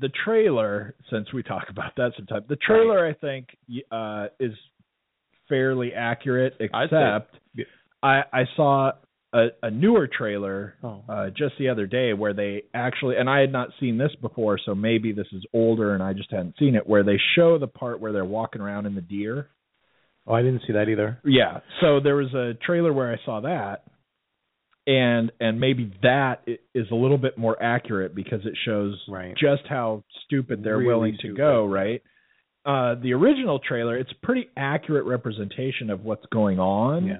the 0.00 0.10
trailer, 0.24 0.94
since 1.10 1.32
we 1.32 1.42
talk 1.42 1.64
about 1.70 1.94
that 1.96 2.12
sometimes, 2.16 2.46
the 2.48 2.56
trailer 2.56 3.06
I 3.06 3.14
think 3.14 3.48
y- 3.68 3.82
uh, 3.96 4.26
is 4.40 4.52
fairly 5.48 5.92
accurate, 5.92 6.54
except. 6.60 7.36
I 8.02 8.22
I 8.32 8.44
saw 8.56 8.92
a, 9.32 9.46
a 9.62 9.70
newer 9.70 10.06
trailer 10.08 10.74
oh, 10.82 11.02
uh, 11.08 11.30
just 11.30 11.54
the 11.58 11.68
other 11.68 11.86
day 11.86 12.12
where 12.12 12.34
they 12.34 12.64
actually, 12.74 13.16
and 13.16 13.28
I 13.28 13.40
had 13.40 13.50
not 13.52 13.68
seen 13.80 13.98
this 13.98 14.12
before, 14.20 14.58
so 14.64 14.74
maybe 14.74 15.12
this 15.12 15.26
is 15.32 15.44
older 15.52 15.94
and 15.94 16.02
I 16.02 16.12
just 16.12 16.30
hadn't 16.30 16.54
seen 16.58 16.74
it, 16.76 16.86
where 16.86 17.02
they 17.02 17.18
show 17.34 17.58
the 17.58 17.66
part 17.66 18.00
where 18.00 18.12
they're 18.12 18.24
walking 18.24 18.60
around 18.62 18.86
in 18.86 18.94
the 18.94 19.00
deer. 19.00 19.48
oh, 20.26 20.34
I 20.34 20.42
didn't 20.42 20.62
see 20.66 20.72
that 20.74 20.88
either. 20.88 21.18
Yeah. 21.24 21.60
So 21.80 21.98
there 22.00 22.16
was 22.16 22.32
a 22.34 22.54
trailer 22.64 22.92
where 22.92 23.12
I 23.12 23.16
saw 23.24 23.40
that, 23.40 23.84
and 24.86 25.32
and 25.40 25.58
maybe 25.60 25.92
that 26.02 26.46
is 26.74 26.86
a 26.90 26.94
little 26.94 27.18
bit 27.18 27.38
more 27.38 27.60
accurate 27.62 28.14
because 28.14 28.40
it 28.44 28.54
shows 28.64 29.00
Right. 29.08 29.34
just 29.36 29.62
how 29.68 30.04
stupid 30.26 30.62
they're 30.62 30.76
Really 30.78 30.86
willing 30.88 31.16
to 31.22 31.34
go. 31.34 31.64
Right. 31.66 32.02
Uh, 32.66 32.94
the 32.94 33.12
original 33.12 33.58
trailer, 33.58 33.96
it's 33.98 34.10
a 34.12 34.26
pretty 34.26 34.46
accurate 34.56 35.04
representation 35.06 35.90
of 35.90 36.02
what's 36.04 36.24
going 36.32 36.58
on, 36.58 37.06
Yeah. 37.06 37.16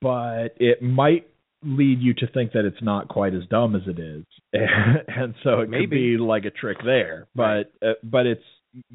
but 0.00 0.48
it 0.60 0.82
might 0.82 1.26
lead 1.64 2.00
you 2.00 2.12
to 2.14 2.26
think 2.28 2.52
that 2.52 2.64
it's 2.66 2.82
not 2.82 3.08
quite 3.08 3.32
as 3.34 3.42
dumb 3.46 3.74
as 3.74 3.82
it 3.86 3.98
is, 3.98 4.24
and 4.52 5.34
so 5.42 5.60
it 5.60 5.70
could 5.72 5.90
be 5.90 6.16
like 6.18 6.44
a 6.44 6.50
trick 6.50 6.76
there. 6.84 7.26
But 7.34 7.72
uh, 7.82 7.94
but 8.02 8.26
it's 8.26 8.44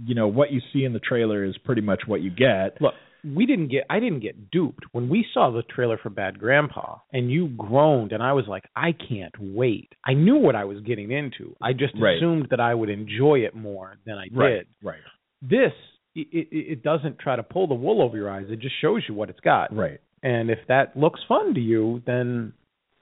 you 0.06 0.14
know 0.16 0.28
what 0.28 0.52
you 0.52 0.62
see 0.72 0.84
in 0.86 0.94
the 0.94 1.00
trailer 1.00 1.44
is 1.44 1.58
pretty 1.60 1.82
much 1.82 2.02
what 2.06 2.22
you 2.22 2.30
get. 2.30 2.80
Look, 2.80 2.94
we 3.24 3.46
didn't 3.46 3.68
get 3.70 3.84
I 3.90 4.00
didn't 4.00 4.22
get 4.22 4.50
duped 4.52 4.84
when 4.94 5.10
we 5.10 5.26
saw 5.34 5.52
the 5.52 5.64
trailer 5.64 5.98
for 6.02 6.10
Bad 6.10 6.40
Grandpa 6.40 6.98
and 7.14 7.30
you 7.32 7.50
groaned 7.50 8.12
and 8.12 8.22
I 8.24 8.34
was 8.34 8.46
like, 8.48 8.64
I 8.76 8.94
can't 8.94 9.34
wait. 9.40 9.94
I 10.06 10.14
knew 10.14 10.38
what 10.38 10.56
I 10.56 10.66
was 10.66 10.80
getting 10.82 11.12
into. 11.12 11.56
I 11.62 11.74
just 11.74 11.94
Right. 12.00 12.18
assumed 12.18 12.48
that 12.52 12.60
I 12.60 12.74
would 12.74 12.90
enjoy 12.90 13.40
it 13.40 13.56
more 13.56 13.98
than 14.06 14.18
I 14.18 14.24
did. 14.28 14.68
Right. 14.84 15.00
This 15.42 15.72
it, 16.16 16.28
it, 16.32 16.48
it 16.52 16.84
doesn't 16.84 17.20
try 17.20 17.36
to 17.36 17.44
pull 17.44 17.68
the 17.68 17.74
wool 17.76 18.02
over 18.02 18.18
your 18.18 18.30
eyes. 18.30 18.48
It 18.50 18.60
just 18.60 18.76
shows 18.82 19.04
you 19.08 19.16
what 19.16 19.30
it's 19.30 19.40
got. 19.40 19.74
Right. 19.76 20.00
And 20.24 20.50
if 20.50 20.60
that 20.68 20.98
looks 20.98 21.20
fun 21.28 21.54
to 21.54 21.60
you, 21.62 22.02
then 22.06 22.54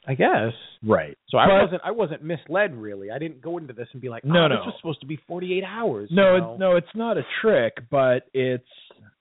I 0.08 0.14
guess. 0.16 0.54
Right. 0.84 1.18
So 1.30 1.38
I 1.38 1.48
But- 1.48 1.62
wasn't 1.64 1.82
I 1.86 1.92
wasn't 1.92 2.24
misled 2.24 2.76
really. 2.76 3.10
I 3.12 3.20
didn't 3.20 3.42
go 3.42 3.58
into 3.58 3.74
this 3.74 3.88
and 3.94 4.02
be 4.02 4.10
like, 4.10 4.24
No, 4.26 4.46
oh, 4.46 4.48
no. 4.48 4.56
this 4.58 4.66
was 4.68 4.76
supposed 4.78 5.02
to 5.02 5.08
be 5.08 5.18
48 5.28 5.64
hours. 5.64 6.10
No, 6.12 6.36
it, 6.36 6.60
no, 6.60 6.76
it's 6.76 6.94
not 6.96 7.18
a 7.18 7.24
trick, 7.42 7.74
but 7.90 8.24
it's 8.34 8.64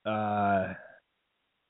uh 0.06 0.74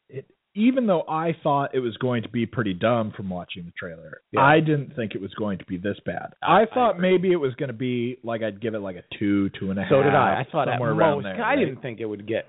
it 0.09 0.27
even 0.55 0.87
though 0.89 1.03
I 1.09 1.37
thought 1.43 1.75
it 1.75 1.79
was 1.79 1.97
going 1.99 2.23
to 2.25 2.29
be 2.29 2.45
pretty 2.45 2.75
dumb 2.75 3.13
from 3.17 3.31
watching 3.31 3.65
the 3.65 3.73
trailer, 3.79 4.23
Yeah. 4.33 4.41
I 4.43 4.59
didn't 4.61 4.97
think 4.97 5.15
it 5.15 5.21
was 5.21 5.33
going 5.35 5.59
to 5.59 5.65
be 5.67 5.77
this 5.77 5.97
bad. 6.05 6.33
I- 6.43 6.47
I, 6.47 6.63
I 6.63 6.67
thought 6.67 6.97
agree. 6.97 7.13
maybe 7.13 7.33
it 7.33 7.37
was 7.37 7.55
going 7.55 7.69
to 7.69 7.73
be 7.75 8.19
like 8.25 8.43
I'd 8.43 8.61
give 8.61 8.75
it 8.75 8.81
like 8.81 8.97
a 8.97 9.05
two, 9.19 9.51
two 9.51 9.71
and 9.71 9.79
a 9.79 9.83
half. 9.83 9.91
So 9.91 10.03
did 10.03 10.15
I. 10.15 10.41
I 10.41 10.47
thought 10.51 10.67
somewhere 10.69 10.91
around 10.93 11.23
most. 11.23 11.25
there. 11.25 11.45
I 11.45 11.55
right? 11.55 11.57
didn't 11.65 11.81
think 11.83 12.01
it 12.01 12.07
would 12.07 12.27
get 12.27 12.47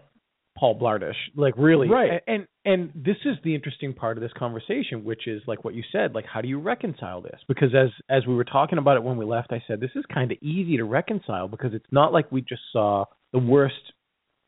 Paul 0.57 0.79
Blartish. 0.79 1.13
Like 1.35 1.53
really. 1.57 1.87
Right. 1.87 2.21
And, 2.27 2.47
and 2.65 2.91
and 2.93 3.05
this 3.05 3.15
is 3.25 3.35
the 3.43 3.53
interesting 3.55 3.93
part 3.93 4.17
of 4.17 4.21
this 4.21 4.31
conversation, 4.37 5.03
which 5.03 5.27
is 5.27 5.41
like 5.47 5.63
what 5.63 5.73
you 5.73 5.83
said. 5.91 6.13
Like, 6.15 6.25
how 6.25 6.41
do 6.41 6.47
you 6.47 6.59
reconcile 6.59 7.21
this? 7.21 7.39
Because 7.47 7.73
as 7.75 7.89
as 8.09 8.25
we 8.25 8.33
were 8.35 8.43
talking 8.43 8.77
about 8.79 8.97
it 8.97 9.03
when 9.03 9.17
we 9.17 9.25
left, 9.25 9.51
I 9.51 9.61
said 9.67 9.79
this 9.79 9.91
is 9.95 10.03
kind 10.11 10.31
of 10.31 10.37
easy 10.41 10.77
to 10.77 10.83
reconcile 10.83 11.47
because 11.47 11.73
it's 11.73 11.85
not 11.91 12.11
like 12.11 12.31
we 12.31 12.41
just 12.41 12.61
saw 12.73 13.05
the 13.33 13.39
worst 13.39 13.75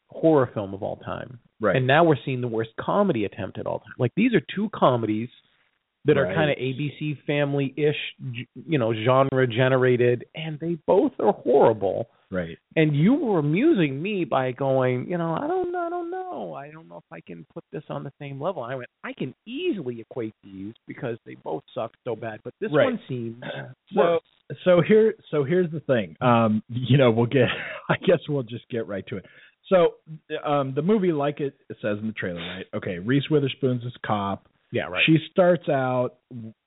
horror 0.09 0.49
film 0.53 0.74
of 0.74 0.84
all 0.84 0.97
time, 0.97 1.39
Right. 1.62 1.76
and 1.76 1.86
now 1.88 2.03
we're 2.03 2.16
seeing 2.26 2.41
the 2.41 2.47
worst 2.47 2.72
comedy 2.80 3.24
attempt 3.26 3.59
at 3.59 3.66
all 3.68 3.80
time. 3.80 3.93
Like 3.99 4.12
these 4.16 4.34
are 4.34 4.41
two 4.55 4.70
comedies 4.74 5.30
that 6.05 6.18
are 6.18 6.26
kind 6.34 6.49
of 6.49 6.57
ABC 6.57 7.24
family 7.28 7.74
ish, 7.78 7.95
you 8.68 8.80
know, 8.80 8.91
genre 9.05 9.45
generated, 9.45 10.26
and 10.34 10.59
they 10.59 10.76
both 10.88 11.12
are 11.20 11.32
horrible 11.32 12.07
right. 12.32 12.57
and 12.76 12.95
you 12.95 13.14
were 13.14 13.38
amusing 13.38 14.01
me 14.01 14.26
by 14.26 14.51
going, 14.51 15.07
you 15.07 15.20
know, 15.20 15.36
I 15.36 15.45
don't 15.47 15.72
know, 15.72 15.80
I 15.86 15.89
don't 15.89 16.09
know, 16.09 16.53
I 16.55 16.72
don't 16.72 16.88
know 16.89 16.97
if 16.97 17.03
I 17.12 17.20
can 17.22 17.45
put 17.53 17.64
this 17.72 17.84
on 17.89 18.03
the 18.03 18.12
same 18.20 18.41
level. 18.41 18.64
I 18.64 18.74
went, 18.74 18.89
I 19.03 19.14
can 19.14 19.36
easily 19.45 20.01
equate 20.01 20.34
these 20.43 20.74
because 20.88 21.18
they 21.24 21.36
both 21.36 21.62
suck 21.76 21.91
so 22.03 22.16
bad, 22.16 22.39
but 22.43 22.55
this 22.59 22.72
Right. 22.74 22.86
one 22.86 22.99
seems 23.07 23.43
So 23.93 23.99
worse. 23.99 24.22
so 24.64 24.82
here 24.82 25.14
so 25.30 25.43
here's 25.43 25.70
the 25.72 25.82
thing. 25.82 26.18
Um 26.20 26.64
you 26.68 26.97
know, 26.97 27.12
we'll 27.12 27.28
get 27.28 27.47
I 27.89 27.97
guess 28.07 28.20
we'll 28.28 28.41
just 28.41 28.68
get 28.70 28.88
right 28.88 29.05
to 29.07 29.18
it. 29.18 29.26
So 29.72 29.93
um 30.45 30.74
the 30.76 30.82
movie 30.84 31.11
like 31.11 31.39
it 31.39 31.55
says 31.82 31.97
in 31.99 32.07
the 32.07 32.13
trailer, 32.13 32.39
right? 32.41 32.65
Okay, 32.76 32.99
Reese 32.99 33.30
Witherspoon's 33.32 33.84
this 33.84 33.93
cop. 34.05 34.47
Yeah, 34.74 34.84
right. 34.84 35.03
She 35.05 35.17
starts 35.32 35.67
out 35.69 36.17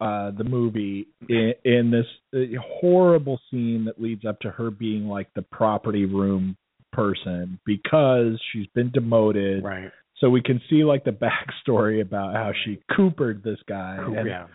uh 0.01 0.33
the 0.33 0.45
movie 0.45 1.07
in, 1.29 1.53
in 1.65 1.91
this 1.93 2.07
uh, 2.35 2.59
horrible 2.81 3.39
scene 3.51 3.85
that 3.85 4.01
leads 4.03 4.25
up 4.25 4.41
to 4.41 4.51
her 4.51 4.71
being 4.71 5.07
like 5.07 5.29
the 5.37 5.43
property 5.43 6.05
room 6.05 6.57
person 6.93 7.59
because 7.67 8.41
she's 8.53 8.67
been 8.75 8.91
demoted. 8.91 9.63
right. 9.65 9.91
So 10.19 10.31
we 10.31 10.41
can 10.43 10.61
see 10.71 10.85
like 10.85 11.05
the 11.05 11.11
backstory 11.11 12.01
about 12.01 12.35
how 12.35 12.53
she 12.65 12.79
coopered 12.97 13.43
this 13.43 13.59
guy. 13.69 13.97
and, 13.99 14.27
yeah. 14.29 14.47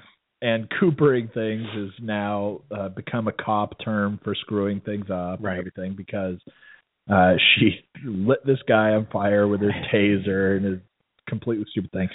and 0.42 0.68
coopering 0.80 1.28
things 1.34 1.68
has 1.76 1.90
now 2.02 2.62
uh, 2.76 2.88
become 2.90 3.28
a 3.28 3.34
cop 3.34 3.76
term 3.84 4.20
for 4.24 4.34
screwing 4.36 4.80
things 4.80 5.08
up 5.12 5.40
Right. 5.42 5.60
and 5.60 5.68
everything 5.68 5.96
because 5.98 6.38
uh, 7.10 7.34
she 7.56 7.80
lit 8.06 8.46
this 8.46 8.60
guy 8.68 8.92
on 8.92 9.08
fire 9.12 9.48
with 9.48 9.62
her 9.62 9.72
taser 9.94 10.58
and 10.58 10.66
a 10.66 11.30
completely 11.30 11.66
stupid 11.72 11.92
thing. 11.92 12.10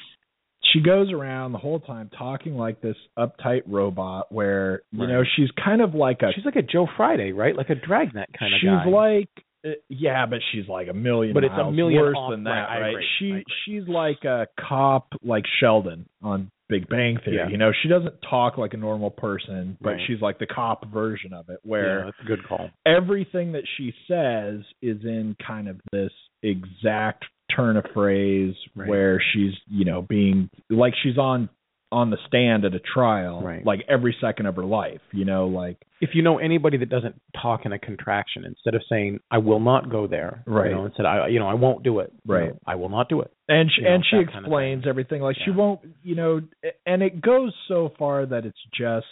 She 0.72 0.80
goes 0.80 1.12
around 1.12 1.53
the 1.53 1.59
whole 1.59 1.78
time 1.80 2.11
talking 2.16 2.57
like 2.57 2.80
this 2.80 2.97
uptight 3.18 3.62
robot 3.66 4.32
where 4.32 4.82
you 4.90 5.01
Right. 5.01 5.09
know 5.11 5.22
she's 5.36 5.51
kind 5.62 5.80
of 5.82 5.95
like 5.95 6.22
a 6.22 6.32
She's 6.34 6.45
like 6.45 6.57
a 6.57 6.62
Joe 6.62 6.88
Friday, 6.97 7.32
right? 7.32 7.55
Like 7.57 7.70
a 7.70 7.74
dragnet 7.76 8.30
kind 8.38 8.53
of 8.55 8.61
she's 8.61 8.68
guy. 8.70 8.84
She's 8.84 8.92
like 8.92 9.28
uh, 9.66 9.68
yeah, 9.88 10.26
but 10.26 10.40
she's 10.53 10.68
like 10.68 10.88
a 10.88 10.92
million 10.92 11.32
But 11.32 11.45
it's 11.45 11.55
a 11.57 11.70
million 11.70 12.01
worse 12.03 12.16
than 12.30 12.45
that, 12.45 12.51
right, 12.51 12.95
right? 12.95 13.05
She 13.18 13.30
agree. 13.30 13.45
she's 13.64 13.88
like 13.88 14.24
a 14.24 14.47
cop 14.61 15.09
like 15.22 15.45
Sheldon 15.61 16.07
on 16.22 16.51
Big 16.69 16.89
Bang 16.89 17.19
Theory. 17.25 17.37
Yeah. 17.37 17.49
You 17.49 17.59
know, 17.59 17.73
she 17.83 17.89
doesn't 17.89 18.15
talk 18.29 18.57
like 18.59 18.73
a 18.75 18.77
normal 18.79 19.11
person, 19.11 19.77
but 19.81 19.91
Right. 19.91 20.01
she's 20.07 20.21
like 20.21 20.39
the 20.39 20.47
cop 20.47 20.87
version 20.93 21.33
of 21.33 21.49
it 21.49 21.61
yeah, 21.62 21.71
where 21.71 22.05
that's 22.07 22.17
a 22.23 22.25
good 22.27 22.45
call. 22.49 22.71
everything 22.87 23.53
that 23.53 23.65
she 23.77 23.93
says 24.09 24.61
is 24.83 25.05
in 25.05 25.37
kind 25.47 25.69
of 25.69 25.81
this 25.93 26.12
exact 26.43 27.25
turn 27.55 27.77
of 27.77 27.85
phrase 27.93 28.55
Right. 28.75 28.89
where 28.89 29.21
she's, 29.33 29.53
you 29.69 29.85
know, 29.85 30.03
being 30.03 30.49
like 30.71 30.95
she's 31.03 31.19
on 31.19 31.49
on 31.95 32.11
the 32.11 32.18
stand 32.26 32.64
at 32.64 32.74
a 32.74 32.80
trial 32.80 33.40
Right. 33.42 33.64
like 33.64 33.80
every 33.88 34.14
second 34.20 34.47
of 34.47 34.57
her 34.57 34.64
life, 34.64 35.01
you 35.12 35.24
know, 35.24 35.47
like 35.47 35.78
If 36.01 36.11
you 36.14 36.22
know 36.22 36.38
anybody 36.38 36.76
that 36.78 36.90
doesn't 36.90 37.14
talk 37.40 37.64
in 37.66 37.72
a 37.72 37.78
contraction, 37.78 38.45
instead 38.45 38.74
of 38.74 38.82
saying 38.90 39.20
"I 39.30 39.38
will 39.38 39.61
not 39.61 39.88
go 39.90 40.07
there," 40.07 40.42
Right. 40.47 40.70
You 40.70 40.74
know, 40.76 40.84
instead 40.86 41.07
I, 41.07 41.28
you 41.28 41.38
know, 41.38 41.49
I 41.49 41.55
won't 41.55 41.82
do 41.82 42.01
it. 42.01 42.12
you 42.26 42.34
Right. 42.34 42.49
know, 42.51 42.59
I 42.66 42.74
will 42.74 42.88
not 42.90 43.09
do 43.09 43.20
it. 43.22 43.30
and 43.49 43.70
she, 43.70 43.82
You 43.82 43.88
know, 43.88 43.95
and 43.95 44.05
she 44.11 44.16
that 44.18 44.26
kind 44.26 44.38
of 44.38 44.45
explains 44.45 44.86
everything 44.86 45.20
like 45.22 45.36
she 45.45 45.51
won't 45.51 45.80
you 46.03 46.14
know 46.16 46.40
and 46.86 47.03
it 47.03 47.20
goes 47.22 47.53
so 47.68 47.92
far 47.99 48.26
that 48.26 48.45
it's 48.45 48.64
just 48.76 49.07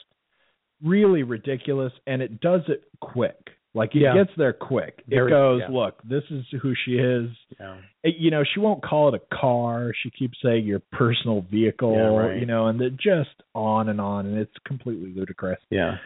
really 0.83 1.23
ridiculous 1.23 1.93
and 2.07 2.21
it 2.23 2.41
does 2.41 2.63
it 2.69 2.83
quick 3.01 3.37
like 3.75 3.95
it 3.95 4.01
Yeah. 4.01 4.15
gets 4.15 4.31
there 4.37 4.53
quick 4.53 5.03
it 5.09 5.29
goes 5.29 5.61
yeah. 5.63 5.75
look 5.75 6.01
this 6.05 6.25
is 6.31 6.45
who 6.61 6.75
she 6.85 6.93
is 6.93 7.31
Yeah. 7.59 7.77
It- 8.03 8.17
you 8.17 8.31
know 8.31 8.43
she 8.45 8.61
won't 8.61 8.83
call 8.83 9.09
it 9.15 9.21
a 9.23 9.35
car 9.37 9.93
she 10.03 10.11
keeps 10.11 10.39
saying 10.43 10.65
your 10.67 10.81
personal 10.93 11.41
vehicle 11.51 12.19
right. 12.19 12.39
you 12.39 12.47
know 12.47 12.67
and 12.67 12.81
it 12.81 12.97
just 12.97 13.31
on 13.55 13.89
and 13.89 14.01
on 14.01 14.27
and 14.27 14.39
it's 14.39 14.53
completely 14.67 15.13
ludicrous 15.15 15.61
Yeah. 15.71 15.97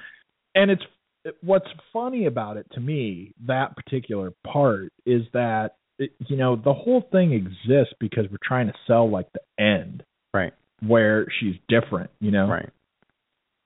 and 0.54 0.70
it's 0.70 0.82
what's 1.40 1.66
funny 1.92 2.26
about 2.26 2.56
it 2.56 2.66
to 2.74 2.80
me 2.80 3.32
that 3.46 3.74
particular 3.76 4.32
part 4.46 4.92
is 5.04 5.22
that 5.32 5.74
it, 5.98 6.12
you 6.28 6.36
know 6.36 6.54
the 6.54 6.72
whole 6.74 7.00
thing 7.10 7.32
exists 7.32 7.94
because 7.98 8.26
we're 8.30 8.36
trying 8.42 8.68
to 8.68 8.74
sell 8.86 9.10
like 9.10 9.26
the 9.32 9.62
end 9.62 10.04
Right. 10.32 10.52
where 10.86 11.26
she's 11.40 11.56
different 11.68 12.10
you 12.20 12.30
know 12.30 12.46
Right. 12.48 12.68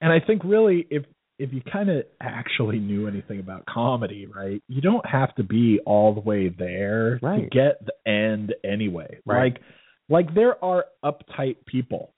and 0.00 0.10
i 0.12 0.20
think 0.20 0.42
really 0.44 0.86
if 0.90 1.04
if 1.40 1.52
you 1.52 1.60
kind 1.72 1.88
of 1.90 2.04
actually 2.20 2.78
knew 2.78 3.08
anything 3.08 3.40
about 3.40 3.64
comedy 3.66 4.26
right 4.26 4.62
you 4.68 4.80
don't 4.80 5.06
have 5.06 5.34
to 5.34 5.42
be 5.42 5.80
all 5.86 6.14
the 6.14 6.20
way 6.20 6.48
there 6.48 7.18
to 7.20 7.48
get 7.50 7.84
the 7.84 8.10
end 8.10 8.54
anyway 8.64 9.18
Right. 9.26 9.54
like 9.54 9.62
like 10.08 10.34
there 10.34 10.62
are 10.64 10.84
uptight 11.04 11.56
people 11.66 12.12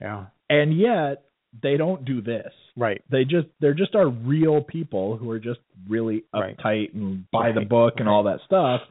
Yeah. 0.00 0.26
and 0.48 0.76
yet 0.78 1.24
they 1.62 1.76
don't 1.76 2.06
do 2.06 2.22
this. 2.22 2.50
Right. 2.78 3.02
They 3.10 3.24
just 3.24 3.46
they're 3.60 3.74
just 3.74 3.94
our 3.94 4.08
real 4.08 4.62
people 4.62 5.18
who 5.18 5.30
are 5.30 5.38
just 5.38 5.60
really 5.86 6.24
Right. 6.32 6.56
uptight 6.56 6.94
and 6.94 7.30
by 7.30 7.52
the 7.52 7.60
book 7.60 7.94
and 7.98 8.08
all 8.08 8.22
that 8.24 8.40
stuff. 8.46 8.80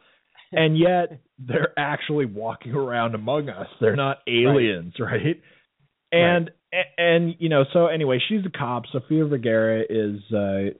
And 0.53 0.77
yet 0.77 1.17
they're 1.39 1.71
actually 1.79 2.25
walking 2.25 2.73
around 2.73 3.15
among 3.15 3.47
us. 3.47 3.67
They're 3.79 3.95
not 3.95 4.17
aliens, 4.27 4.93
right? 4.99 5.41
And 6.11 6.51
and 6.97 7.35
you 7.39 7.49
know, 7.49 7.63
so 7.73 7.87
anyway, 7.87 8.19
she's 8.29 8.45
a 8.45 8.57
cop. 8.57 8.83
Sofia 8.91 9.25
Vergara 9.25 9.81
is 9.89 10.19
uh 10.33 10.71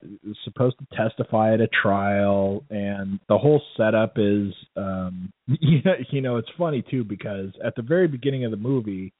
supposed 0.43 0.77
to 0.79 0.85
testify 0.95 1.53
at 1.53 1.61
a 1.61 1.67
trial 1.67 2.63
and 2.69 3.19
the 3.27 3.37
whole 3.37 3.61
setup 3.77 4.13
is 4.17 4.53
um 4.77 5.31
you 5.47 5.81
know, 5.83 5.93
you 6.11 6.21
know, 6.21 6.37
it's 6.37 6.49
funny 6.57 6.83
too 6.89 7.03
because 7.03 7.49
at 7.63 7.75
the 7.75 7.81
very 7.81 8.07
beginning 8.07 8.45
of 8.45 8.51
the 8.51 8.57
movie 8.57 9.13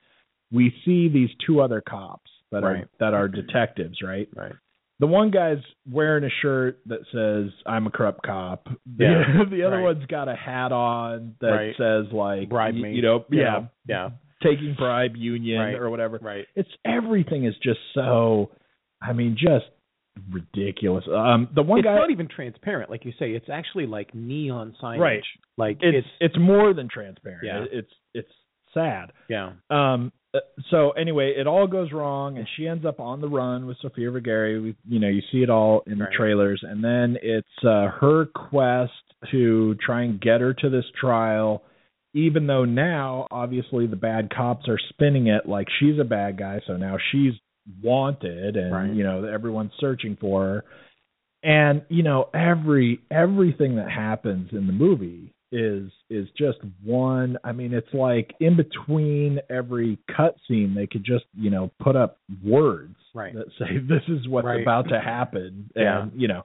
we 0.52 0.74
see 0.86 1.08
these 1.10 1.30
two 1.46 1.62
other 1.62 1.82
cops 1.82 2.30
that 2.52 2.64
Right. 2.64 2.84
are 2.84 2.90
that 3.00 3.14
are 3.14 3.28
detectives, 3.28 3.98
right? 4.04 4.28
Right. 4.36 4.54
The 5.00 5.08
one 5.08 5.32
guy's 5.32 5.58
wearing 5.92 6.24
a 6.24 6.30
shirt 6.42 6.80
that 6.86 7.00
says 7.12 7.52
"I'm 7.66 7.88
a 7.88 7.90
corrupt 7.90 8.24
cop." 8.24 8.68
The, 8.98 9.04
Yeah, 9.06 9.44
the 9.50 9.64
other 9.64 9.78
right. 9.78 9.84
one's 9.96 10.06
got 10.06 10.28
a 10.30 10.36
hat 10.36 10.72
on 10.72 11.36
that 11.42 11.48
Right. 11.48 11.76
says 11.78 12.12
like 12.14 12.50
Bribe 12.50 12.76
me. 12.76 12.94
You 12.94 13.02
know, 13.02 13.26
you 13.30 13.42
yeah. 13.42 13.66
Yeah. 13.88 14.10
Taking 14.42 14.76
bribe 14.78 15.16
union 15.16 15.60
Right. 15.60 15.76
or 15.76 15.90
whatever. 15.90 16.20
Right. 16.22 16.46
It's 16.56 16.70
everything 16.86 17.46
is 17.46 17.56
just 17.64 17.80
so. 17.94 18.52
I 19.02 19.14
mean, 19.14 19.36
just 19.38 19.66
ridiculous. 20.32 21.06
Um, 21.08 21.50
the 21.56 21.62
one 21.64 21.80
it's 21.80 21.86
guy, 21.86 21.94
It's 21.96 22.00
not 22.02 22.12
even 22.12 22.28
transparent, 22.28 22.90
like 22.90 23.06
you 23.06 23.14
say. 23.18 23.32
It's 23.32 23.50
actually 23.52 23.86
like 23.88 24.14
neon 24.14 24.76
signage. 24.82 25.00
Right. 25.00 25.24
Like 25.58 25.78
it's, 25.82 26.08
it's 26.20 26.36
more 26.40 26.74
than 26.74 26.88
transparent. 26.90 27.44
Yeah. 27.44 27.66
It's 27.72 27.92
it's 28.14 28.30
sad. 28.74 29.12
yeah. 29.30 29.54
Um. 29.70 30.12
uh, 30.34 30.40
So 30.70 30.92
anyway, 30.92 31.34
it 31.38 31.48
all 31.48 31.68
goes 31.68 31.92
wrong, 31.92 32.38
and 32.38 32.48
she 32.56 32.68
ends 32.68 32.86
up 32.86 33.00
on 33.00 33.22
the 33.22 33.28
run 33.28 33.66
with 33.68 33.78
Sofia 33.82 34.12
Vergara. 34.12 34.62
We, 34.62 34.76
you 34.88 35.00
know, 35.00 35.08
you 35.10 35.22
see 35.32 35.40
it 35.44 35.50
all 35.50 35.84
in 35.88 36.00
Right. 36.00 36.10
the 36.10 36.16
trailers, 36.16 36.64
and 36.68 36.84
then 36.84 37.18
it's 37.22 37.48
uh, 37.66 37.88
her 38.00 38.26
quest 38.28 38.92
to 39.32 39.76
try 39.86 40.04
and 40.04 40.20
get 40.22 40.42
her 40.42 40.54
to 40.54 40.70
this 40.70 40.86
trial. 41.00 41.64
Even 42.14 42.46
though 42.48 42.66
now, 42.66 43.26
obviously, 43.32 43.88
the 43.88 43.96
bad 43.96 44.30
cops 44.36 44.68
are 44.68 44.80
spinning 44.90 45.28
it 45.28 45.48
like 45.48 45.68
she's 45.80 45.98
a 46.00 46.04
bad 46.04 46.38
guy, 46.38 46.60
so 46.68 46.76
now 46.78 46.98
she's 47.12 47.34
wanted, 47.82 48.58
and 48.58 48.72
Right. 48.74 48.94
you 48.94 49.04
know 49.04 49.24
everyone's 49.26 49.72
searching 49.80 50.18
for 50.20 50.44
her. 50.44 50.66
And 51.44 51.84
you 51.90 52.04
know 52.04 52.30
every 52.34 53.00
everything 53.10 53.78
that 53.78 53.90
happens 53.90 54.50
in 54.52 54.68
the 54.68 54.74
movie 54.74 55.34
is 55.54 55.92
is 56.10 56.28
just 56.38 56.60
one 56.82 57.38
i 57.44 57.52
mean 57.52 57.74
it's 57.74 57.94
like 57.94 58.32
in 58.40 58.56
between 58.56 59.38
every 59.50 59.98
cut 60.16 60.34
scene 60.48 60.74
they 60.74 60.88
could 60.88 61.04
just 61.04 61.26
you 61.38 61.50
know 61.50 61.70
put 61.84 61.98
up 61.98 62.20
words 62.42 62.96
Right. 63.14 63.34
that 63.34 63.48
say 63.60 63.78
this 63.80 64.04
is 64.08 64.30
what's 64.30 64.46
Right. 64.46 64.62
about 64.62 64.88
to 64.90 65.00
happen 65.02 65.70
Yeah. 65.76 66.04
and 66.04 66.12
you 66.16 66.30
know 66.30 66.44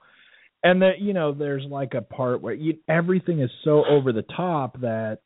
and 0.65 0.83
that 0.83 0.99
you 1.01 1.13
know 1.13 1.33
there's 1.33 1.65
like 1.71 1.95
a 1.95 2.03
part 2.03 2.41
where 2.43 2.55
you, 2.55 2.79
everything 2.89 3.41
is 3.41 3.51
so 3.63 3.85
over 3.89 4.13
the 4.13 4.25
top 4.37 4.81
that 4.81 5.19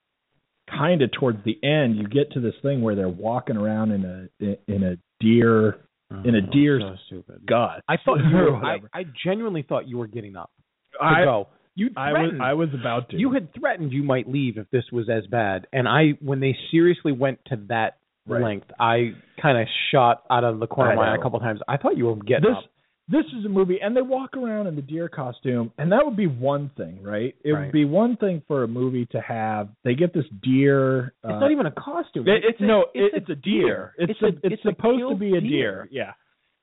kind 0.71 1.03
of 1.03 1.11
towards 1.13 1.39
the 1.45 1.59
end 1.63 1.97
you 1.97 2.07
get 2.09 2.31
to 2.33 2.41
this 2.41 2.55
thing 2.63 2.81
where 2.83 2.95
they're 2.95 3.09
walking 3.09 3.57
around 3.57 3.91
in 3.93 4.05
a 4.41 4.57
in 4.73 4.83
a 4.85 4.97
deer 5.23 5.77
in 6.25 6.35
a 6.35 6.39
Oh, 6.47 6.53
deer's 6.53 6.83
so 6.83 6.97
stupid. 7.07 7.47
gut 7.47 7.83
I 7.89 7.97
thought 8.05 8.17
you 8.19 8.37
were. 8.37 8.57
I. 8.57 8.79
I 9.01 9.05
genuinely 9.25 9.63
thought 9.63 9.87
you 9.89 9.99
were 9.99 10.07
getting 10.09 10.37
up 10.37 10.51
to 10.93 11.05
I, 11.05 11.25
go. 11.25 11.49
You 11.77 11.91
I 11.97 12.13
was 12.13 12.19
threatened. 12.21 12.43
I 12.43 12.53
was 12.55 12.69
about 12.75 13.11
to 13.11 13.17
You 13.17 13.33
had 13.33 13.55
threatened 13.55 13.93
you 13.93 14.03
might 14.03 14.29
leave 14.29 14.59
if 14.59 14.69
this 14.71 14.85
was 14.93 15.09
as 15.09 15.25
bad, 15.29 15.67
and 15.73 15.87
I, 15.89 16.11
when 16.21 16.41
they 16.41 16.57
seriously 16.71 17.13
went 17.13 17.39
to 17.47 17.57
that 17.69 17.97
Right. 18.27 18.43
length, 18.43 18.67
I 18.79 19.13
kind 19.41 19.57
of 19.59 19.67
shot 19.91 20.25
out 20.31 20.45
of 20.45 20.61
the 20.61 20.67
corner 20.67 20.91
I 20.91 20.95
of 20.95 20.99
my 20.99 21.13
eye 21.13 21.17
a 21.17 21.23
couple 21.23 21.41
times. 21.41 21.59
I 21.67 21.79
thought 21.79 21.97
you 21.97 22.07
were 22.07 22.17
getting 22.17 22.51
this 22.51 22.59
up. 22.59 22.65
This 23.11 23.25
is 23.39 23.45
a 23.45 23.49
movie 23.49 23.79
and 23.83 23.97
they 23.97 24.03
walk 24.03 24.37
around 24.37 24.67
in 24.67 24.77
the 24.77 24.83
deer 24.83 25.09
costume 25.09 25.73
and 25.79 25.91
that 25.93 26.01
would 26.05 26.17
be 26.17 26.27
one 26.27 26.71
thing 26.77 27.03
right 27.03 27.35
it 27.45 27.53
Right. 27.53 27.65
would 27.67 27.73
be 27.73 27.85
one 27.85 28.17
thing 28.17 28.43
for 28.47 28.63
a 28.65 28.69
movie 28.69 29.07
to 29.07 29.21
have 29.21 29.69
they 29.85 29.95
get 29.95 30.13
this 30.15 30.25
deer 30.43 31.13
uh, 31.25 31.29
It's 31.35 31.41
not 31.41 31.51
even 31.53 31.67
a 31.67 31.73
costume. 31.73 32.29
it- 32.29 32.45
it's 32.49 32.61
a, 32.61 32.65
no 32.65 32.87
it's, 32.95 33.15
it- 33.17 33.23
it's 33.23 33.31
a 33.31 33.35
deer 33.37 33.95
it's, 33.99 34.21
a, 34.23 34.27
a, 34.27 34.31
it's, 34.53 34.63
supposed 34.63 35.03
to 35.11 35.17
be 35.17 35.37
a 35.37 35.41
deer. 35.41 35.89
yeah 35.91 36.13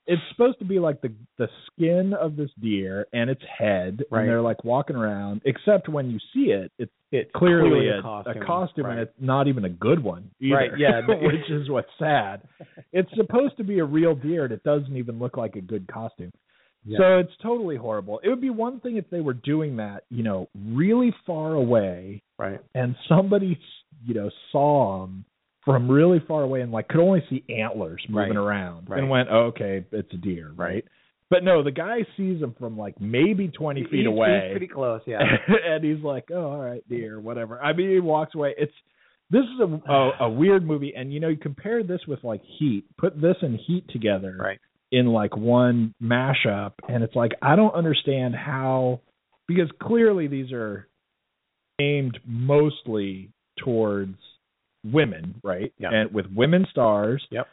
it's 0.07 0.21
supposed 0.31 0.57
to 0.59 0.65
be 0.65 0.79
like 0.79 1.01
the 1.01 1.11
the 1.37 1.47
skin 1.67 2.13
of 2.13 2.35
this 2.35 2.49
deer 2.61 3.05
and 3.13 3.29
its 3.29 3.41
head 3.57 4.03
Right. 4.09 4.21
and 4.21 4.29
they're 4.29 4.41
like 4.41 4.63
walking 4.63 4.95
around 4.95 5.41
except 5.45 5.89
when 5.89 6.09
you 6.09 6.19
see 6.33 6.51
it 6.51 6.71
it's 6.79 6.91
It's 7.11 7.29
clearly, 7.35 7.89
a, 7.89 8.01
costume, 8.01 8.41
a 8.41 8.45
costume 8.45 8.85
right. 8.85 8.91
and 8.93 9.01
it's 9.01 9.13
not 9.19 9.47
even 9.47 9.65
a 9.65 9.69
good 9.69 10.03
one 10.03 10.29
either 10.39 10.55
Right, 10.55 10.71
yeah. 10.77 11.01
which 11.07 11.49
is 11.49 11.69
what's 11.69 11.89
sad 11.99 12.41
it's 12.93 13.09
supposed 13.15 13.57
to 13.57 13.63
be 13.63 13.79
a 13.79 13.85
real 13.85 14.15
deer 14.15 14.45
and 14.45 14.53
it 14.53 14.63
doesn't 14.63 14.95
even 14.95 15.19
look 15.19 15.37
like 15.37 15.55
a 15.55 15.61
good 15.61 15.87
costume 15.87 16.31
Yeah. 16.85 16.97
so 16.99 17.17
it's 17.19 17.33
totally 17.43 17.75
horrible 17.75 18.19
it 18.23 18.29
would 18.29 18.41
be 18.41 18.49
one 18.49 18.79
thing 18.79 18.97
if 18.97 19.09
they 19.09 19.21
were 19.21 19.33
doing 19.33 19.77
that 19.77 20.03
you 20.09 20.23
know 20.23 20.47
really 20.55 21.13
far 21.25 21.53
away 21.53 22.23
right. 22.39 22.61
and 22.75 22.95
somebody 23.09 23.59
you 24.05 24.13
know 24.13 24.29
saw 24.51 25.01
them 25.01 25.25
from 25.67 25.91
really 25.91 26.19
far 26.27 26.41
away 26.41 26.61
and 26.61 26.71
like 26.71 26.87
could 26.87 26.99
only 27.01 27.23
see 27.29 27.43
antlers 27.49 28.03
moving 28.09 28.29
Right, 28.35 28.37
around 28.37 28.89
right. 28.89 28.99
and 28.99 29.09
went 29.09 29.27
oh, 29.31 29.51
okay 29.53 29.85
it's 29.91 30.11
a 30.13 30.17
deer 30.17 30.51
right 30.55 30.83
but 31.29 31.43
no 31.43 31.61
the 31.61 31.71
guy 31.71 31.99
sees 32.15 32.41
him 32.41 32.55
from 32.57 32.77
like 32.77 32.99
maybe 32.99 33.49
20 33.49 33.83
feet 33.83 33.91
He's- 33.91 34.07
away 34.07 34.43
He's 34.47 34.51
pretty 34.53 34.67
close. 34.73 35.01
Yeah. 35.05 35.19
and 35.65 35.83
he's 35.83 36.01
like, 36.03 36.29
"Oh, 36.31 36.51
all 36.51 36.57
right, 36.59 36.81
deer, 36.89 37.19
whatever." 37.19 37.61
I 37.61 37.73
mean, 37.73 37.91
he 37.91 37.99
walks 37.99 38.33
away. 38.33 38.55
It's 38.57 38.71
this 39.29 39.43
is 39.43 39.59
a, 39.59 39.91
a 39.91 40.11
a 40.21 40.29
weird 40.29 40.65
movie, 40.65 40.93
and 40.95 41.13
you 41.13 41.19
know, 41.19 41.27
you 41.27 41.35
compare 41.37 41.83
this 41.83 41.99
with 42.07 42.23
like 42.23 42.41
Heat. 42.57 42.85
Put 42.97 43.19
this 43.19 43.35
and 43.41 43.59
Heat 43.67 43.83
together 43.89 44.37
right. 44.39 44.59
in 44.93 45.07
like 45.07 45.35
one 45.35 45.93
mashup, 46.01 46.73
and 46.87 47.03
it's 47.03 47.13
like 47.15 47.33
I 47.41 47.57
don't 47.57 47.75
understand 47.75 48.33
how 48.35 49.01
because 49.49 49.69
clearly 49.81 50.27
these 50.27 50.53
are 50.53 50.87
aimed 51.79 52.17
mostly 52.25 53.31
towards 53.63 54.15
women, 54.85 55.39
right? 55.43 55.73
Yeah. 55.77 55.89
And 55.91 56.13
with 56.13 56.25
women 56.33 56.65
stars, 56.71 57.25
Yep. 57.31 57.47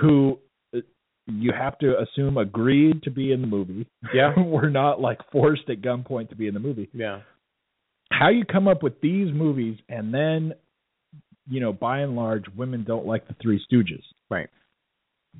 who 0.00 0.38
uh, 0.74 0.78
you 1.26 1.52
have 1.52 1.78
to 1.78 1.94
assume 2.00 2.36
agreed 2.38 3.02
to 3.04 3.10
be 3.10 3.32
in 3.32 3.40
the 3.40 3.46
movie. 3.46 3.86
Yeah. 4.14 4.32
We're 4.38 4.70
not 4.70 5.00
like 5.00 5.18
forced 5.30 5.68
at 5.70 5.80
gunpoint 5.82 6.28
to 6.30 6.36
be 6.36 6.46
in 6.48 6.54
the 6.54 6.60
movie 6.60 6.88
Yeah. 6.92 7.20
how 8.10 8.28
you 8.30 8.44
come 8.44 8.68
up 8.68 8.82
with 8.82 9.00
these 9.00 9.32
movies 9.32 9.78
and 9.88 10.12
then 10.12 10.52
you 11.48 11.60
know 11.60 11.72
by 11.72 12.00
and 12.00 12.14
large 12.14 12.44
women 12.56 12.84
don't 12.84 13.06
like 13.06 13.26
the 13.28 13.34
three 13.42 13.60
stooges 13.70 14.02
Right. 14.30 14.48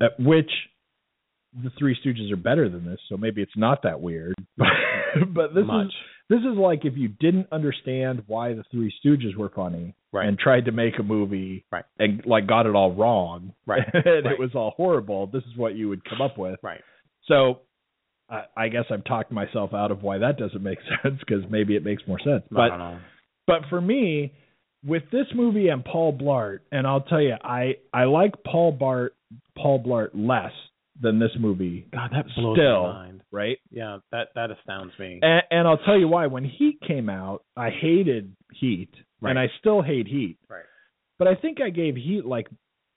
at 0.00 0.18
which 0.18 0.50
the 1.62 1.70
three 1.78 1.96
stooges 2.04 2.32
are 2.32 2.36
better 2.36 2.68
than 2.68 2.84
this 2.84 2.98
so 3.08 3.16
maybe 3.16 3.40
it's 3.42 3.56
not 3.56 3.82
that 3.84 4.00
weird 4.00 4.34
but, 4.56 4.66
but 5.34 5.54
this 5.54 5.64
Much. 5.66 5.86
is 5.86 5.92
this 6.32 6.40
is 6.40 6.56
like 6.56 6.84
if 6.86 6.94
you 6.96 7.08
didn't 7.08 7.46
understand 7.52 8.22
why 8.26 8.54
the 8.54 8.64
three 8.70 8.92
stooges 9.04 9.36
were 9.36 9.50
funny 9.54 9.94
Right. 10.12 10.26
and 10.28 10.38
tried 10.38 10.64
to 10.66 10.72
make 10.72 10.98
a 10.98 11.02
movie 11.02 11.64
Right. 11.70 11.84
and 11.98 12.24
like 12.26 12.46
got 12.46 12.66
it 12.66 12.74
all 12.74 12.92
wrong 12.94 13.52
Right. 13.66 13.82
and 13.92 14.04
Right. 14.24 14.32
it 14.32 14.38
was 14.38 14.50
all 14.54 14.72
horrible 14.76 15.26
this 15.26 15.42
is 15.44 15.56
what 15.56 15.74
you 15.74 15.88
would 15.90 16.04
come 16.04 16.20
up 16.20 16.38
with 16.38 16.58
Right. 16.62 16.80
so 17.26 17.60
I, 18.30 18.44
I 18.56 18.68
guess 18.68 18.84
I've 18.90 19.04
talked 19.04 19.30
myself 19.30 19.74
out 19.74 19.90
of 19.90 20.02
why 20.02 20.18
that 20.18 20.38
doesn't 20.38 20.62
make 20.62 20.78
sense 21.02 21.18
because 21.20 21.44
maybe 21.50 21.76
it 21.76 21.84
makes 21.84 22.02
more 22.06 22.18
sense. 22.20 22.42
But 22.50 22.70
but 23.46 23.62
for 23.68 23.80
me, 23.80 24.32
with 24.84 25.02
this 25.12 25.26
movie 25.34 25.68
and 25.68 25.84
Paul 25.84 26.16
Blart, 26.16 26.60
and 26.70 26.86
I'll 26.86 27.02
tell 27.02 27.20
you, 27.20 27.34
I 27.42 27.74
I 27.92 28.04
like 28.04 28.32
Paul 28.44 28.76
Blart 28.76 29.10
Paul 29.56 29.82
Blart 29.84 30.10
less 30.14 30.52
than 31.00 31.18
this 31.18 31.30
movie. 31.38 31.86
God, 31.92 32.10
that 32.12 32.26
blows 32.36 32.56
Still, 32.56 32.82
my 32.84 32.92
mind. 32.92 33.22
right? 33.30 33.58
Yeah, 33.70 33.98
that 34.10 34.28
that 34.34 34.50
astounds 34.50 34.92
me. 34.98 35.20
And, 35.22 35.42
and 35.50 35.68
I'll 35.68 35.78
tell 35.78 35.98
you 35.98 36.08
why. 36.08 36.26
When 36.26 36.44
Heat 36.44 36.78
came 36.86 37.08
out, 37.08 37.44
I 37.56 37.70
hated 37.70 38.34
Heat, 38.52 38.90
and 39.22 39.38
I 39.38 39.46
still 39.60 39.82
hate 39.82 40.06
Heat. 40.06 40.38
Right. 40.48 40.64
But 41.18 41.28
I 41.28 41.34
think 41.36 41.60
I 41.60 41.70
gave 41.70 41.96
Heat 41.96 42.24
like 42.26 42.48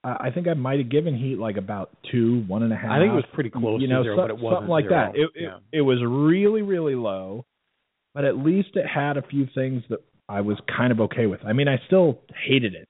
I 0.04 0.28
I 0.28 0.32
think 0.32 0.48
I 0.48 0.54
might 0.54 0.80
have 0.80 0.90
given 0.90 1.18
Heat 1.18 1.38
like 1.38 1.58
about 1.58 1.96
two, 2.12 2.44
one 2.48 2.64
and 2.64 2.74
a 2.74 2.76
half. 2.76 2.92
I 2.92 3.00
think 3.00 3.12
it 3.12 3.16
was 3.16 3.26
pretty 3.34 3.50
close 3.50 3.82
you 3.82 3.88
know, 3.88 4.00
to 4.00 4.04
zero, 4.04 4.16
so- 4.18 4.22
but 4.24 4.30
it 4.32 4.38
wasn't 4.40 4.58
something 4.58 4.70
like 4.70 4.86
zero. 4.86 5.12
that. 5.14 5.20
It, 5.20 5.30
yeah. 5.36 5.58
it 5.72 5.80
it 5.80 5.82
was 5.82 6.00
really 6.06 6.62
really 6.62 6.96
low, 6.96 7.46
but 8.14 8.26
at 8.26 8.38
least 8.38 8.70
it 8.76 8.86
had 8.88 9.18
a 9.18 9.22
few 9.24 9.48
things 9.56 9.84
that 9.90 10.00
I 10.28 10.42
was 10.42 10.58
kind 10.76 10.92
of 10.92 11.00
okay 11.02 11.28
with. 11.28 11.42
I 11.46 11.54
mean, 11.54 11.68
I 11.68 11.80
still 11.88 12.20
hated 12.48 12.74
it. 12.74 12.90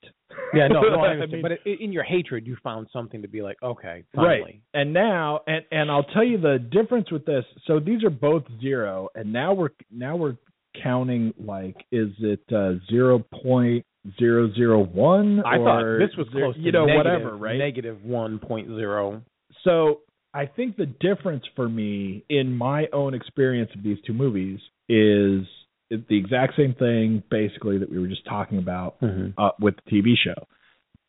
Yeah, 0.53 0.67
no, 0.67 0.81
no, 0.89 0.99
I 1.01 1.07
I 1.13 1.25
mean- 1.25 1.41
but 1.41 1.51
it, 1.51 1.61
in 1.81 1.91
your 1.91 2.03
hatred, 2.03 2.45
you 2.47 2.55
found 2.63 2.87
something 2.93 3.21
to 3.21 3.27
be 3.27 3.41
like, 3.41 3.57
okay, 3.63 4.03
finally. 4.15 4.41
Right. 4.41 4.61
And 4.73 4.93
now, 4.93 5.41
and 5.47 5.63
and 5.71 5.91
I'll 5.91 6.03
tell 6.03 6.23
you 6.23 6.37
the 6.39 6.57
difference 6.59 7.11
with 7.11 7.25
this. 7.25 7.45
So 7.67 7.79
these 7.79 8.03
are 8.03 8.09
both 8.09 8.43
zero, 8.61 9.09
and 9.15 9.31
now 9.33 9.53
we're 9.53 9.69
now 9.91 10.15
we're 10.15 10.35
counting 10.83 11.33
like, 11.39 11.75
is 11.91 12.09
it 12.19 12.41
uh, 12.53 12.73
zero 12.89 13.23
point 13.43 13.85
zero 14.19 14.51
zero 14.53 14.83
one? 14.83 15.41
I 15.45 15.57
thought 15.57 15.97
this 15.99 16.15
was 16.17 16.27
close 16.31 16.55
to 16.55 16.61
you 16.61 16.71
know 16.71 16.85
negative- 16.85 17.05
whatever, 17.23 17.37
right? 17.37 17.57
Negative 17.57 18.03
one 18.03 18.39
point 18.39 18.67
zero. 18.69 19.21
So 19.63 20.01
I 20.33 20.45
think 20.45 20.75
the 20.77 20.85
difference 20.85 21.43
for 21.55 21.67
me 21.69 22.23
in 22.29 22.55
my 22.55 22.87
own 22.91 23.13
experience 23.13 23.71
of 23.75 23.83
these 23.83 23.97
two 24.05 24.13
movies 24.13 24.59
is 24.89 25.45
the 25.89 26.17
exact 26.17 26.53
same 26.57 26.73
thing 26.73 27.21
basically 27.29 27.77
that 27.77 27.89
we 27.91 27.99
were 27.99 28.07
just 28.07 28.25
talking 28.25 28.57
about 28.57 28.99
Mm-hmm. 29.01 29.39
uh, 29.39 29.49
with 29.59 29.75
the 29.85 29.91
TV 29.91 30.13
show. 30.21 30.45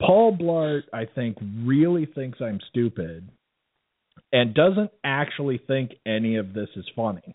Paul 0.00 0.36
Blart, 0.36 0.82
I 0.92 1.06
think, 1.06 1.38
really 1.64 2.04
thinks 2.06 2.40
I'm 2.40 2.60
stupid 2.68 3.28
and 4.32 4.52
doesn't 4.54 4.90
actually 5.04 5.58
think 5.66 5.92
any 6.04 6.36
of 6.36 6.52
this 6.52 6.68
is 6.76 6.84
funny. 6.94 7.34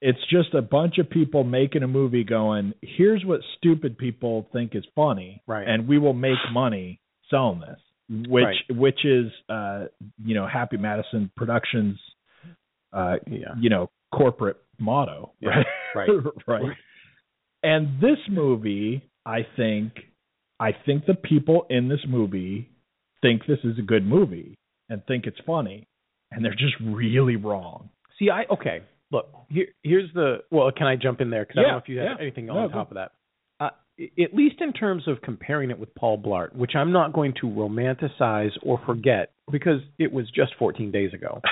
It's 0.00 0.18
just 0.30 0.54
a 0.54 0.62
bunch 0.62 0.98
of 0.98 1.10
people 1.10 1.42
making 1.44 1.82
a 1.82 1.88
movie 1.88 2.24
going, 2.24 2.72
here's 2.82 3.24
what 3.24 3.40
stupid 3.58 3.98
people 3.98 4.48
think 4.52 4.74
is 4.74 4.84
funny, 4.94 5.42
Right. 5.46 5.66
and 5.66 5.88
we 5.88 5.98
will 5.98 6.12
make 6.14 6.38
money 6.52 7.00
selling 7.28 7.60
this. 7.60 7.78
Which 8.30 8.44
Right. 8.44 8.56
which 8.70 9.04
is 9.04 9.30
uh 9.50 9.86
you 10.24 10.34
know 10.34 10.46
Happy 10.46 10.78
Madison 10.78 11.30
Productions 11.36 11.98
uh 12.94 13.16
Yeah. 13.26 13.54
you 13.60 13.68
know 13.68 13.90
corporate 14.14 14.56
motto, 14.78 15.32
Yeah, 15.40 15.62
right? 15.94 16.08
right. 16.46 16.62
right. 16.62 16.76
And 17.62 18.00
this 18.00 18.18
movie, 18.30 19.02
I 19.26 19.46
think 19.56 19.92
I 20.60 20.70
think 20.86 21.06
the 21.06 21.14
people 21.14 21.66
in 21.70 21.88
this 21.88 22.00
movie 22.08 22.68
think 23.22 23.42
this 23.46 23.58
is 23.64 23.78
a 23.78 23.82
good 23.82 24.06
movie 24.06 24.56
and 24.88 25.04
think 25.06 25.26
it's 25.26 25.38
funny 25.46 25.86
and 26.30 26.44
they're 26.44 26.52
just 26.52 26.74
really 26.82 27.36
wrong. 27.36 27.90
See, 28.18 28.30
I 28.30 28.44
okay. 28.52 28.82
Look, 29.10 29.26
here, 29.48 29.66
here's 29.82 30.12
the. 30.12 30.38
Well, 30.50 30.70
can 30.76 30.86
I 30.86 30.96
jump 30.96 31.20
in 31.20 31.30
there? 31.30 31.44
Because 31.44 31.58
I 31.58 31.62
don't 31.62 31.72
know 31.72 31.78
if 31.78 31.88
you 31.88 31.98
have 31.98 32.18
yeah. 32.18 32.22
anything 32.22 32.50
on 32.50 32.68
go. 32.68 32.74
top 32.74 32.90
of 32.90 32.96
that. 32.96 33.12
Uh, 33.58 33.70
at 34.22 34.34
least 34.34 34.56
in 34.60 34.72
terms 34.72 35.08
of 35.08 35.22
comparing 35.22 35.70
it 35.70 35.78
with 35.78 35.94
Paul 35.94 36.18
Blart, 36.18 36.54
which 36.54 36.72
I'm 36.74 36.92
not 36.92 37.12
going 37.12 37.32
to 37.40 37.46
romanticize 37.46 38.50
or 38.62 38.80
forget 38.84 39.32
because 39.50 39.80
it 39.98 40.12
was 40.12 40.26
just 40.34 40.52
14 40.58 40.90
days 40.90 41.12
ago. 41.12 41.40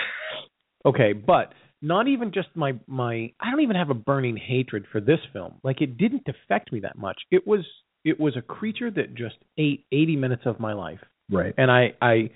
Okay, 0.84 1.12
but 1.12 1.52
not 1.86 2.08
even 2.08 2.32
just 2.32 2.48
my 2.54 2.72
my. 2.86 3.32
I 3.40 3.50
don't 3.50 3.60
even 3.60 3.76
have 3.76 3.90
a 3.90 3.94
burning 3.94 4.36
hatred 4.36 4.84
for 4.90 5.00
this 5.00 5.20
film. 5.32 5.54
Like 5.62 5.80
it 5.80 5.96
didn't 5.96 6.26
affect 6.28 6.72
me 6.72 6.80
that 6.80 6.96
much. 6.98 7.20
It 7.30 7.46
was 7.46 7.60
it 8.04 8.18
was 8.20 8.36
a 8.36 8.42
creature 8.42 8.90
that 8.90 9.14
just 9.14 9.36
ate 9.58 9.84
80 9.92 10.16
minutes 10.16 10.42
of 10.46 10.60
my 10.60 10.72
life 10.74 11.00
Right. 11.30 11.52
and 11.58 11.70
I 11.70 11.94
I 12.00 12.30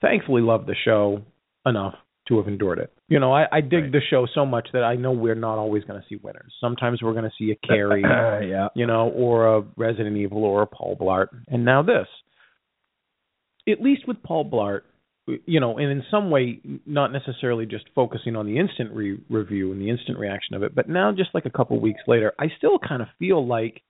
thankfully 0.00 0.42
love 0.42 0.66
the 0.66 0.74
show 0.84 1.22
enough 1.66 1.94
to 2.28 2.38
have 2.38 2.48
endured 2.48 2.78
it. 2.78 2.90
You 3.08 3.20
know, 3.20 3.32
I, 3.34 3.44
I 3.52 3.60
dig 3.60 3.82
Right. 3.84 3.92
the 3.92 4.00
show 4.10 4.26
so 4.34 4.46
much 4.46 4.68
that 4.72 4.82
I 4.82 4.96
know 4.96 5.12
we're 5.12 5.34
not 5.34 5.58
always 5.58 5.84
going 5.84 6.00
to 6.00 6.06
see 6.08 6.16
winners. 6.16 6.52
Sometimes 6.60 7.02
we're 7.02 7.12
going 7.12 7.24
to 7.30 7.36
see 7.38 7.50
a 7.52 7.66
Carrie, 7.66 8.02
yeah. 8.50 8.68
you 8.74 8.86
know, 8.86 9.10
or 9.10 9.56
a 9.58 9.62
Resident 9.76 10.16
Evil 10.16 10.42
or 10.44 10.62
a 10.62 10.66
Paul 10.66 10.96
Blart, 10.96 11.28
and 11.48 11.64
now 11.64 11.82
this. 11.82 12.06
At 13.68 13.80
least 13.80 14.06
with 14.08 14.22
Paul 14.22 14.48
Blart, 14.50 14.82
you 15.26 15.60
know, 15.60 15.78
and 15.78 15.90
in 15.90 16.02
some 16.10 16.30
way, 16.30 16.60
not 16.86 17.12
necessarily 17.12 17.66
just 17.66 17.84
focusing 17.94 18.36
on 18.36 18.46
the 18.46 18.58
instant 18.58 18.92
re- 18.92 19.20
review 19.30 19.72
and 19.72 19.80
the 19.80 19.88
instant 19.88 20.18
reaction 20.18 20.54
of 20.54 20.62
it, 20.62 20.74
but 20.74 20.88
now 20.88 21.12
just 21.12 21.30
like 21.34 21.46
a 21.46 21.50
couple 21.50 21.80
weeks 21.80 22.00
later, 22.06 22.32
I 22.38 22.46
still 22.58 22.78
kind 22.78 23.00
of 23.00 23.08
feel 23.18 23.46
like, 23.46 23.82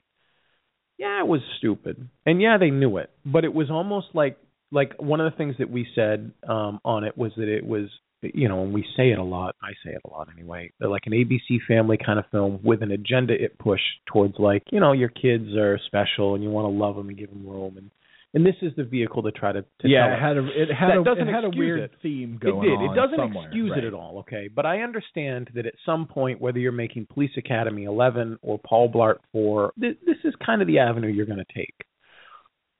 yeah, 0.96 1.20
it 1.20 1.26
was 1.26 1.40
stupid, 1.58 2.08
and 2.24 2.40
yeah, 2.40 2.56
they 2.58 2.70
knew 2.70 2.98
it, 2.98 3.10
but 3.26 3.44
it 3.44 3.52
was 3.52 3.70
almost 3.70 4.08
like 4.14 4.38
like 4.70 4.94
one 4.98 5.20
of 5.20 5.30
the 5.30 5.36
things 5.36 5.56
that 5.58 5.70
we 5.70 5.86
said 5.94 6.32
um 6.48 6.80
on 6.84 7.04
it 7.04 7.16
was 7.18 7.32
that 7.36 7.48
it 7.48 7.66
was 7.66 7.88
you 8.32 8.48
know, 8.48 8.62
and 8.62 8.72
we 8.72 8.82
say 8.96 9.10
it 9.10 9.18
a 9.18 9.22
lot, 9.22 9.54
I 9.62 9.72
say 9.84 9.92
it 9.92 10.00
a 10.04 10.10
lot 10.10 10.28
anyway, 10.34 10.72
like 10.80 11.02
an 11.06 11.12
ABC 11.12 11.58
family 11.68 11.98
kind 11.98 12.18
of 12.18 12.24
film 12.30 12.60
with 12.62 12.82
an 12.82 12.90
agenda 12.90 13.34
it 13.34 13.58
pushed 13.58 13.82
towards 14.10 14.34
like, 14.38 14.62
you 14.72 14.80
know, 14.80 14.92
your 14.92 15.08
kids 15.08 15.54
are 15.56 15.78
special 15.86 16.34
and 16.34 16.42
you 16.42 16.50
want 16.50 16.64
to 16.64 16.78
love 16.78 16.96
them 16.96 17.08
and 17.08 17.18
give 17.18 17.28
them 17.28 17.46
room 17.46 17.76
and 17.76 17.90
and 18.34 18.44
this 18.44 18.56
is 18.62 18.72
the 18.76 18.82
vehicle 18.82 19.22
to 19.22 19.30
try 19.30 19.52
to, 19.52 19.62
to 19.62 19.88
yeah, 19.88 20.08
tell 20.08 20.16
it 20.16 20.20
had 20.20 20.36
a 20.36 20.62
it 20.62 20.74
had 20.74 20.90
a 20.98 21.04
doesn't 21.04 21.28
it 21.28 21.32
had 21.32 21.44
a 21.44 21.50
weird 21.50 21.80
it. 21.80 21.92
theme 22.02 22.38
it 22.42 22.44
did. 22.44 22.80
It 22.82 22.94
doesn't 22.94 23.16
somewhere. 23.16 23.46
excuse 23.46 23.70
right. 23.70 23.84
it 23.84 23.86
at 23.86 23.94
all, 23.94 24.18
okay? 24.18 24.48
But 24.54 24.66
I 24.66 24.80
understand 24.80 25.50
that 25.54 25.66
at 25.66 25.74
some 25.86 26.06
point, 26.06 26.40
whether 26.40 26.58
you're 26.58 26.72
making 26.72 27.06
Police 27.06 27.30
Academy 27.38 27.84
11 27.84 28.38
or 28.42 28.58
Paul 28.58 28.90
Blart 28.90 29.18
4, 29.32 29.72
th- 29.80 29.98
this 30.04 30.16
is 30.24 30.34
kind 30.44 30.60
of 30.60 30.66
the 30.66 30.80
avenue 30.80 31.08
you're 31.08 31.26
going 31.26 31.38
to 31.38 31.54
take. 31.54 31.74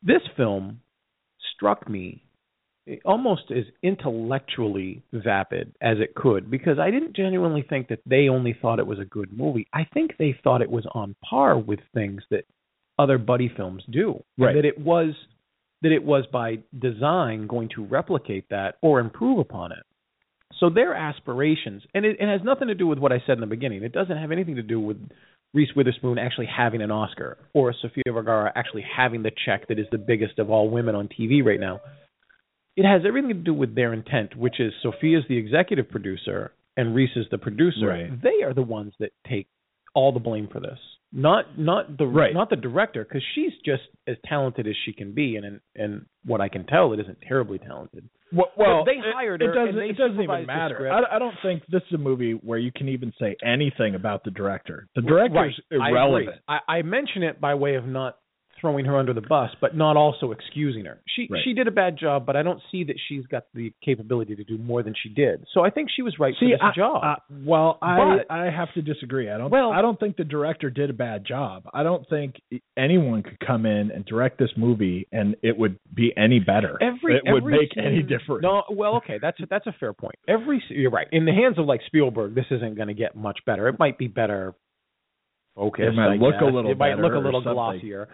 This 0.03 0.23
film 0.37 0.81
struck 1.55 1.89
me 1.89 2.25
eh, 2.89 2.97
almost 3.05 3.45
as 3.53 3.65
intellectually 3.81 5.05
vapid 5.13 5.73
as 5.81 5.99
it 6.01 6.17
could 6.17 6.51
because 6.51 6.81
I 6.81 6.91
didn't 6.91 7.15
genuinely 7.15 7.63
think 7.63 7.89
that 7.89 8.01
they 8.05 8.29
only 8.29 8.59
thought 8.61 8.81
it 8.81 8.89
was 8.89 8.99
a 8.99 9.05
good 9.05 9.33
movie. 9.33 9.69
I 9.73 9.87
think 9.95 10.17
they 10.19 10.37
thought 10.43 10.63
it 10.63 10.71
was 10.71 10.87
on 10.93 11.15
par 11.25 11.57
with 11.57 11.79
things 11.95 12.23
that 12.33 12.45
other 12.99 13.19
buddy 13.19 13.53
films 13.57 13.85
do. 13.89 14.23
Right. 14.37 14.55
that 14.57 14.65
it 14.65 14.79
was 14.79 15.15
that 15.85 15.93
it 15.93 16.03
was 16.03 16.25
by 16.33 16.57
design 16.77 17.47
going 17.47 17.69
to 17.77 17.85
replicate 17.85 18.49
that 18.49 18.77
or 18.83 19.01
improve 19.01 19.39
upon 19.39 19.71
it. 19.71 19.85
So 20.59 20.71
their 20.71 20.95
aspirations, 20.95 21.83
and 21.93 22.07
it, 22.07 22.17
it 22.19 22.27
has 22.27 22.41
nothing 22.43 22.69
to 22.69 22.75
do 22.75 22.87
with 22.87 22.99
what 22.99 23.13
I 23.13 23.23
said 23.27 23.35
in 23.35 23.41
the 23.41 23.47
beginning. 23.47 23.85
It 23.85 23.93
doesn't 23.93 24.17
have 24.17 24.33
anything 24.33 24.57
to 24.57 24.63
do 24.63 24.81
with 24.81 24.97
Reese 25.53 25.69
Witherspoon 25.77 26.19
actually 26.19 26.47
having 26.47 26.81
an 26.81 26.91
Oscar 26.91 27.37
or 27.53 27.75
Sofia 27.83 28.13
Vergara 28.15 28.51
actually 28.57 28.85
having 28.97 29.23
the 29.23 29.31
check 29.45 29.69
that 29.69 29.79
is 29.79 29.87
the 29.93 29.99
biggest 29.99 30.39
of 30.39 30.49
all 30.49 30.71
women 30.71 30.95
on 30.95 31.09
TV 31.09 31.45
right 31.45 31.61
now. 31.61 31.81
It 32.77 32.85
has 32.85 33.03
everything 33.07 33.29
to 33.29 33.35
do 33.35 33.53
with 33.53 33.75
their 33.75 33.93
intent, 33.93 34.35
which 34.35 34.59
is 34.59 34.73
Sofia's 34.83 35.25
the 35.29 35.37
executive 35.37 35.91
producer 35.91 36.53
and 36.79 36.95
Reese 36.95 37.17
is 37.17 37.27
the 37.31 37.39
producer. 37.39 37.89
Right. 37.89 38.23
They 38.23 38.43
are 38.43 38.55
the 38.55 38.63
ones 38.63 38.95
that 39.01 39.13
take 39.29 39.49
all 39.95 40.13
the 40.13 40.19
blame 40.19 40.49
for 40.51 40.61
this, 40.61 40.79
not 41.15 41.57
not 41.59 41.97
the 41.97 42.07
Right. 42.07 42.35
not 42.35 42.51
the 42.51 42.57
director, 42.57 43.05
because 43.05 43.23
she's 43.35 43.53
just 43.65 43.85
as 44.07 44.17
talented 44.27 44.67
as 44.67 44.75
she 44.85 44.93
can 44.93 45.13
be, 45.15 45.37
and 45.37 45.47
and, 45.47 45.61
and 45.77 46.07
what 46.25 46.41
I 46.41 46.49
can 46.49 46.67
tell, 46.67 46.93
it 46.93 47.01
isn't 47.01 47.19
terribly 47.27 47.59
talented. 47.59 48.09
Well, 48.33 48.51
well 48.57 48.85
they 48.85 48.97
hired 48.99 49.41
it, 49.41 49.47
her 49.47 49.55
doesn't, 49.55 49.69
and 49.69 49.79
they 49.79 49.91
it 49.91 49.97
doesn't 49.97 50.21
even 50.21 50.47
matter. 50.47 50.91
I, 50.91 51.17
I 51.17 51.19
don't 51.21 51.37
think 51.43 51.63
this 51.69 51.83
is 51.89 51.95
a 51.95 51.99
movie 51.99 52.33
where 52.33 52.59
you 52.59 52.73
can 52.75 52.89
even 52.89 53.13
say 53.21 53.37
anything 53.45 53.95
about 53.95 54.25
the 54.25 54.33
director. 54.33 54.89
The 54.97 55.03
director's 55.03 55.61
Right. 55.71 55.91
Irrelevant. 55.91 56.37
I, 56.49 56.59
I 56.69 56.83
mention 56.83 57.23
it 57.23 57.41
by 57.41 57.55
way 57.55 57.77
of 57.77 57.87
not 57.87 58.19
throwing 58.65 58.87
her 58.87 58.97
under 58.97 59.13
the 59.13 59.21
bus, 59.21 59.51
but 59.61 59.77
not 59.77 59.95
also 59.95 60.33
excusing 60.33 60.87
her. 60.87 60.99
She 61.07 61.29
Right. 61.31 61.43
she 61.45 61.53
did 61.53 61.69
a 61.69 61.71
bad 61.71 61.99
job, 61.99 62.25
but 62.25 62.35
I 62.35 62.43
don't 62.43 62.61
see 62.73 62.83
that 62.85 62.97
she's 63.09 63.27
got 63.27 63.45
the 63.53 63.73
capability 63.85 64.35
to 64.37 64.43
do 64.45 64.57
more 64.57 64.83
than 64.83 64.95
she 65.03 65.11
did. 65.11 65.45
So 65.53 65.63
I 65.63 65.69
think 65.69 65.91
she 65.95 66.01
was 66.01 66.19
right 66.19 66.35
See, 66.41 66.47
for 66.47 66.53
this 66.53 66.61
I, 66.63 66.73
job. 66.75 67.05
I- 67.05 67.19
well, 67.45 67.77
I 67.83 67.97
But- 68.27 68.31
I 68.35 68.49
have 68.51 68.73
to 68.73 68.81
disagree. 68.81 69.29
I 69.29 69.37
don't. 69.37 69.51
Well- 69.51 69.71
I 69.71 69.83
don't 69.83 70.01
think 70.01 70.17
the 70.17 70.25
director 70.25 70.71
did 70.71 70.89
a 70.89 70.95
bad 70.95 71.27
job. 71.27 71.65
I 71.75 71.83
don't 71.83 72.09
think 72.09 72.41
anyone 72.79 73.23
could 73.23 73.39
come 73.41 73.67
in 73.67 73.91
and 73.91 74.03
direct 74.07 74.39
this 74.39 74.57
movie 74.57 75.07
and 75.13 75.37
it 75.43 75.59
would 75.59 75.79
be 75.93 76.17
any 76.17 76.41
better. 76.41 76.79
every 76.81 77.17
it 77.17 77.23
would 77.27 77.43
every 77.43 77.59
make 77.59 77.75
scene- 77.75 77.85
any 77.85 78.03
difference. 78.03 78.43
No, 78.43 78.65
well, 78.71 78.97
okay, 78.97 79.19
that's 79.19 79.39
a, 79.41 79.47
that's 79.47 79.67
a 79.67 79.73
fair 79.79 79.93
point. 79.93 80.15
Every 80.27 80.63
you're 80.71 80.91
right. 80.91 81.09
In 81.13 81.27
the 81.27 81.33
hands 81.33 81.59
of 81.59 81.67
like 81.67 81.83
Spielberg, 81.87 82.35
this 82.35 82.47
isn't 82.51 82.77
going 82.77 82.89
to 82.89 82.95
get 82.95 83.15
much 83.15 83.41
better. 83.45 83.69
It 83.69 83.79
might 83.79 83.99
be 83.99 84.07
better 84.09 84.55
focused. 85.55 85.87
It 85.89 85.93
might 85.95 86.13
I 86.13 86.17
look 86.17 86.41
a 86.41 86.45
little 86.47 86.71
It 86.71 86.79
might 86.79 86.99
look 86.99 87.13
a 87.13 87.19
little 87.19 87.43
glossier. 87.43 88.09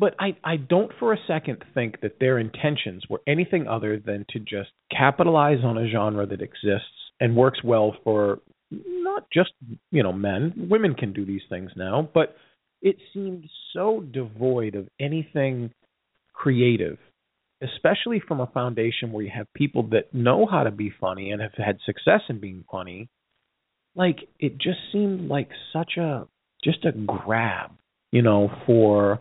But 0.00 0.14
I 0.18 0.34
I 0.42 0.56
don't 0.56 0.90
for 0.98 1.12
a 1.12 1.18
second 1.26 1.62
think 1.74 2.00
that 2.00 2.18
their 2.18 2.38
intentions 2.38 3.04
were 3.10 3.20
anything 3.26 3.68
other 3.68 3.98
than 3.98 4.24
to 4.30 4.38
just 4.40 4.70
capitalize 4.90 5.62
on 5.62 5.76
a 5.76 5.90
genre 5.90 6.26
that 6.26 6.40
exists 6.40 6.88
and 7.20 7.36
works 7.36 7.62
well 7.62 7.94
for 8.02 8.38
not 8.70 9.26
just 9.30 9.50
you 9.90 10.02
know 10.02 10.12
men. 10.12 10.68
Women 10.70 10.94
can 10.94 11.12
do 11.12 11.26
these 11.26 11.42
things 11.50 11.70
now, 11.76 12.08
but 12.14 12.34
it 12.80 12.96
seemed 13.12 13.44
so 13.74 14.00
devoid 14.00 14.74
of 14.74 14.88
anything 14.98 15.70
creative 16.32 16.96
especially 17.62 18.22
from 18.26 18.40
a 18.40 18.46
foundation 18.46 19.12
where 19.12 19.22
you 19.22 19.30
have 19.34 19.46
people 19.54 19.82
that 19.90 20.14
know 20.14 20.46
how 20.50 20.62
to 20.62 20.70
be 20.70 20.90
funny 20.98 21.30
and 21.30 21.42
have 21.42 21.52
had 21.54 21.76
success 21.84 22.22
in 22.30 22.40
being 22.40 22.64
funny 22.72 23.10
like 23.94 24.16
it 24.38 24.56
just 24.56 24.78
seemed 24.92 25.28
like 25.28 25.50
such 25.72 25.98
a 25.98 26.26
just 26.64 26.86
a 26.86 26.92
grab 26.92 27.70
you 28.12 28.22
know 28.22 28.50
for 28.64 29.20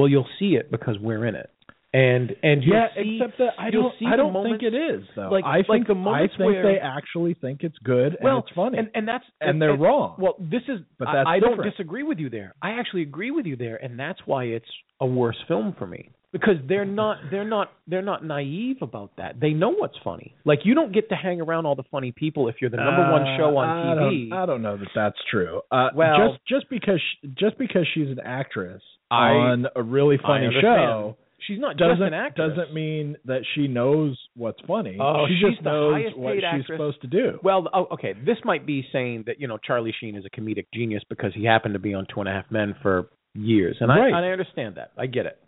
well 0.00 0.08
you'll 0.08 0.28
see 0.38 0.54
it 0.56 0.70
because 0.70 0.96
we're 1.00 1.24
in 1.26 1.34
it 1.34 1.50
and 1.92 2.30
and 2.44 2.62
yeah, 2.62 2.86
see, 2.94 3.18
except 3.20 3.38
that 3.38 3.50
I 3.58 3.70
don't. 3.70 3.92
see 3.98 4.06
I 4.06 4.14
don't 4.14 4.32
moments- 4.32 4.60
think 4.62 4.72
it 4.72 4.76
is 4.76 5.02
though. 5.16 5.28
like- 5.28 5.44
I 5.44 5.56
like 5.56 5.66
think 5.66 5.86
the 5.88 5.94
moments 5.96 6.34
I 6.34 6.38
think 6.38 6.52
where- 6.52 6.62
they 6.62 6.78
actually 6.78 7.34
think 7.34 7.64
it's 7.64 7.76
good 7.78 8.16
well 8.22 8.36
and 8.36 8.44
it's 8.46 8.54
funny. 8.54 8.78
and 8.78 8.90
and 8.94 9.08
that's 9.08 9.24
And 9.40 9.60
they're 9.60 9.74
wrong. 9.76 10.14
well 10.18 10.36
this 10.38 10.62
is 10.68 10.80
But 10.98 11.08
I- 11.08 11.14
that's 11.14 11.28
I, 11.28 11.38
don't 11.40 11.62
disagree 11.62 12.04
with 12.04 12.18
you 12.18 12.30
there 12.30 12.54
i 12.62 12.70
actually 12.78 13.02
agree 13.02 13.32
with 13.32 13.44
you 13.46 13.56
there 13.56 13.76
and 13.84 13.98
that's 13.98 14.20
why 14.24 14.44
it's 14.44 14.70
a 15.00 15.06
worse 15.06 15.36
film 15.48 15.74
for 15.78 15.86
me 15.88 16.10
because 16.30 16.54
they're 16.68 16.84
not 16.84 17.16
they're 17.32 17.48
not 17.56 17.72
they're 17.88 18.02
not 18.12 18.24
naive 18.24 18.76
about 18.82 19.10
that 19.16 19.40
they 19.40 19.50
know 19.50 19.70
what's 19.70 19.98
funny 20.04 20.36
like 20.44 20.60
you 20.64 20.74
don't 20.76 20.92
get 20.92 21.08
to 21.08 21.16
hang 21.16 21.40
around 21.40 21.66
all 21.66 21.74
the 21.74 21.88
funny 21.90 22.12
people 22.12 22.48
if 22.48 22.54
you're 22.60 22.70
the 22.70 22.76
number 22.76 23.10
one 23.10 23.22
Uh, 23.22 23.36
show 23.36 23.56
on 23.56 23.68
I 23.68 23.82
tv 23.96 24.28
Don't, 24.30 24.38
I 24.38 24.46
don't 24.46 24.62
know 24.62 24.76
that 24.76 24.90
that's 24.94 25.18
true. 25.28 25.60
Uh, 25.72 25.88
Well- 25.92 26.34
just 26.34 26.46
just 26.46 26.70
because 26.70 27.00
she, 27.20 27.28
just 27.34 27.58
because 27.58 27.84
she's 27.94 28.10
an 28.16 28.20
actress 28.24 28.80
I- 29.10 29.32
on 29.32 29.66
a 29.74 29.82
really 29.82 30.18
funny 30.18 30.48
show 30.60 31.16
she's 31.46 31.58
not 31.58 31.76
doesn't 31.76 31.96
just 31.98 32.06
an 32.08 32.14
actress 32.14 32.50
doesn't 32.56 32.74
mean 32.74 33.16
that 33.24 33.40
she 33.54 33.66
knows 33.66 34.18
what's 34.36 34.60
funny. 34.66 34.98
Oh, 35.00 35.26
she 35.26 35.34
she's 35.40 35.50
just 35.52 35.64
the 35.64 35.70
knows 35.70 36.12
what 36.14 36.34
she's 36.34 36.44
actress. 36.44 36.66
supposed 36.66 37.00
to 37.00 37.06
do. 37.08 37.38
Well, 37.42 37.66
oh, 37.72 37.86
okay. 37.92 38.12
This 38.12 38.36
might 38.44 38.66
be 38.66 38.86
saying 38.92 39.24
that 39.26 39.40
you 39.40 39.48
know 39.48 39.56
Charlie 39.58 39.94
Sheen 40.00 40.16
is 40.16 40.24
a 40.26 40.30
comedic 40.30 40.66
genius 40.74 41.02
because 41.08 41.32
he 41.34 41.44
happened 41.44 41.74
to 41.74 41.80
be 41.80 41.94
on 41.94 42.06
Two 42.12 42.20
and 42.20 42.28
a 42.28 42.32
Half 42.32 42.50
Men 42.50 42.74
for 42.82 43.08
years, 43.34 43.76
and 43.80 43.88
Right. 43.88 44.12
I 44.12 44.16
and 44.18 44.26
I 44.26 44.30
understand 44.30 44.74
that. 44.76 44.92
I 44.98 45.06
get 45.06 45.26
it. 45.26 45.38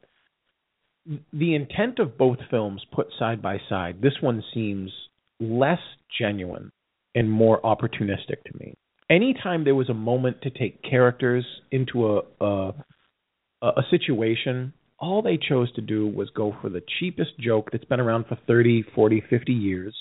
The 1.32 1.54
intent 1.54 1.98
of 1.98 2.16
both 2.16 2.38
films 2.50 2.84
put 2.92 3.08
side 3.18 3.42
by 3.42 3.58
side, 3.68 4.00
this 4.00 4.14
one 4.20 4.42
seems 4.54 4.90
less 5.40 5.80
genuine 6.18 6.70
and 7.14 7.30
more 7.30 7.60
opportunistic 7.62 8.42
to 8.46 8.56
me. 8.58 8.74
Anytime 9.10 9.64
there 9.64 9.74
was 9.74 9.90
a 9.90 9.94
moment 9.94 10.40
to 10.42 10.50
take 10.50 10.80
characters 10.82 11.44
into 11.72 12.06
a 12.08 12.22
a, 12.40 12.72
a 13.62 13.82
situation, 13.90 14.72
all 14.98 15.22
they 15.22 15.36
chose 15.38 15.72
to 15.74 15.80
do 15.80 16.06
was 16.06 16.28
go 16.30 16.54
for 16.60 16.68
the 16.68 16.82
cheapest 16.98 17.38
joke 17.38 17.70
that's 17.72 17.84
been 17.84 18.00
around 18.00 18.26
for 18.26 18.36
30, 18.46 18.82
40, 18.94 19.22
50 19.28 19.52
years 19.52 19.96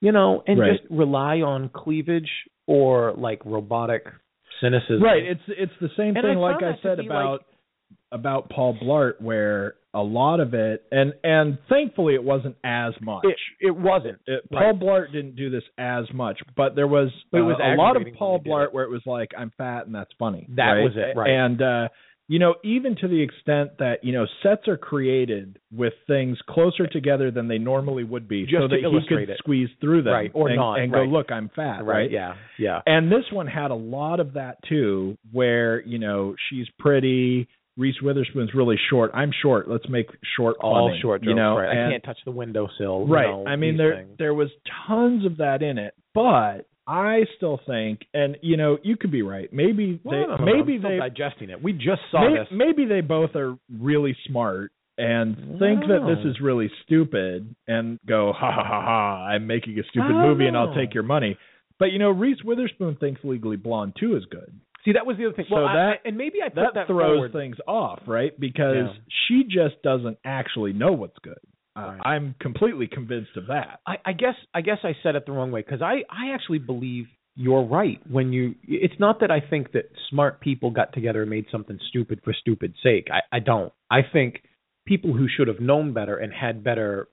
you 0.00 0.12
know, 0.12 0.42
and 0.46 0.58
Right. 0.60 0.72
just 0.76 0.90
rely 0.90 1.40
on 1.40 1.70
cleavage 1.70 2.28
or 2.66 3.14
like 3.16 3.40
robotic 3.46 4.04
cynicism. 4.60 5.02
Right. 5.02 5.22
It's 5.22 5.40
it's 5.48 5.72
the 5.80 5.88
same 5.96 6.14
And 6.16 6.18
I 6.18 6.30
thing 6.30 6.38
like 6.38 6.62
I 6.62 6.76
said 6.82 6.98
about 7.00 7.30
like- 7.32 7.40
about 8.12 8.50
Paul 8.50 8.74
Blart 8.74 9.20
where 9.22 9.74
a 9.94 10.02
lot 10.02 10.40
of 10.40 10.52
it 10.52 10.82
and 10.92 11.14
and 11.24 11.56
thankfully 11.70 12.14
it 12.14 12.22
wasn't 12.22 12.56
as 12.64 12.92
much. 13.00 13.24
It 13.24 13.36
it 13.60 13.76
wasn't. 13.76 14.18
It- 14.26 14.42
Right. 14.52 14.62
Paul 14.64 14.74
Blart 14.74 15.12
didn't 15.12 15.36
do 15.36 15.48
this 15.48 15.64
as 15.78 16.04
much, 16.12 16.38
but 16.54 16.74
there 16.74 16.88
was, 16.88 17.08
it 17.32 17.40
was 17.40 17.56
uh, 17.58 17.64
a 17.64 17.76
lot 17.76 17.96
of 17.96 18.02
Paul 18.18 18.40
Blart 18.40 18.72
where 18.74 18.84
it 18.84 18.90
was 18.90 19.02
like 19.06 19.30
I'm 19.38 19.52
fat 19.56 19.86
and 19.86 19.94
that's 19.94 20.12
funny. 20.18 20.46
That 20.56 20.72
right? 20.72 20.84
was 20.84 20.92
it, 20.96 21.16
right. 21.16 21.30
And 21.30 21.62
uh 21.62 21.88
you 22.26 22.38
know, 22.38 22.54
even 22.64 22.96
to 22.96 23.08
the 23.08 23.20
extent 23.20 23.78
that 23.78 24.02
you 24.02 24.12
know 24.12 24.26
sets 24.42 24.66
are 24.68 24.76
created 24.78 25.58
with 25.70 25.92
things 26.06 26.38
closer 26.48 26.86
together 26.86 27.30
than 27.30 27.48
they 27.48 27.58
normally 27.58 28.04
would 28.04 28.26
be, 28.28 28.44
Just 28.44 28.56
so 28.62 28.68
that 28.68 28.78
he 28.78 29.08
could 29.08 29.28
it. 29.30 29.38
squeeze 29.38 29.68
through 29.80 30.02
them, 30.04 30.12
Right, 30.14 30.30
or 30.34 30.48
and, 30.48 30.56
not, 30.56 30.74
and 30.80 30.92
right. 30.92 31.04
go, 31.06 31.10
look, 31.12 31.30
I'm 31.30 31.50
fat, 31.54 31.84
right? 31.84 32.10
Yeah. 32.10 32.34
Yeah. 32.58 32.80
And 32.86 33.10
this 33.12 33.24
one 33.30 33.46
had 33.46 33.70
a 33.70 33.74
lot 33.74 34.20
of 34.20 34.34
that 34.34 34.58
too, 34.68 35.18
where 35.32 35.82
you 35.82 35.98
know 35.98 36.34
she's 36.50 36.66
pretty. 36.78 37.48
Reese 37.76 38.00
Witherspoon's 38.00 38.54
really 38.54 38.76
short. 38.88 39.10
I'm 39.14 39.32
short. 39.42 39.68
Let's 39.68 39.88
make 39.88 40.06
short 40.36 40.54
All 40.60 40.86
funny, 40.90 41.00
short 41.02 41.22
jokes. 41.22 41.28
you 41.28 41.34
know. 41.34 41.56
right. 41.58 41.70
and- 41.76 41.88
I 41.88 41.90
can't 41.90 42.04
touch 42.04 42.18
the 42.24 42.30
windowsill. 42.30 43.06
you 43.08 43.12
right. 43.12 43.26
know, 43.28 43.44
I 43.48 43.56
mean, 43.56 43.76
there 43.76 43.96
things. 43.96 44.10
there 44.16 44.32
was 44.32 44.48
tons 44.86 45.26
of 45.26 45.38
that 45.38 45.60
in 45.60 45.78
it, 45.78 45.92
but 46.14 46.66
I 46.86 47.20
still 47.36 47.60
think, 47.66 48.00
and 48.12 48.36
you 48.42 48.56
know, 48.56 48.78
you 48.82 48.96
could 48.96 49.10
be 49.10 49.22
right. 49.22 49.50
Maybe 49.52 50.00
they 50.04 50.10
I 50.16 50.26
know. 50.26 50.44
maybe 50.44 50.78
they 50.78 50.96
digesting 50.98 51.50
it. 51.50 51.62
We 51.62 51.72
just 51.72 52.02
saw 52.10 52.28
may, 52.28 52.38
this. 52.38 52.48
maybe 52.52 52.84
they 52.84 53.00
both 53.00 53.34
are 53.36 53.56
really 53.80 54.16
smart 54.26 54.70
and 54.98 55.34
think 55.58 55.80
that 55.88 56.04
this 56.06 56.24
is 56.30 56.40
really 56.40 56.70
stupid 56.84 57.54
and 57.66 57.98
go 58.06 58.32
ha 58.36 58.52
ha 58.52 58.62
ha 58.64 58.82
ha 58.82 59.26
I'm 59.26 59.46
making 59.46 59.78
a 59.78 59.82
stupid 59.90 60.12
I 60.14 60.26
movie 60.26 60.46
and 60.46 60.56
I'll 60.56 60.74
take 60.74 60.94
your 60.94 61.02
money. 61.02 61.36
But 61.78 61.86
you 61.86 61.98
know, 61.98 62.10
Reese 62.10 62.42
Witherspoon 62.44 62.96
thinks 63.00 63.20
Legally 63.24 63.56
Blonde 63.56 63.94
2 63.98 64.16
is 64.16 64.24
good. 64.30 64.52
See, 64.84 64.92
that 64.92 65.06
was 65.06 65.16
the 65.16 65.24
other 65.26 65.34
thing. 65.34 65.46
So 65.48 65.56
well, 65.56 65.64
I- 65.66 65.74
that- 65.74 66.00
and 66.04 66.16
maybe 66.18 66.42
I 66.44 66.48
put 66.50 66.56
That, 66.56 66.74
that 66.74 66.86
throws 66.86 67.16
forward. 67.16 67.32
things 67.32 67.56
off, 67.66 68.00
right? 68.06 68.38
Because 68.38 68.76
Yeah. 68.88 68.92
she 69.26 69.44
just 69.44 69.82
doesn't 69.82 70.18
actually 70.24 70.74
know 70.74 70.92
what's 70.92 71.18
good. 71.20 71.38
Uh, 71.76 71.80
Right. 71.80 72.00
I'm 72.04 72.34
completely 72.40 72.86
convinced 72.86 73.36
of 73.36 73.48
that. 73.48 73.80
I, 73.86 73.96
I 74.04 74.12
guess 74.12 74.34
I 74.54 74.60
guess 74.60 74.78
I 74.84 74.92
said 75.02 75.16
it 75.16 75.26
the 75.26 75.32
wrong 75.32 75.50
way 75.50 75.62
because 75.62 75.82
I 75.82 76.04
I 76.10 76.32
actually 76.34 76.58
believe 76.58 77.06
you're 77.36 77.64
right 77.64 78.00
when 78.08 78.32
you. 78.32 78.54
It's 78.68 78.94
not 79.00 79.20
that 79.20 79.30
I 79.32 79.40
think 79.40 79.72
that 79.72 79.90
smart 80.08 80.40
people 80.40 80.70
got 80.70 80.92
together 80.92 81.22
and 81.22 81.30
made 81.30 81.46
something 81.50 81.78
stupid 81.88 82.20
for 82.22 82.32
stupid 82.32 82.74
sake. 82.82 83.08
I 83.12 83.36
I 83.36 83.40
don't. 83.40 83.72
I 83.90 84.00
think 84.12 84.42
people 84.86 85.12
who 85.12 85.26
should 85.28 85.48
have 85.48 85.60
known 85.60 85.92
better 85.92 86.16
and 86.16 86.32
had 86.32 86.62
better 86.62 87.08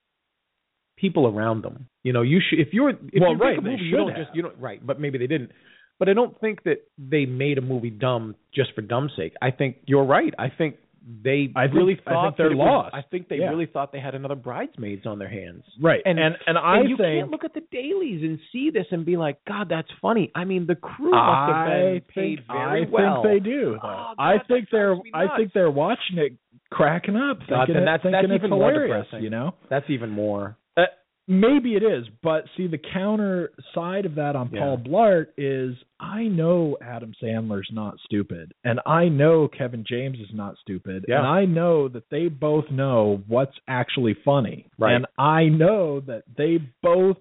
people 0.97 1.26
around 1.26 1.64
them. 1.64 1.88
You 2.03 2.14
know, 2.14 2.22
you 2.22 2.39
should 2.47 2.59
if 2.59 2.68
you're 2.72 2.89
if 2.91 2.97
Well, 3.20 3.32
you 3.32 3.38
right, 3.39 3.64
movie, 3.64 3.84
you 3.84 3.97
don't 3.97 4.09
have. 4.09 4.26
just 4.26 4.36
you 4.36 4.43
don't 4.43 4.59
right, 4.59 4.86
but 4.86 4.99
maybe 4.99 5.18
they 5.18 5.28
didn't. 5.28 5.51
But 5.97 6.09
I 6.09 6.14
don't 6.14 6.39
think 6.39 6.64
that 6.64 6.82
they 6.97 7.26
made 7.26 7.57
a 7.57 7.62
movie 7.62 7.89
dumb 7.91 8.36
just 8.53 8.74
for 8.74 8.82
dumb's 8.82 9.12
sake. 9.16 9.34
I 9.41 9.51
think 9.51 9.78
you're 9.86 10.05
right. 10.05 10.34
I 10.38 10.49
think 10.49 10.78
they 11.24 11.52
I 11.56 11.64
think- 11.66 11.74
really 11.76 11.93
I 11.93 11.95
think 11.95 12.06
thought 12.06 12.38
they're 12.38 12.49
that 12.49 12.56
was- 12.58 12.66
lost. 12.66 12.93
I 12.95 13.02
think 13.02 13.28
they 13.28 13.38
Yeah. 13.39 13.49
really 13.49 13.66
thought 13.66 13.91
they 13.91 13.99
had 13.99 14.14
another 14.16 14.36
bridesmaids 14.36 15.06
on 15.06 15.18
their 15.20 15.28
hands. 15.30 15.64
Right. 15.82 16.02
And- 16.06 16.20
and 16.20 16.38
and 16.45 16.58
I 16.58 16.80
and 16.80 16.89
you 16.89 16.97
think 16.97 17.20
can't 17.22 17.32
look 17.32 17.43
at 17.43 17.54
the 17.54 17.64
dailies 17.72 18.22
and 18.24 18.39
see 18.52 18.70
this 18.70 18.86
and 18.91 19.06
be 19.06 19.18
like, 19.18 19.38
God, 19.45 19.68
that's 19.70 19.89
funny. 20.02 20.32
I 20.36 20.43
mean, 20.45 20.68
the 20.68 20.76
crew 20.76 21.12
must 21.12 21.52
have 21.52 21.66
been 21.68 21.74
I 21.74 21.99
paid 21.99 22.04
think, 22.14 22.47
very 22.47 22.86
I 22.86 22.89
well. 22.89 23.24
think 23.24 23.43
they 23.43 23.49
do. 23.49 23.76
Oh. 23.78 23.82
God, 23.82 24.16
I 24.20 24.38
think 24.47 24.70
they're 24.72 24.95
I 25.14 25.36
think 25.38 25.54
they're 25.54 25.72
watching 25.72 26.18
it 26.20 26.34
cracking 26.70 27.16
up, 27.16 27.39
God, 27.47 27.66
thinking, 27.68 27.74
then 27.74 27.84
it- 27.84 27.86
that's- 27.86 28.02
thinking 28.04 28.12
that's 28.12 28.26
it's 28.26 28.34
even 28.45 28.49
more 28.52 28.72
depressing. 28.72 29.24
you 29.24 29.30
know. 29.30 29.54
That's 29.70 29.89
even 29.89 30.10
more. 30.12 30.56
Uh, 30.78 30.86
maybe 31.32 31.76
it 31.76 31.84
is, 31.84 32.06
but 32.22 32.44
see 32.58 32.68
the 32.68 32.78
counter 32.94 33.52
side 33.74 34.06
of 34.06 34.16
that 34.16 34.36
on 34.36 34.50
Yeah. 34.52 34.60
Paul 34.60 34.78
Blart 34.80 35.28
is 35.38 35.76
I 36.00 36.24
know 36.24 36.78
Adam 36.82 37.14
Sandler's 37.22 37.70
not 37.72 37.98
stupid 38.06 38.54
and 38.64 38.80
I 38.86 39.08
know 39.08 39.48
Kevin 39.48 39.84
James 39.88 40.20
is 40.20 40.34
not 40.34 40.58
stupid 40.58 41.06
Yeah. 41.08 41.20
and 41.20 41.28
I 41.28 41.46
know 41.46 41.88
that 41.88 42.10
they 42.10 42.28
both 42.28 42.70
know 42.70 43.24
what's 43.28 43.58
actually 43.68 44.14
funny. 44.26 44.68
Right. 44.78 44.94
And 44.96 45.06
I 45.18 45.46
know 45.46 46.02
that 46.02 46.24
they 46.38 46.58
both 46.84 47.18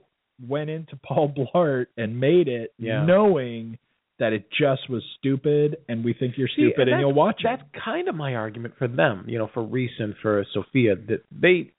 went 0.47 0.71
into 0.71 0.97
Paul 1.05 1.33
Blart 1.33 1.87
and 1.97 2.19
made 2.19 2.49
it 2.49 2.73
Yeah. 2.79 3.05
knowing 3.05 3.79
that 4.19 4.33
it 4.35 4.45
just 4.51 4.89
was 4.91 5.03
stupid 5.19 5.79
and 5.89 6.05
we 6.05 6.13
think 6.13 6.37
you're 6.37 6.49
See, 6.49 6.69
stupid 6.69 6.89
and 6.89 7.01
you'll 7.01 7.15
watch 7.15 7.41
That's 7.43 7.63
it. 7.63 7.81
kind 7.83 8.07
of 8.09 8.15
my 8.15 8.35
argument 8.35 8.75
for 8.77 8.87
them, 8.89 9.25
you 9.29 9.39
know, 9.39 9.47
for 9.55 9.63
Reese 9.63 9.99
and 9.99 10.15
for 10.21 10.45
Sofia, 10.53 10.97
that 11.09 11.23
they 11.33 11.71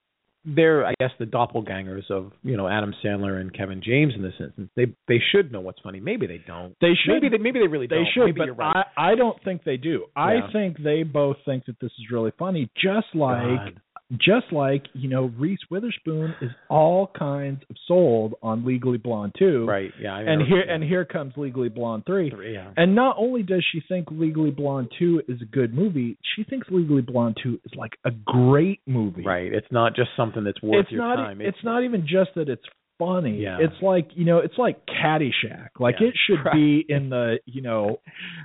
they're 0.45 0.85
I 0.85 0.93
guess 0.99 1.11
the 1.19 1.25
doppelgangers 1.25 2.09
of, 2.09 2.31
you 2.43 2.57
know, 2.57 2.67
Adam 2.67 2.93
Sandler 3.03 3.39
and 3.39 3.53
Kevin 3.53 3.81
James 3.83 4.13
in 4.15 4.21
this 4.21 4.33
instance. 4.39 4.69
They 4.75 4.87
they 5.07 5.19
should 5.31 5.51
know 5.51 5.61
what's 5.61 5.79
funny. 5.81 5.99
Maybe 5.99 6.27
they 6.27 6.41
don't. 6.47 6.75
They 6.81 6.93
should 7.03 7.13
Maybe 7.13 7.29
they 7.29 7.37
maybe 7.37 7.59
they 7.59 7.67
really 7.67 7.87
They 7.87 7.95
don't. 7.95 8.07
should, 8.13 8.25
maybe 8.25 8.39
but 8.39 8.45
you're 8.45 8.55
right. 8.55 8.85
I, 8.97 9.11
I 9.11 9.15
don't 9.15 9.41
think 9.43 9.63
they 9.63 9.77
do. 9.77 10.05
I 10.15 10.39
think 10.51 10.81
they 10.81 11.03
both 11.03 11.37
think 11.45 11.65
that 11.65 11.79
this 11.79 11.91
is 11.99 12.11
really 12.11 12.31
funny, 12.39 12.69
just 12.75 13.07
like 13.13 13.57
God. 13.57 13.81
Just 14.17 14.51
like 14.51 14.83
you 14.93 15.09
know 15.09 15.31
Reese 15.37 15.59
Witherspoon 15.69 16.35
is 16.41 16.51
all 16.69 17.07
kinds 17.17 17.61
of 17.69 17.75
sold 17.87 18.33
on 18.43 18.65
Legally 18.65 18.97
Blonde 18.97 19.33
too, 19.37 19.65
right. 19.65 19.91
Yeah. 20.01 20.15
I 20.15 20.21
And 20.21 20.41
here 20.41 20.61
and 20.61 20.83
here 20.83 21.05
comes 21.05 21.33
Legally 21.37 21.69
Blonde 21.69 22.03
three. 22.05 22.29
three 22.29 22.53
yeah. 22.53 22.71
And 22.75 22.93
not 22.95 23.15
only 23.17 23.43
does 23.43 23.63
she 23.71 23.81
think 23.87 24.07
Legally 24.11 24.51
Blonde 24.51 24.89
2 24.99 25.23
is 25.27 25.41
a 25.41 25.45
good 25.45 25.73
movie, 25.73 26.17
she 26.35 26.43
thinks 26.43 26.67
Legally 26.69 27.01
Blonde 27.01 27.37
2 27.41 27.59
is 27.65 27.71
like 27.75 27.93
a 28.05 28.11
great 28.11 28.81
movie. 28.85 29.23
Right. 29.23 29.51
It's 29.53 29.71
not 29.71 29.95
just 29.95 30.09
something 30.17 30.43
that's 30.43 30.61
worth 30.61 30.83
It's 30.83 30.91
your 30.91 31.01
not 31.01 31.15
time. 31.15 31.41
it's, 31.41 31.57
not 31.63 31.83
even 31.83 32.01
just 32.01 32.31
that 32.35 32.49
it's 32.49 32.63
funny. 32.99 33.37
Yeah. 33.41 33.57
It's 33.61 33.81
like, 33.81 34.09
you 34.15 34.25
know, 34.25 34.39
it's 34.39 34.57
like 34.57 34.77
Caddyshack. 34.87 35.69
Like 35.79 35.95
Yeah. 35.99 36.07
it 36.09 36.13
should 36.27 36.43
Right. 36.45 36.53
be 36.53 36.85
in 36.87 37.09
the, 37.09 37.39
you 37.45 37.61
know, 37.61 37.99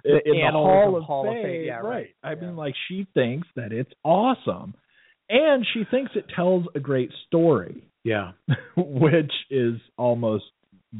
The 0.05 0.21
in 0.25 0.37
the 0.47 0.51
Hall 0.53 0.97
of 0.97 1.03
Hall 1.05 1.29
of 1.29 1.35
Fame. 1.35 1.43
Fame. 1.45 1.65
Yeah, 1.67 1.79
right. 1.81 2.09
I 2.23 2.31
Yeah. 2.35 2.41
mean 2.41 2.57
like 2.57 2.75
she 2.89 3.07
thinks 3.15 3.49
that 3.57 3.73
it's 3.73 3.93
awesome. 4.05 4.75
And 5.29 5.67
she 5.75 5.85
thinks 5.91 6.13
it 6.15 6.27
tells 6.35 6.67
a 6.75 6.81
great 6.81 7.11
story, 7.27 7.89
Yeah. 8.05 8.33
which 8.77 9.33
is 9.51 9.75
almost, 9.97 10.45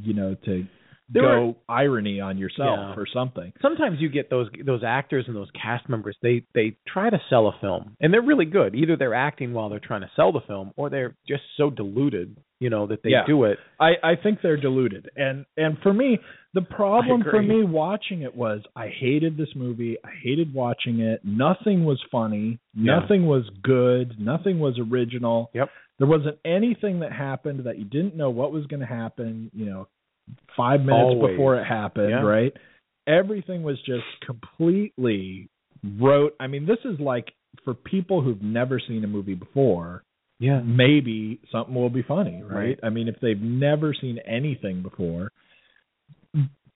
you 0.03 0.15
know, 0.15 0.35
to 0.45 0.67
There 1.09 1.23
go 1.23 1.57
irony 1.69 2.21
on 2.21 2.37
yourself 2.39 2.79
Yeah. 2.79 2.95
or 3.01 3.07
something. 3.13 3.53
Sometimes 3.63 4.01
you 4.01 4.09
get 4.09 4.29
those 4.31 4.49
those 4.65 4.83
actors 4.85 5.25
and 5.29 5.37
those 5.37 5.51
cast 5.53 5.89
members. 5.89 6.17
They 6.23 6.43
they 6.55 6.77
try 6.87 7.11
to 7.11 7.21
sell 7.31 7.47
a 7.49 7.53
film, 7.61 7.97
and 8.01 8.13
they're 8.13 8.23
really 8.23 8.45
good. 8.47 8.75
Either 8.75 8.97
they're 8.97 9.15
acting 9.15 9.53
while 9.53 9.69
they're 9.69 9.79
trying 9.81 10.01
to 10.03 10.11
sell 10.17 10.33
the 10.33 10.41
film, 10.41 10.73
or 10.77 10.91
they're 10.91 11.15
just 11.29 11.43
so 11.57 11.71
deluded, 11.71 12.37
you 12.59 12.71
know, 12.71 12.87
that 12.89 13.03
they 13.03 13.11
Yeah. 13.11 13.25
do 13.27 13.45
it. 13.45 13.59
I, 13.79 13.93
I 14.03 14.17
think 14.17 14.41
they're 14.43 14.57
deluded. 14.57 15.09
And 15.17 15.45
and 15.57 15.79
for 15.79 15.93
me, 15.93 16.19
the 16.55 16.63
problem 16.63 17.23
for 17.23 17.41
me 17.43 17.63
watching 17.63 18.23
it 18.23 18.35
was 18.35 18.63
I 18.75 18.89
hated 18.89 19.37
this 19.37 19.55
movie. 19.55 19.97
I 20.05 20.11
hated 20.23 20.53
watching 20.55 21.01
it. 21.01 21.21
Nothing 21.25 21.85
was 21.85 22.03
funny. 22.11 22.59
Yeah. 22.75 22.99
Nothing 23.01 23.27
was 23.27 23.49
good. 23.63 24.19
Nothing 24.19 24.59
was 24.59 24.79
original. 24.79 25.51
Yep. 25.55 25.69
There 25.99 26.07
wasn't 26.09 26.39
anything 26.45 27.01
that 27.01 27.13
happened 27.13 27.61
that 27.65 27.79
you 27.79 27.85
didn't 27.87 28.17
know 28.17 28.29
what 28.29 28.53
was 28.53 28.67
going 28.67 28.81
to 28.81 28.87
happen, 28.87 29.51
you 29.55 29.65
know, 29.65 29.89
5 30.57 30.81
minutes 30.81 30.93
Always. 30.93 31.33
before 31.33 31.61
it 31.61 31.65
happened, 31.65 32.11
Yeah. 32.11 32.23
right? 32.23 32.53
Everything 33.07 33.63
was 33.63 33.81
just 33.83 34.05
completely 34.25 35.49
wrote. 35.99 36.35
I 36.41 36.47
mean, 36.47 36.67
this 36.67 36.79
is 36.85 36.99
like 36.99 37.33
for 37.65 37.75
people 37.75 38.21
who've 38.21 38.43
never 38.43 38.81
seen 38.81 39.05
a 39.05 39.07
movie 39.07 39.35
before, 39.35 40.03
Yeah. 40.41 40.61
maybe 40.63 41.41
something 41.51 41.75
will 41.75 41.91
be 41.91 42.03
funny, 42.03 42.43
right? 42.43 42.55
Right. 42.55 42.81
I 42.83 42.91
mean, 42.91 43.09
if 43.09 43.21
they've 43.21 43.41
never 43.41 43.95
seen 43.95 44.19
anything 44.19 44.83
before. 44.83 45.31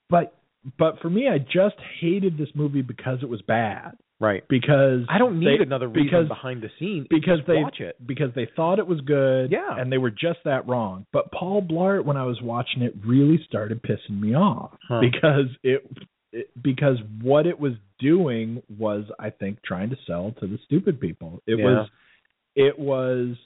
But 0.08 0.34
but 0.78 0.98
for 1.00 1.08
me, 1.08 1.26
I 1.26 1.38
just 1.38 1.76
hated 2.00 2.36
this 2.36 2.54
movie 2.54 2.82
because 2.82 3.22
it 3.22 3.28
was 3.28 3.40
bad. 3.42 3.96
Right. 4.20 4.44
Because 4.48 5.00
I 5.08 5.16
don't 5.18 5.40
need 5.40 5.58
they- 5.58 5.62
another 5.64 5.88
reason 5.88 6.04
because 6.04 6.28
behind 6.28 6.62
the 6.62 6.68
scenes. 6.78 7.06
because 7.08 7.38
Just 7.38 7.48
they 7.48 7.62
watch 7.62 7.80
it. 7.80 7.96
because 8.06 8.30
they 8.34 8.46
thought 8.54 8.78
it 8.78 8.86
was 8.86 9.00
good, 9.00 9.50
Yeah. 9.50 9.76
and 9.78 9.90
they 9.90 9.96
were 9.98 10.10
just 10.10 10.40
that 10.44 10.68
wrong. 10.68 11.06
But 11.12 11.32
Paul 11.32 11.62
Blart, 11.62 12.04
when 12.04 12.16
I 12.18 12.24
was 12.24 12.40
watching 12.42 12.82
it, 12.82 12.94
really 13.04 13.42
started 13.48 13.82
pissing 13.82 14.20
me 14.20 14.34
off 14.34 14.76
Huh. 14.86 15.00
because 15.00 15.46
it, 15.62 15.90
it 16.32 16.50
because 16.62 16.98
what 17.22 17.46
it 17.46 17.58
was 17.58 17.72
doing 17.98 18.62
was, 18.78 19.04
I 19.18 19.30
think, 19.30 19.62
trying 19.62 19.88
to 19.90 19.96
sell 20.06 20.32
to 20.40 20.46
the 20.46 20.58
stupid 20.66 21.00
people. 21.00 21.42
It 21.46 21.58
Yeah. 21.58 21.64
was 21.64 21.88
it 22.56 22.78
was 22.78 23.36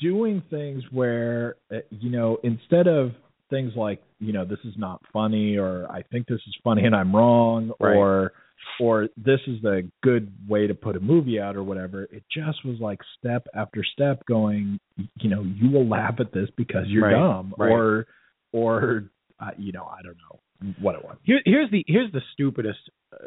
doing 0.00 0.42
things 0.50 0.82
where 0.90 1.56
uh, 1.72 1.78
you 1.90 2.10
know 2.10 2.38
instead 2.42 2.86
of 2.86 3.12
things 3.50 3.72
like 3.76 4.02
you 4.20 4.32
know 4.32 4.44
this 4.44 4.58
is 4.64 4.74
not 4.76 5.00
funny 5.12 5.56
or 5.56 5.86
I 5.90 6.02
think 6.02 6.26
this 6.26 6.40
is 6.46 6.54
funny 6.64 6.84
and 6.84 6.94
I'm 6.94 7.14
wrong 7.14 7.72
Right. 7.80 7.96
or 7.96 8.32
or 8.80 9.08
this 9.16 9.40
is 9.46 9.60
the 9.62 9.88
good 10.02 10.32
way 10.48 10.66
to 10.66 10.74
put 10.74 10.96
a 10.96 11.00
movie 11.00 11.40
out 11.40 11.56
or 11.56 11.62
whatever 11.62 12.04
it 12.04 12.22
just 12.32 12.64
was 12.64 12.76
like 12.80 12.98
step 13.18 13.46
after 13.54 13.82
step 13.92 14.24
going 14.26 14.78
you 15.20 15.30
know 15.30 15.42
you 15.42 15.70
will 15.70 15.86
laugh 15.88 16.14
at 16.20 16.32
this 16.32 16.48
because 16.56 16.84
you're 16.88 17.04
Right, 17.04 17.12
dumb 17.12 17.54
right. 17.58 17.70
or 17.70 18.06
or 18.52 19.04
uh, 19.40 19.50
you 19.58 19.72
know 19.72 19.84
I 19.84 20.02
don't 20.02 20.16
know 20.18 20.72
what 20.80 20.94
it 20.96 21.04
was 21.04 21.16
Here, 21.24 21.40
here's 21.44 21.70
the 21.70 21.84
here's 21.86 22.10
the 22.12 22.22
stupidest 22.32 22.78
uh, 23.12 23.26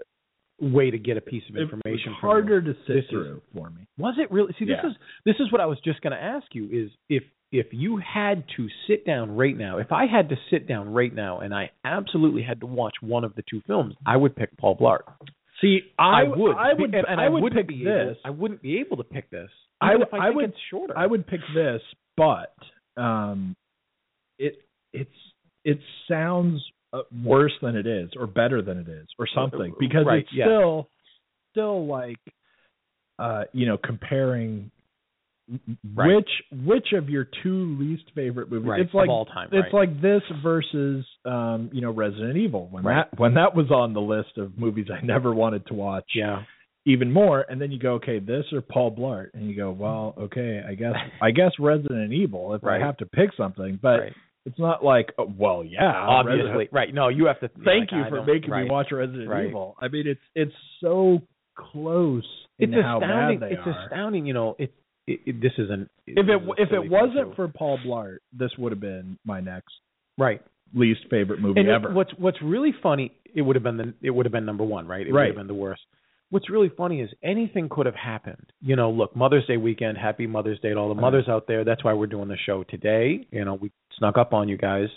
way 0.60 0.92
to 0.92 0.98
get 0.98 1.18
a 1.18 1.22
piece 1.22 1.44
of 1.50 1.56
information 1.56 2.14
harder 2.14 2.62
to 2.62 2.74
sit 2.86 2.94
This 2.96 3.04
is- 3.06 3.10
through 3.10 3.42
for 3.54 3.70
me 3.70 3.88
Was 3.98 4.16
it 4.20 4.32
really? 4.32 4.54
See, 4.60 4.66
this 4.66 4.78
Yeah. 4.84 4.90
is 4.92 4.96
this 5.26 5.36
is 5.40 5.52
what 5.52 5.62
I 5.62 5.66
was 5.66 5.80
just 5.84 6.02
going 6.02 6.12
to 6.16 6.22
ask 6.22 6.46
you. 6.54 6.66
Is 6.72 6.92
if 7.10 7.24
if 7.52 7.68
you 7.72 7.98
had 7.98 8.46
to 8.58 8.68
sit 8.88 9.06
down 9.06 9.36
right 9.36 9.58
now, 9.58 9.78
if 9.78 9.92
I 9.92 10.06
had 10.06 10.30
to 10.30 10.36
sit 10.50 10.68
down 10.68 10.90
right 10.94 11.14
now 11.14 11.40
and 11.40 11.54
I 11.54 11.72
absolutely 11.84 12.44
had 12.44 12.62
to 12.62 12.66
watch 12.66 12.96
one 13.02 13.24
of 13.24 13.36
the 13.36 13.44
two 13.50 13.62
films, 13.68 13.96
I 14.06 14.16
would 14.18 14.36
pick 14.36 14.56
Paul 14.58 14.78
Blart. 14.78 15.02
See, 15.60 15.82
I, 16.00 16.24
would, 16.24 16.56
I 16.56 16.74
would, 16.78 16.96
and 16.96 17.22
I 17.22 17.30
would 17.30 17.44
wouldn't 17.44 17.60
pick 17.60 17.68
be 17.68 17.84
this. 17.84 18.18
Able, 18.18 18.20
I 18.26 18.30
wouldn't 18.32 18.62
be 18.62 18.80
able 18.80 18.98
to 18.98 19.04
pick 19.04 19.30
this. 19.30 19.50
I 19.82 19.94
would- 19.94 20.02
if 20.08 20.14
I, 20.14 20.18
I 20.18 20.22
think 20.28 20.36
would- 20.36 20.46
it's 20.46 20.58
shorter. 20.72 20.98
I 20.98 21.06
would 21.06 21.28
pick 21.28 21.42
this, 21.54 21.82
but 22.18 22.56
um, 22.98 23.56
it 24.40 24.56
it's 24.94 25.10
it 25.64 25.80
sounds 26.10 26.64
uh, 26.94 27.02
worse 27.24 27.54
than 27.62 27.76
it 27.76 27.86
is, 27.86 28.10
or 28.18 28.28
better 28.28 28.62
than 28.62 28.78
it 28.80 28.88
is, 28.90 29.08
or 29.20 29.28
something, 29.34 29.74
because 29.80 30.06
Right, 30.06 30.20
it's 30.20 30.30
yeah. 30.34 30.46
still 30.46 30.90
still 31.52 31.86
like 31.86 32.18
uh, 33.20 33.44
you 33.54 33.68
know 33.68 33.78
comparing 33.78 34.72
Right. 35.94 36.16
which 36.16 36.30
which 36.66 36.88
of 36.94 37.10
your 37.10 37.28
two 37.44 37.78
least 37.80 38.04
favorite 38.16 38.50
movies. 38.52 38.68
right, 38.70 38.80
It's 38.82 38.94
like 38.94 39.06
of 39.06 39.10
all 39.10 39.26
time. 39.26 39.50
it's 39.52 39.74
right. 39.74 39.90
like 39.90 40.02
this 40.02 40.22
versus 40.42 41.06
um, 41.26 41.70
you 41.74 41.82
know 41.82 41.92
Resident 41.92 42.38
Evil 42.38 42.68
when 42.72 42.84
that 42.86 43.18
when 43.20 43.34
that 43.34 43.56
was 43.56 43.70
on 43.72 43.94
the 43.94 44.02
list 44.02 44.38
of 44.38 44.58
movies 44.58 44.88
I 44.92 45.04
never 45.06 45.34
wanted 45.34 45.66
to 45.68 45.74
watch 45.74 46.06
yeah, 46.16 46.44
even 46.86 47.12
more 47.12 47.46
and 47.50 47.60
then 47.62 47.72
you 47.72 47.80
go 47.80 47.94
okay 47.96 48.20
this 48.20 48.46
or 48.54 48.62
Paul 48.62 48.96
Blart 48.96 49.32
and 49.34 49.50
you 49.50 49.56
go 49.56 49.72
well 49.72 50.14
okay 50.18 50.62
I 50.68 50.76
guess 50.76 50.94
I 51.22 51.32
guess 51.32 51.52
Resident 51.60 52.14
Evil 52.14 52.54
if. 52.54 52.64
I 52.64 52.80
have 52.80 52.98
to 52.98 53.06
pick 53.06 53.32
something 53.36 53.78
but 53.82 54.00
it's 54.46 54.58
not 54.58 54.84
like 54.86 55.10
oh, 55.18 55.32
well 55.38 55.64
yeah 55.66 55.84
obviously, 55.94 56.44
Resident- 56.48 56.70
right. 56.74 56.94
No, 56.94 57.10
you 57.10 57.26
have 57.26 57.40
to. 57.42 57.50
thank 57.66 57.92
like, 57.92 57.92
you 57.92 58.04
I 58.06 58.10
for 58.10 58.24
making 58.24 58.50
right. 58.52 58.64
me 58.64 58.70
watch 58.72 58.88
Resident 58.92 59.28
Right. 59.30 59.48
Evil 59.48 59.76
I 59.82 59.90
mean 59.90 60.08
it's 60.08 60.22
it's 60.34 60.56
so 60.80 61.20
close 61.58 62.26
It's 62.58 62.72
in 62.74 62.82
how 62.82 63.00
astounding. 63.02 63.40
bad 63.40 63.50
they 63.50 63.54
it's 63.56 63.68
are 63.68 63.86
astounding. 63.86 64.26
You 64.26 64.34
know, 64.34 64.56
it, 64.58 64.74
it, 65.08 65.20
it 65.26 65.42
this 65.42 65.54
isn't. 65.58 65.90
if 66.08 66.28
it 66.28 66.42
if 66.58 66.72
it 66.72 66.90
wasn't 66.90 67.36
for 67.36 67.48
Paul 67.48 67.80
Blart 67.86 68.18
this 68.34 68.52
would 68.58 68.72
have 68.72 68.82
been 68.82 69.18
my 69.26 69.40
next 69.40 69.74
right, 70.18 70.42
least 70.74 71.02
favorite 71.10 71.40
movie 71.42 71.60
and 71.60 71.70
ever 71.70 71.94
what's 71.94 72.12
what's 72.18 72.42
really 72.42 72.74
funny, 72.82 73.14
it 73.34 73.42
would 73.42 73.56
have 73.56 73.64
been 73.64 73.78
the 73.78 73.94
it 74.02 74.12
would 74.12 74.26
have 74.26 74.34
been 74.34 74.46
number 74.46 74.64
one, 74.64 74.88
right? 74.88 75.06
It 75.06 75.12
would 75.12 75.26
have 75.28 75.36
been 75.36 75.48
the 75.48 75.54
worst. 75.54 75.82
What's 76.30 76.50
really 76.50 76.72
funny 76.78 77.02
is 77.02 77.10
anything 77.22 77.68
could 77.70 77.86
have 77.88 77.96
happened. 77.96 78.54
You 78.62 78.78
know, 78.78 78.90
look, 78.90 79.14
Mother's 79.18 79.46
Day 79.48 79.58
weekend, 79.58 79.98
happy 79.98 80.28
Mother's 80.28 80.62
Day 80.62 80.70
to 80.70 80.76
all 80.78 80.88
the 80.88 80.96
Right. 80.96 81.02
mothers 81.02 81.28
out 81.28 81.46
there. 81.46 81.66
That's 81.66 81.84
why 81.84 81.92
we're 81.92 82.08
doing 82.08 82.30
the 82.30 82.38
show 82.38 82.64
today. 82.64 83.28
You 83.32 83.44
know, 83.44 83.56
we 83.56 83.70
snuck 83.98 84.18
up 84.18 84.34
on 84.34 84.48
you 84.48 84.58
guys. 84.58 84.88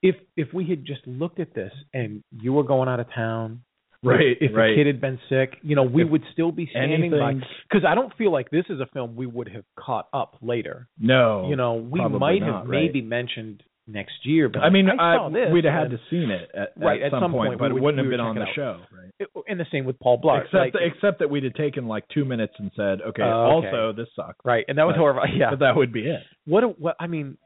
If 0.00 0.14
if 0.36 0.54
we 0.54 0.64
had 0.66 0.84
just 0.84 1.04
looked 1.08 1.40
at 1.40 1.54
this 1.54 1.72
and 1.92 2.22
you 2.40 2.52
were 2.52 2.62
going 2.62 2.88
out 2.88 3.00
of 3.00 3.06
town, 3.12 3.62
right 4.02 4.36
if 4.40 4.54
right 4.54 4.72
a 4.72 4.74
kid 4.74 4.86
had 4.86 5.00
been 5.00 5.18
sick, 5.28 5.58
you 5.62 5.76
know, 5.76 5.82
we 5.82 6.02
If 6.04 6.10
would 6.10 6.22
still 6.32 6.52
be 6.52 6.66
standing 6.70 7.10
by. 7.10 7.34
Because 7.68 7.84
I 7.86 7.94
don't 7.94 8.12
feel 8.16 8.32
like 8.32 8.50
this 8.50 8.64
is 8.70 8.80
a 8.80 8.86
film 8.92 9.16
we 9.16 9.26
would 9.26 9.48
have 9.48 9.64
caught 9.78 10.08
up 10.12 10.36
later. 10.42 10.88
no 10.98 11.48
you 11.48 11.56
know, 11.56 11.74
we 11.74 12.00
might 12.00 12.40
not, 12.40 12.62
have 12.62 12.68
right. 12.68 12.84
maybe 12.84 13.02
mentioned 13.02 13.62
next 13.86 14.24
year, 14.24 14.48
but 14.48 14.60
I 14.60 14.70
mean, 14.70 14.88
I 14.88 15.16
saw 15.16 15.30
this 15.30 15.48
we'd 15.52 15.64
have 15.64 15.74
had 15.74 15.90
to 15.90 15.98
seen 16.10 16.30
it 16.30 16.48
at, 16.54 16.68
Right, 16.76 17.02
at, 17.02 17.10
some, 17.10 17.22
some 17.24 17.32
point, 17.32 17.58
but 17.58 17.64
we 17.64 17.70
it 17.70 17.72
would- 17.74 17.82
wouldn't 17.82 18.04
have 18.04 18.10
been 18.10 18.20
on 18.20 18.36
the 18.36 18.46
show, 18.54 18.78
right? 18.92 19.10
It- 19.18 19.28
and 19.48 19.58
the 19.58 19.66
same 19.72 19.84
with 19.84 19.98
Paul 19.98 20.20
Blart. 20.20 20.42
except 20.44 20.54
like, 20.54 20.72
that, 20.74 20.82
except 20.84 21.18
that 21.18 21.28
we'd 21.28 21.42
have 21.42 21.54
taken 21.54 21.88
like 21.88 22.04
two 22.14 22.24
minutes 22.24 22.54
and 22.58 22.70
said, 22.76 23.00
okay, 23.02 23.22
oh, 23.22 23.58
okay. 23.58 23.66
also 23.68 23.92
this 23.92 24.06
sucks. 24.14 24.38
right, 24.44 24.64
and 24.68 24.78
that 24.78 24.84
was 24.86 24.92
but- 24.94 24.98
horrible. 25.00 25.22
Yeah, 25.36 25.50
But 25.50 25.58
that 25.60 25.74
would 25.76 25.92
be 25.92 26.06
it. 26.06 26.20
what? 26.46 26.62
A, 26.64 26.68
what? 26.68 26.94
I 27.00 27.06
mean, 27.08 27.36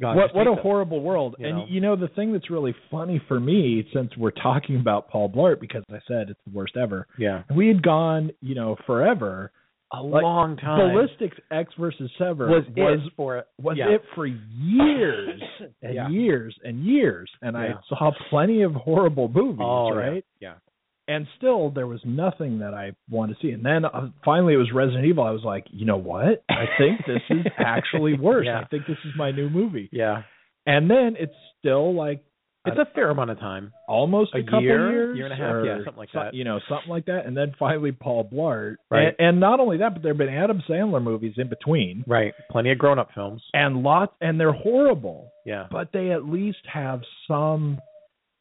God, 0.00 0.16
what 0.16 0.34
what 0.34 0.46
a 0.46 0.54
the- 0.56 0.62
horrible 0.62 1.00
world. 1.00 1.36
you 1.38 1.46
and 1.46 1.58
know. 1.58 1.66
you 1.68 1.80
know 1.80 1.94
the 1.96 2.08
thing 2.08 2.32
that's 2.32 2.50
really 2.50 2.74
funny 2.90 3.20
for 3.28 3.38
me, 3.38 3.86
since 3.94 4.10
we're 4.16 4.30
talking 4.32 4.76
about 4.76 5.08
Paul 5.08 5.28
Blart, 5.30 5.60
because 5.60 5.84
I 5.90 5.98
said 6.08 6.30
it's 6.30 6.40
the 6.46 6.52
worst 6.52 6.76
ever. 6.76 7.06
Yeah, 7.18 7.42
We 7.54 7.68
had 7.68 7.82
gone, 7.82 8.30
you 8.40 8.54
know, 8.54 8.76
forever. 8.86 9.52
a 9.92 10.02
Like, 10.02 10.24
long 10.24 10.56
time. 10.56 10.78
Ballistics 10.92 11.36
Ecks 11.52 11.72
versus 11.78 12.10
Sever 12.18 12.48
was 12.48 12.64
was 12.76 13.00
it 13.06 13.12
for 13.14 13.44
was 13.62 13.76
yeah. 13.76 13.90
it 13.90 14.02
for 14.16 14.26
years 14.26 15.40
and 15.82 15.94
Yeah. 15.94 16.08
years 16.08 16.56
and 16.64 16.84
years, 16.84 17.30
and 17.42 17.54
Yeah. 17.56 17.74
I 17.76 17.88
saw 17.88 18.10
plenty 18.30 18.62
of 18.62 18.72
horrible 18.74 19.28
movies, 19.28 19.60
Oh, 19.62 19.92
yeah. 19.92 19.98
right? 20.00 20.24
Yeah. 20.40 20.54
And 21.08 21.26
still 21.36 21.70
there 21.70 21.86
was 21.86 22.00
nothing 22.04 22.60
that 22.60 22.74
I 22.74 22.92
wanted 23.10 23.34
to 23.34 23.46
see. 23.46 23.50
And 23.52 23.64
then 23.64 23.84
uh, 23.84 24.08
finally 24.24 24.54
it 24.54 24.58
was 24.58 24.70
Resident 24.74 25.04
Evil. 25.06 25.24
I 25.24 25.30
was 25.30 25.42
like, 25.44 25.66
you 25.70 25.84
know 25.86 25.96
what? 25.98 26.42
I 26.48 26.64
think 26.78 27.00
this 27.06 27.22
is 27.30 27.46
actually 27.58 28.18
worse. 28.18 28.46
Yeah. 28.46 28.60
I 28.60 28.64
think 28.66 28.86
this 28.86 28.98
is 29.04 29.12
my 29.16 29.30
new 29.30 29.48
movie. 29.50 29.88
Yeah, 29.92 30.22
And 30.66 30.90
then 30.90 31.16
it's 31.18 31.34
still 31.60 31.94
like 31.94 32.24
it's 32.66 32.78
a 32.78 32.86
fair 32.94 33.10
amount 33.10 33.28
of 33.30 33.38
time. 33.38 33.74
almost 33.86 34.34
a 34.34 34.38
a, 34.38 34.42
couple 34.42 34.62
year, 34.62 34.90
years, 34.90 35.16
year 35.18 35.26
and 35.26 35.34
a 35.34 35.36
half, 35.36 35.54
or 35.54 35.66
yeah, 35.66 35.84
something 35.84 35.98
like 35.98 36.08
that. 36.14 36.32
You 36.32 36.44
know, 36.44 36.60
something 36.66 36.88
like 36.88 37.04
that. 37.04 37.26
And 37.26 37.36
then 37.36 37.52
finally 37.58 37.92
Paul 37.92 38.26
Blart. 38.32 38.76
Right. 38.90 39.08
And, 39.18 39.28
and 39.28 39.40
not 39.40 39.60
only 39.60 39.76
that, 39.78 39.92
but 39.92 40.02
there 40.02 40.12
have 40.14 40.18
been 40.18 40.30
Adam 40.30 40.62
Sandler 40.66 41.02
movies 41.02 41.34
in 41.36 41.50
between, 41.50 42.04
Right, 42.06 42.32
plenty 42.50 42.72
of 42.72 42.78
grown-up 42.78 43.10
films. 43.14 43.42
and 43.52 43.82
lots, 43.82 44.14
and 44.22 44.40
they're 44.40 44.52
horrible. 44.54 45.30
Yeah, 45.44 45.66
but 45.70 45.90
they 45.92 46.10
at 46.12 46.24
least 46.24 46.60
have 46.72 47.02
some 47.28 47.80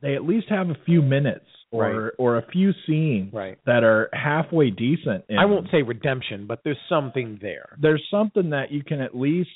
they 0.02 0.16
at 0.16 0.24
least 0.24 0.48
have 0.50 0.70
a 0.70 0.78
few 0.86 1.02
minutes 1.02 1.46
or 1.74 2.04
Right. 2.04 2.12
or 2.18 2.38
a 2.38 2.46
few 2.52 2.72
scenes 2.86 3.34
right. 3.34 3.58
that 3.66 3.84
are 3.84 4.10
halfway 4.14 4.70
decent 4.70 5.26
in 5.28 5.38
I 5.38 5.46
won't 5.46 5.68
say 5.72 5.82
redemption, 5.82 6.46
but 6.48 6.60
there's 6.64 6.78
something 6.88 7.40
there. 7.42 7.76
there's 7.80 8.04
something 8.10 8.52
that 8.52 8.72
you 8.72 8.84
can 8.84 9.02
at 9.02 9.16
least 9.18 9.50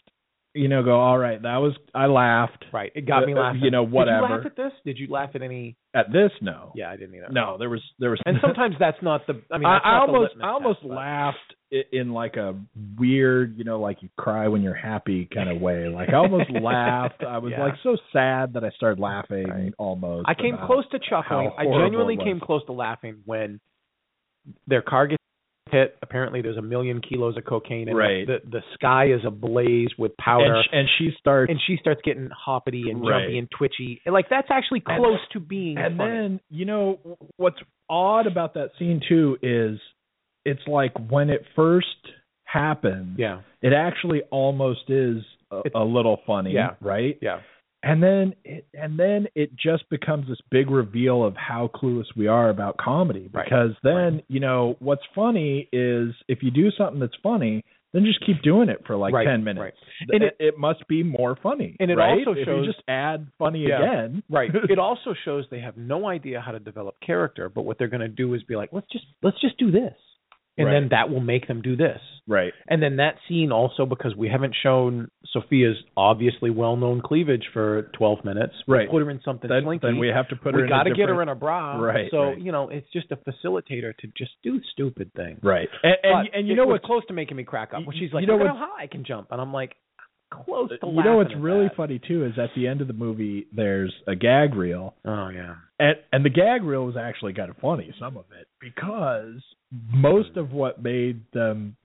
you 0.58 0.68
know 0.68 0.84
go 0.84 0.99
all 0.99 1.18
right 1.18 1.41
that 1.41 1.58
was 1.58 1.74
i 1.95 2.05
laughed 2.05 2.66
Right, 2.74 2.91
it 2.95 3.05
got 3.08 3.26
me 3.26 3.34
Uh, 3.34 3.38
uh, 3.38 3.41
laughing. 3.43 3.62
you 3.64 3.72
know, 3.72 3.84
whatever. 3.84 4.28
Did 4.28 4.30
you 4.30 4.36
laugh 4.38 4.45
at 4.45 4.55
this? 4.58 4.72
Did 4.86 4.97
you 4.99 5.08
laugh 5.10 5.30
at 5.36 5.41
any? 5.41 5.76
at 5.95 6.12
this 6.12 6.32
no 6.41 6.72
Yeah, 6.76 6.89
I 6.91 6.97
didn't 6.97 7.16
either. 7.16 7.30
no 7.32 7.58
there 7.58 7.70
was 7.70 7.82
there 7.99 8.10
was 8.10 8.20
and 8.26 8.38
sometimes 8.41 8.76
that's 8.80 8.97
not 9.01 9.26
the. 9.28 9.41
I 9.51 9.58
mean, 9.58 9.66
I, 9.68 9.78
I 9.84 9.99
almost 9.99 10.34
I 10.43 10.47
almost 10.49 10.82
test, 10.82 10.91
laughed 10.91 11.53
i- 11.74 11.84
in 11.93 12.12
like 12.14 12.36
a 12.36 12.55
weird, 12.99 13.58
you 13.58 13.64
know, 13.64 13.80
like 13.80 14.03
you 14.03 14.10
cry 14.18 14.47
when 14.49 14.62
you're 14.62 14.74
happy 14.76 15.28
kind 15.34 15.49
of 15.49 15.62
way. 15.62 15.88
Like 15.88 16.10
I 16.10 16.16
almost 16.18 16.49
laughed. 16.62 17.24
I 17.24 17.38
was 17.39 17.51
Yeah. 17.55 17.64
like 17.64 17.74
so 17.84 17.95
sad 18.14 18.53
that 18.53 18.64
I 18.64 18.70
started 18.72 18.99
laughing 18.99 19.47
Right. 19.49 19.74
almost. 19.78 20.28
I 20.28 20.34
came 20.36 20.58
close 20.66 20.84
to 20.91 20.99
chuckling. 20.99 21.51
I 21.58 21.64
genuinely 21.66 22.18
came 22.18 22.39
close 22.39 22.64
to 22.66 22.74
laughing 22.74 23.18
when 23.26 23.60
their 24.68 24.82
car 24.82 25.08
gets 25.08 25.24
hit. 25.72 25.97
Apparently, 26.01 26.41
there's 26.41 26.57
a 26.57 26.61
million 26.61 27.01
kilos 27.01 27.38
of 27.38 27.45
cocaine, 27.45 27.88
and 27.89 27.97
Right. 27.97 28.26
the 28.28 28.39
the 28.49 28.61
sky 28.74 29.05
is 29.07 29.22
ablaze 29.26 29.89
with 29.97 30.15
powder. 30.18 30.55
and, 30.55 30.63
sh- 30.65 30.70
and 30.74 30.88
she 30.97 31.11
starts 31.20 31.49
and 31.49 31.59
she 31.68 31.78
starts 31.78 32.01
getting 32.03 32.30
hoppity 32.30 32.89
and 32.89 33.01
Right. 33.01 33.24
jumpy 33.24 33.38
and 33.39 33.49
twitchy. 33.51 34.01
And, 34.05 34.13
Like 34.13 34.30
that's 34.30 34.49
actually 34.51 34.84
And- 34.88 34.99
close 35.03 35.20
to 35.34 35.39
being 35.39 35.78
and 35.78 35.97
funny. 35.97 36.11
then 36.11 36.39
you 36.49 36.65
know 36.65 36.99
what's 37.38 37.59
odd 37.89 38.28
about 38.28 38.53
that 38.55 38.72
scene 38.78 39.01
too 39.07 39.38
is 39.41 39.80
it's 40.45 40.65
like 40.68 40.91
when 41.09 41.30
it 41.30 41.45
first 41.55 41.88
happens 42.45 43.18
yeah, 43.20 43.39
it 43.61 43.74
actually 43.74 44.22
almost 44.32 44.89
is 44.89 45.24
a, 45.51 45.61
a 45.76 45.84
little 45.84 46.18
funny 46.26 46.51
Yeah. 46.53 46.76
right 46.82 47.18
yeah, 47.22 47.39
and 47.88 48.02
then 48.04 48.34
it, 48.44 48.68
and 48.74 49.00
then 49.00 49.28
it 49.36 49.52
just 49.56 49.90
becomes 49.90 50.28
this 50.28 50.40
big 50.52 50.70
reveal 50.70 51.24
of 51.24 51.36
how 51.36 51.70
clueless 51.74 52.06
we 52.16 52.28
are 52.28 52.50
about 52.50 52.78
comedy 52.78 53.30
Right. 53.34 53.46
because 53.46 53.72
then 53.84 54.22
you 54.28 54.40
know 54.40 54.76
what's 54.80 55.04
funny 55.16 55.70
is 55.72 56.14
if 56.28 56.40
you 56.44 56.52
do 56.52 56.70
something 56.78 57.00
that's 57.00 57.16
funny 57.24 57.64
then 57.94 58.04
just 58.04 58.24
keep 58.26 58.42
doing 58.44 58.68
it 58.70 58.82
for 58.86 58.96
like 58.98 59.14
Right, 59.14 59.26
10 59.26 59.44
minutes 59.46 59.62
right. 59.64 60.10
and 60.14 60.22
it, 60.24 60.36
it 60.40 60.58
must 60.58 60.86
be 60.90 61.04
more 61.04 61.38
funny 61.42 61.78
And 61.80 61.90
it 61.90 61.96
right? 61.96 62.20
also 62.28 62.32
if 62.38 62.46
shows- 62.46 62.66
you 62.66 62.72
just 62.72 62.84
add 62.88 63.28
funny 63.40 63.66
Yeah. 63.68 63.78
again 63.82 64.24
right. 64.30 64.52
it 64.70 64.78
also 64.80 65.14
shows 65.26 65.46
they 65.50 65.62
have 65.62 65.78
no 65.78 66.08
idea 66.08 66.42
how 66.42 66.52
to 66.52 66.60
develop 66.60 66.96
character, 67.06 67.48
but 67.50 67.64
what 67.64 67.78
they're 67.80 67.88
going 67.88 68.02
to 68.02 68.08
do 68.24 68.34
is 68.34 68.44
be 68.44 68.56
like, 68.56 68.70
let's 68.74 68.88
just 68.92 69.06
let's 69.24 69.40
just 69.40 69.58
do 69.58 69.72
this, 69.72 69.94
and 70.58 70.68
Right. 70.68 70.74
then 70.74 70.89
that 70.89 71.10
will 71.10 71.20
make 71.20 71.47
them 71.47 71.62
do 71.62 71.76
this. 71.76 72.01
right 72.28 72.51
And 72.68 72.82
then 72.84 72.97
that 72.97 73.16
scene 73.28 73.51
also 73.51 73.86
because 73.86 74.14
we 74.16 74.28
haven't 74.28 74.53
shown 74.62 75.10
Sofia's 75.36 75.78
obviously 75.95 76.49
well-known 76.49 77.01
cleavage 77.01 77.45
for 77.53 77.84
12 77.97 78.26
minutes. 78.26 78.53
Right. 78.68 78.89
Put 78.89 79.01
her 79.03 79.10
in 79.10 79.22
something 79.24 79.49
then, 79.49 79.64
slinky. 79.64 79.88
then 79.88 79.97
we 79.97 80.08
have 80.10 80.28
to 80.30 80.36
put 80.36 80.53
her 80.53 80.62
we 80.64 80.68
got 80.68 80.84
to 80.84 80.93
get 80.93 81.10
her 81.10 81.22
in 81.22 81.30
a 81.30 81.36
bra. 81.36 81.78
Right, 81.80 82.10
So 82.12 82.18
right. 82.32 82.39
you 82.41 82.51
know, 82.51 82.70
it's 82.70 82.88
just 82.91 83.12
a 83.12 83.18
facilitator 83.18 83.95
to 83.97 84.08
just 84.18 84.32
do 84.43 84.60
stupid 84.74 85.12
things. 85.16 85.39
right 85.43 85.70
and 85.84 85.95
and, 86.03 86.30
and 86.34 86.47
you 86.47 86.55
know 86.55 86.66
what's 86.66 86.86
close 86.86 87.05
to 87.08 87.14
making 87.14 87.38
me 87.38 87.43
crack 87.43 87.70
up 87.74 87.86
when 87.86 87.95
she's 87.97 88.12
like, 88.12 88.22
you 88.22 88.28
know 88.28 88.38
"Look 88.38 88.47
how 88.47 88.72
high 88.76 88.84
I 88.84 88.88
can 88.88 89.03
jump," 89.05 89.28
and 89.32 89.39
I'm 89.39 89.53
like, 89.53 89.76
close 90.30 90.69
to 90.69 90.78
you 90.88 91.03
know 91.03 91.17
what's 91.17 91.34
really 91.39 91.67
that. 91.67 91.75
funny 91.75 91.99
too 92.05 92.25
is 92.25 92.34
at 92.38 92.49
the 92.55 92.67
end 92.67 92.82
of 92.82 92.88
the 92.88 92.93
movie 92.93 93.47
there's 93.55 93.93
a 94.07 94.15
gag 94.15 94.55
reel 94.55 94.93
Oh 95.05 95.30
yeah. 95.30 95.55
and 95.80 95.95
and 96.11 96.25
the 96.25 96.30
gag 96.30 96.63
reel 96.63 96.86
was 96.86 96.97
actually 96.97 97.34
kind 97.34 97.49
of 97.49 97.57
funny 97.57 97.93
some 97.99 98.17
of 98.17 98.25
it 98.39 98.47
because 98.59 99.41
most 99.71 100.36
of 100.36 100.51
what 100.51 100.82
made 100.84 101.21
them 101.34 101.75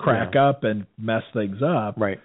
crack 0.00 0.34
up 0.36 0.64
and 0.64 0.86
mess 0.98 1.22
things 1.32 1.58
up 1.64 1.94
Right. 1.96 2.18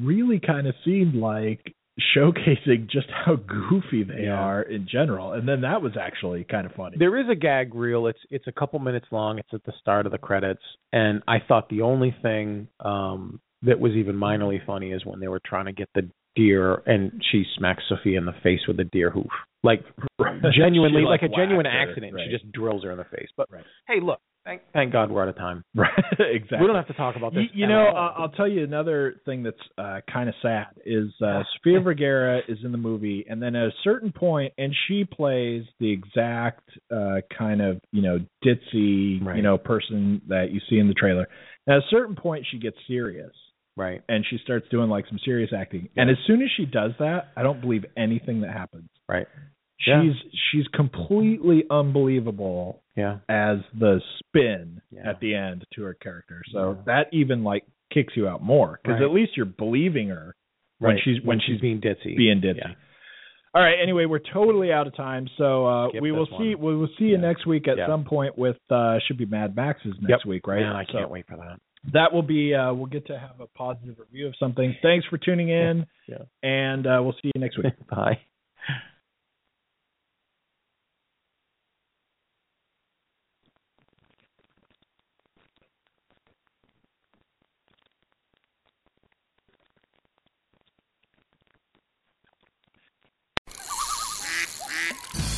really 0.00 0.38
kind 0.40 0.66
of 0.66 0.74
seemed 0.84 1.14
like 1.14 1.74
showcasing 2.16 2.88
just 2.90 3.06
how 3.24 3.36
goofy 3.36 4.02
they 4.04 4.24
Yeah. 4.24 4.34
are 4.34 4.62
in 4.62 4.86
general 4.90 5.32
and 5.32 5.48
then 5.48 5.60
that 5.62 5.80
was 5.82 5.92
actually 6.00 6.44
kind 6.44 6.66
of 6.66 6.72
funny 6.72 6.96
There 6.98 7.16
is 7.18 7.26
a 7.30 7.34
gag 7.36 7.74
reel. 7.74 8.06
It's 8.08 8.18
it's 8.30 8.46
a 8.46 8.52
couple 8.52 8.78
minutes 8.80 9.06
long. 9.10 9.38
It's 9.38 9.48
at 9.52 9.64
the 9.64 9.72
start 9.80 10.06
of 10.06 10.12
the 10.12 10.18
credits, 10.18 10.62
and 10.92 11.22
I 11.28 11.38
thought 11.46 11.68
the 11.68 11.82
only 11.82 12.14
thing 12.22 12.68
um 12.80 13.40
that 13.66 13.80
was 13.80 13.92
even 13.92 14.16
minorly 14.16 14.64
funny 14.64 14.92
is 14.92 15.04
when 15.04 15.20
they 15.20 15.28
were 15.28 15.40
trying 15.44 15.66
to 15.66 15.72
get 15.72 15.88
the 15.94 16.08
deer, 16.36 16.82
and 16.86 17.22
she 17.30 17.44
smacks 17.56 17.82
Sofia 17.88 18.18
in 18.18 18.24
the 18.26 18.34
face 18.42 18.60
with 18.66 18.78
a 18.80 18.84
deer 18.84 19.10
hoof, 19.10 19.30
like 19.62 19.82
genuinely, 20.56 21.02
She, 21.02 21.06
like, 21.06 21.22
a 21.22 21.28
genuine 21.28 21.66
her, 21.66 21.70
accident. 21.72 22.14
right. 22.14 22.24
She 22.26 22.36
just 22.36 22.50
drills 22.52 22.84
her 22.84 22.90
in 22.90 22.98
the 22.98 23.04
face. 23.04 23.28
But 23.36 23.50
Right. 23.50 23.64
hey, 23.88 24.00
look, 24.00 24.18
Thank, 24.44 24.60
thank 24.74 24.92
God 24.92 25.10
we're 25.10 25.22
out 25.22 25.28
of 25.30 25.36
time. 25.36 25.64
Right, 25.74 25.88
exactly. 26.18 26.58
We 26.60 26.66
don't 26.66 26.76
have 26.76 26.88
to 26.88 26.92
talk 26.92 27.16
about 27.16 27.32
this. 27.32 27.44
You, 27.54 27.62
you 27.62 27.66
know, 27.66 27.86
uh, 27.88 28.12
I'll 28.18 28.28
tell 28.28 28.46
you 28.46 28.62
another 28.62 29.14
thing 29.24 29.42
that's 29.42 29.56
uh, 29.78 30.00
kind 30.12 30.28
of 30.28 30.34
sad 30.42 30.66
is 30.84 31.08
uh, 31.24 31.42
Sofia 31.56 31.80
Vergara 31.84 32.40
is 32.46 32.58
in 32.62 32.70
the 32.70 32.76
movie, 32.76 33.24
and 33.26 33.40
then 33.42 33.56
at 33.56 33.68
a 33.68 33.72
certain 33.82 34.12
point, 34.12 34.52
and 34.58 34.74
she 34.86 35.04
plays 35.04 35.64
the 35.80 35.90
exact 35.90 36.68
uh, 36.94 37.20
kind 37.38 37.62
of 37.62 37.80
you 37.90 38.02
know 38.02 38.18
ditzy 38.44 39.24
Right. 39.24 39.36
you 39.36 39.42
know 39.42 39.56
person 39.56 40.20
that 40.28 40.50
you 40.50 40.60
see 40.68 40.78
in 40.78 40.88
the 40.88 40.94
trailer. 40.94 41.26
At 41.66 41.76
a 41.78 41.82
certain 41.88 42.14
point, 42.14 42.44
she 42.50 42.58
gets 42.58 42.76
serious, 42.86 43.32
right. 43.76 44.02
and 44.08 44.24
she 44.28 44.38
starts 44.44 44.66
doing 44.70 44.88
like 44.88 45.06
some 45.08 45.18
serious 45.24 45.50
acting. 45.56 45.88
And 45.96 46.10
as 46.10 46.16
soon 46.26 46.42
as 46.42 46.48
she 46.56 46.64
does 46.66 46.92
that, 46.98 47.28
I 47.36 47.42
don't 47.42 47.60
believe 47.60 47.84
anything 47.96 48.40
that 48.42 48.52
happens. 48.52 48.88
Right. 49.08 49.26
She's 49.80 49.92
Yeah. 49.92 50.12
she's 50.52 50.66
completely 50.68 51.64
unbelievable 51.70 52.82
Yeah. 52.96 53.18
as 53.28 53.58
the 53.78 54.00
spin 54.18 54.80
Yeah. 54.90 55.08
at 55.10 55.20
the 55.20 55.34
end 55.34 55.64
to 55.74 55.82
her 55.82 55.94
character. 55.94 56.42
So 56.52 56.72
Yeah. 56.72 56.82
that 56.86 57.08
even 57.12 57.42
like 57.44 57.64
kicks 57.92 58.16
you 58.16 58.28
out 58.28 58.42
more 58.42 58.78
because 58.82 59.00
Right. 59.00 59.08
at 59.08 59.12
least 59.12 59.36
you're 59.36 59.46
believing 59.46 60.08
her 60.08 60.34
when 60.78 60.94
Right. 60.94 61.02
she's 61.04 61.20
when, 61.22 61.40
she's 61.40 61.60
being 61.60 61.80
ditzy. 61.80 62.16
being 62.16 62.40
ditzy. 62.40 62.58
Yeah. 62.58 62.74
All 63.54 63.62
right. 63.62 63.78
Anyway, 63.80 64.04
we're 64.06 64.18
totally 64.18 64.72
out 64.72 64.86
of 64.88 64.94
time, 64.96 65.28
so 65.36 65.64
uh, 65.66 65.88
we 66.00 66.10
will 66.10 66.26
see. 66.38 66.54
one. 66.56 66.64
We 66.64 66.76
will 66.76 66.88
see 66.98 67.04
you 67.04 67.12
Yeah. 67.12 67.18
next 67.18 67.46
week 67.46 67.68
at 67.68 67.76
Yeah. 67.78 67.86
some 67.86 68.04
point 68.04 68.36
with 68.36 68.58
uh, 68.70 68.98
should 69.00 69.16
be 69.16 69.26
Mad 69.26 69.54
Max's 69.54 69.94
next 70.00 70.24
Yep. 70.24 70.26
week, 70.26 70.46
right? 70.46 70.60
Man, 70.62 70.74
I 70.74 70.84
can't 70.84 71.10
wait 71.10 71.26
for 71.26 71.36
that. 71.36 71.60
That 71.92 72.12
will 72.12 72.22
be. 72.22 72.54
Uh, 72.54 72.72
we'll 72.72 72.86
get 72.86 73.06
to 73.08 73.18
have 73.18 73.40
a 73.40 73.46
positive 73.46 73.96
review 73.98 74.26
of 74.26 74.34
something. 74.38 74.74
Thanks 74.82 75.06
for 75.06 75.18
tuning 75.18 75.50
in, 75.50 75.86
Yeah. 76.08 76.18
and 76.42 76.86
uh, 76.86 77.00
we'll 77.02 77.12
see 77.22 77.30
you 77.34 77.40
next 77.40 77.58
week. 77.58 77.74
Bye. 77.90 78.18